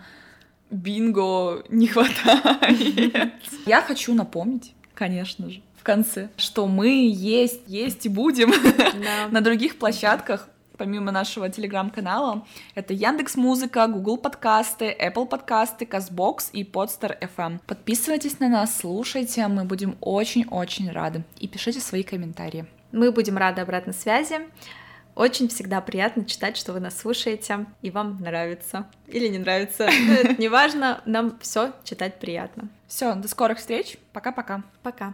бинго 0.70 1.64
не 1.70 1.88
хватает. 1.88 3.34
Я 3.66 3.82
хочу 3.82 4.14
напомнить, 4.14 4.74
конечно 4.94 5.50
же, 5.50 5.62
в 5.78 5.84
конце, 5.84 6.30
что 6.38 6.68
мы 6.68 7.10
есть, 7.12 7.62
есть 7.68 8.06
и 8.06 8.10
будем 8.10 8.52
Да. 8.52 9.28
на 9.32 9.42
других 9.42 9.78
площадках, 9.80 10.48
помимо 10.82 11.12
нашего 11.12 11.48
телеграм-канала. 11.48 12.44
Это 12.74 12.92
Яндекс 12.96 13.36
Музыка, 13.36 13.86
Google 13.86 14.18
подкасты, 14.18 14.98
Apple 15.00 15.28
подкасты, 15.28 15.86
Казбокс 15.86 16.50
и 16.54 16.64
Podster 16.64 17.16
FM. 17.20 17.60
Подписывайтесь 17.68 18.40
на 18.40 18.50
нас, 18.50 18.80
слушайте, 18.80 19.48
мы 19.48 19.66
будем 19.66 19.96
очень-очень 20.02 20.90
рады. 20.90 21.24
И 21.38 21.48
пишите 21.48 21.80
свои 21.80 22.02
комментарии. 22.02 22.66
Мы 22.92 23.12
будем 23.12 23.38
рады 23.38 23.62
обратной 23.62 23.94
связи. 23.94 24.40
Очень 25.14 25.50
всегда 25.50 25.82
приятно 25.82 26.26
читать, 26.26 26.58
что 26.58 26.74
вы 26.74 26.80
нас 26.80 26.98
слушаете, 26.98 27.68
и 27.84 27.92
вам 27.92 28.20
нравится. 28.20 28.88
Или 29.06 29.28
не 29.28 29.38
нравится. 29.38 29.88
Ну, 30.08 30.14
Это 30.14 30.42
не 30.42 30.48
важно, 30.48 31.04
нам 31.06 31.38
все 31.42 31.74
читать 31.84 32.20
приятно. 32.20 32.70
Все, 32.88 33.14
до 33.14 33.28
скорых 33.28 33.60
встреч. 33.60 33.98
Пока-пока. 34.14 34.64
Пока. 34.82 35.14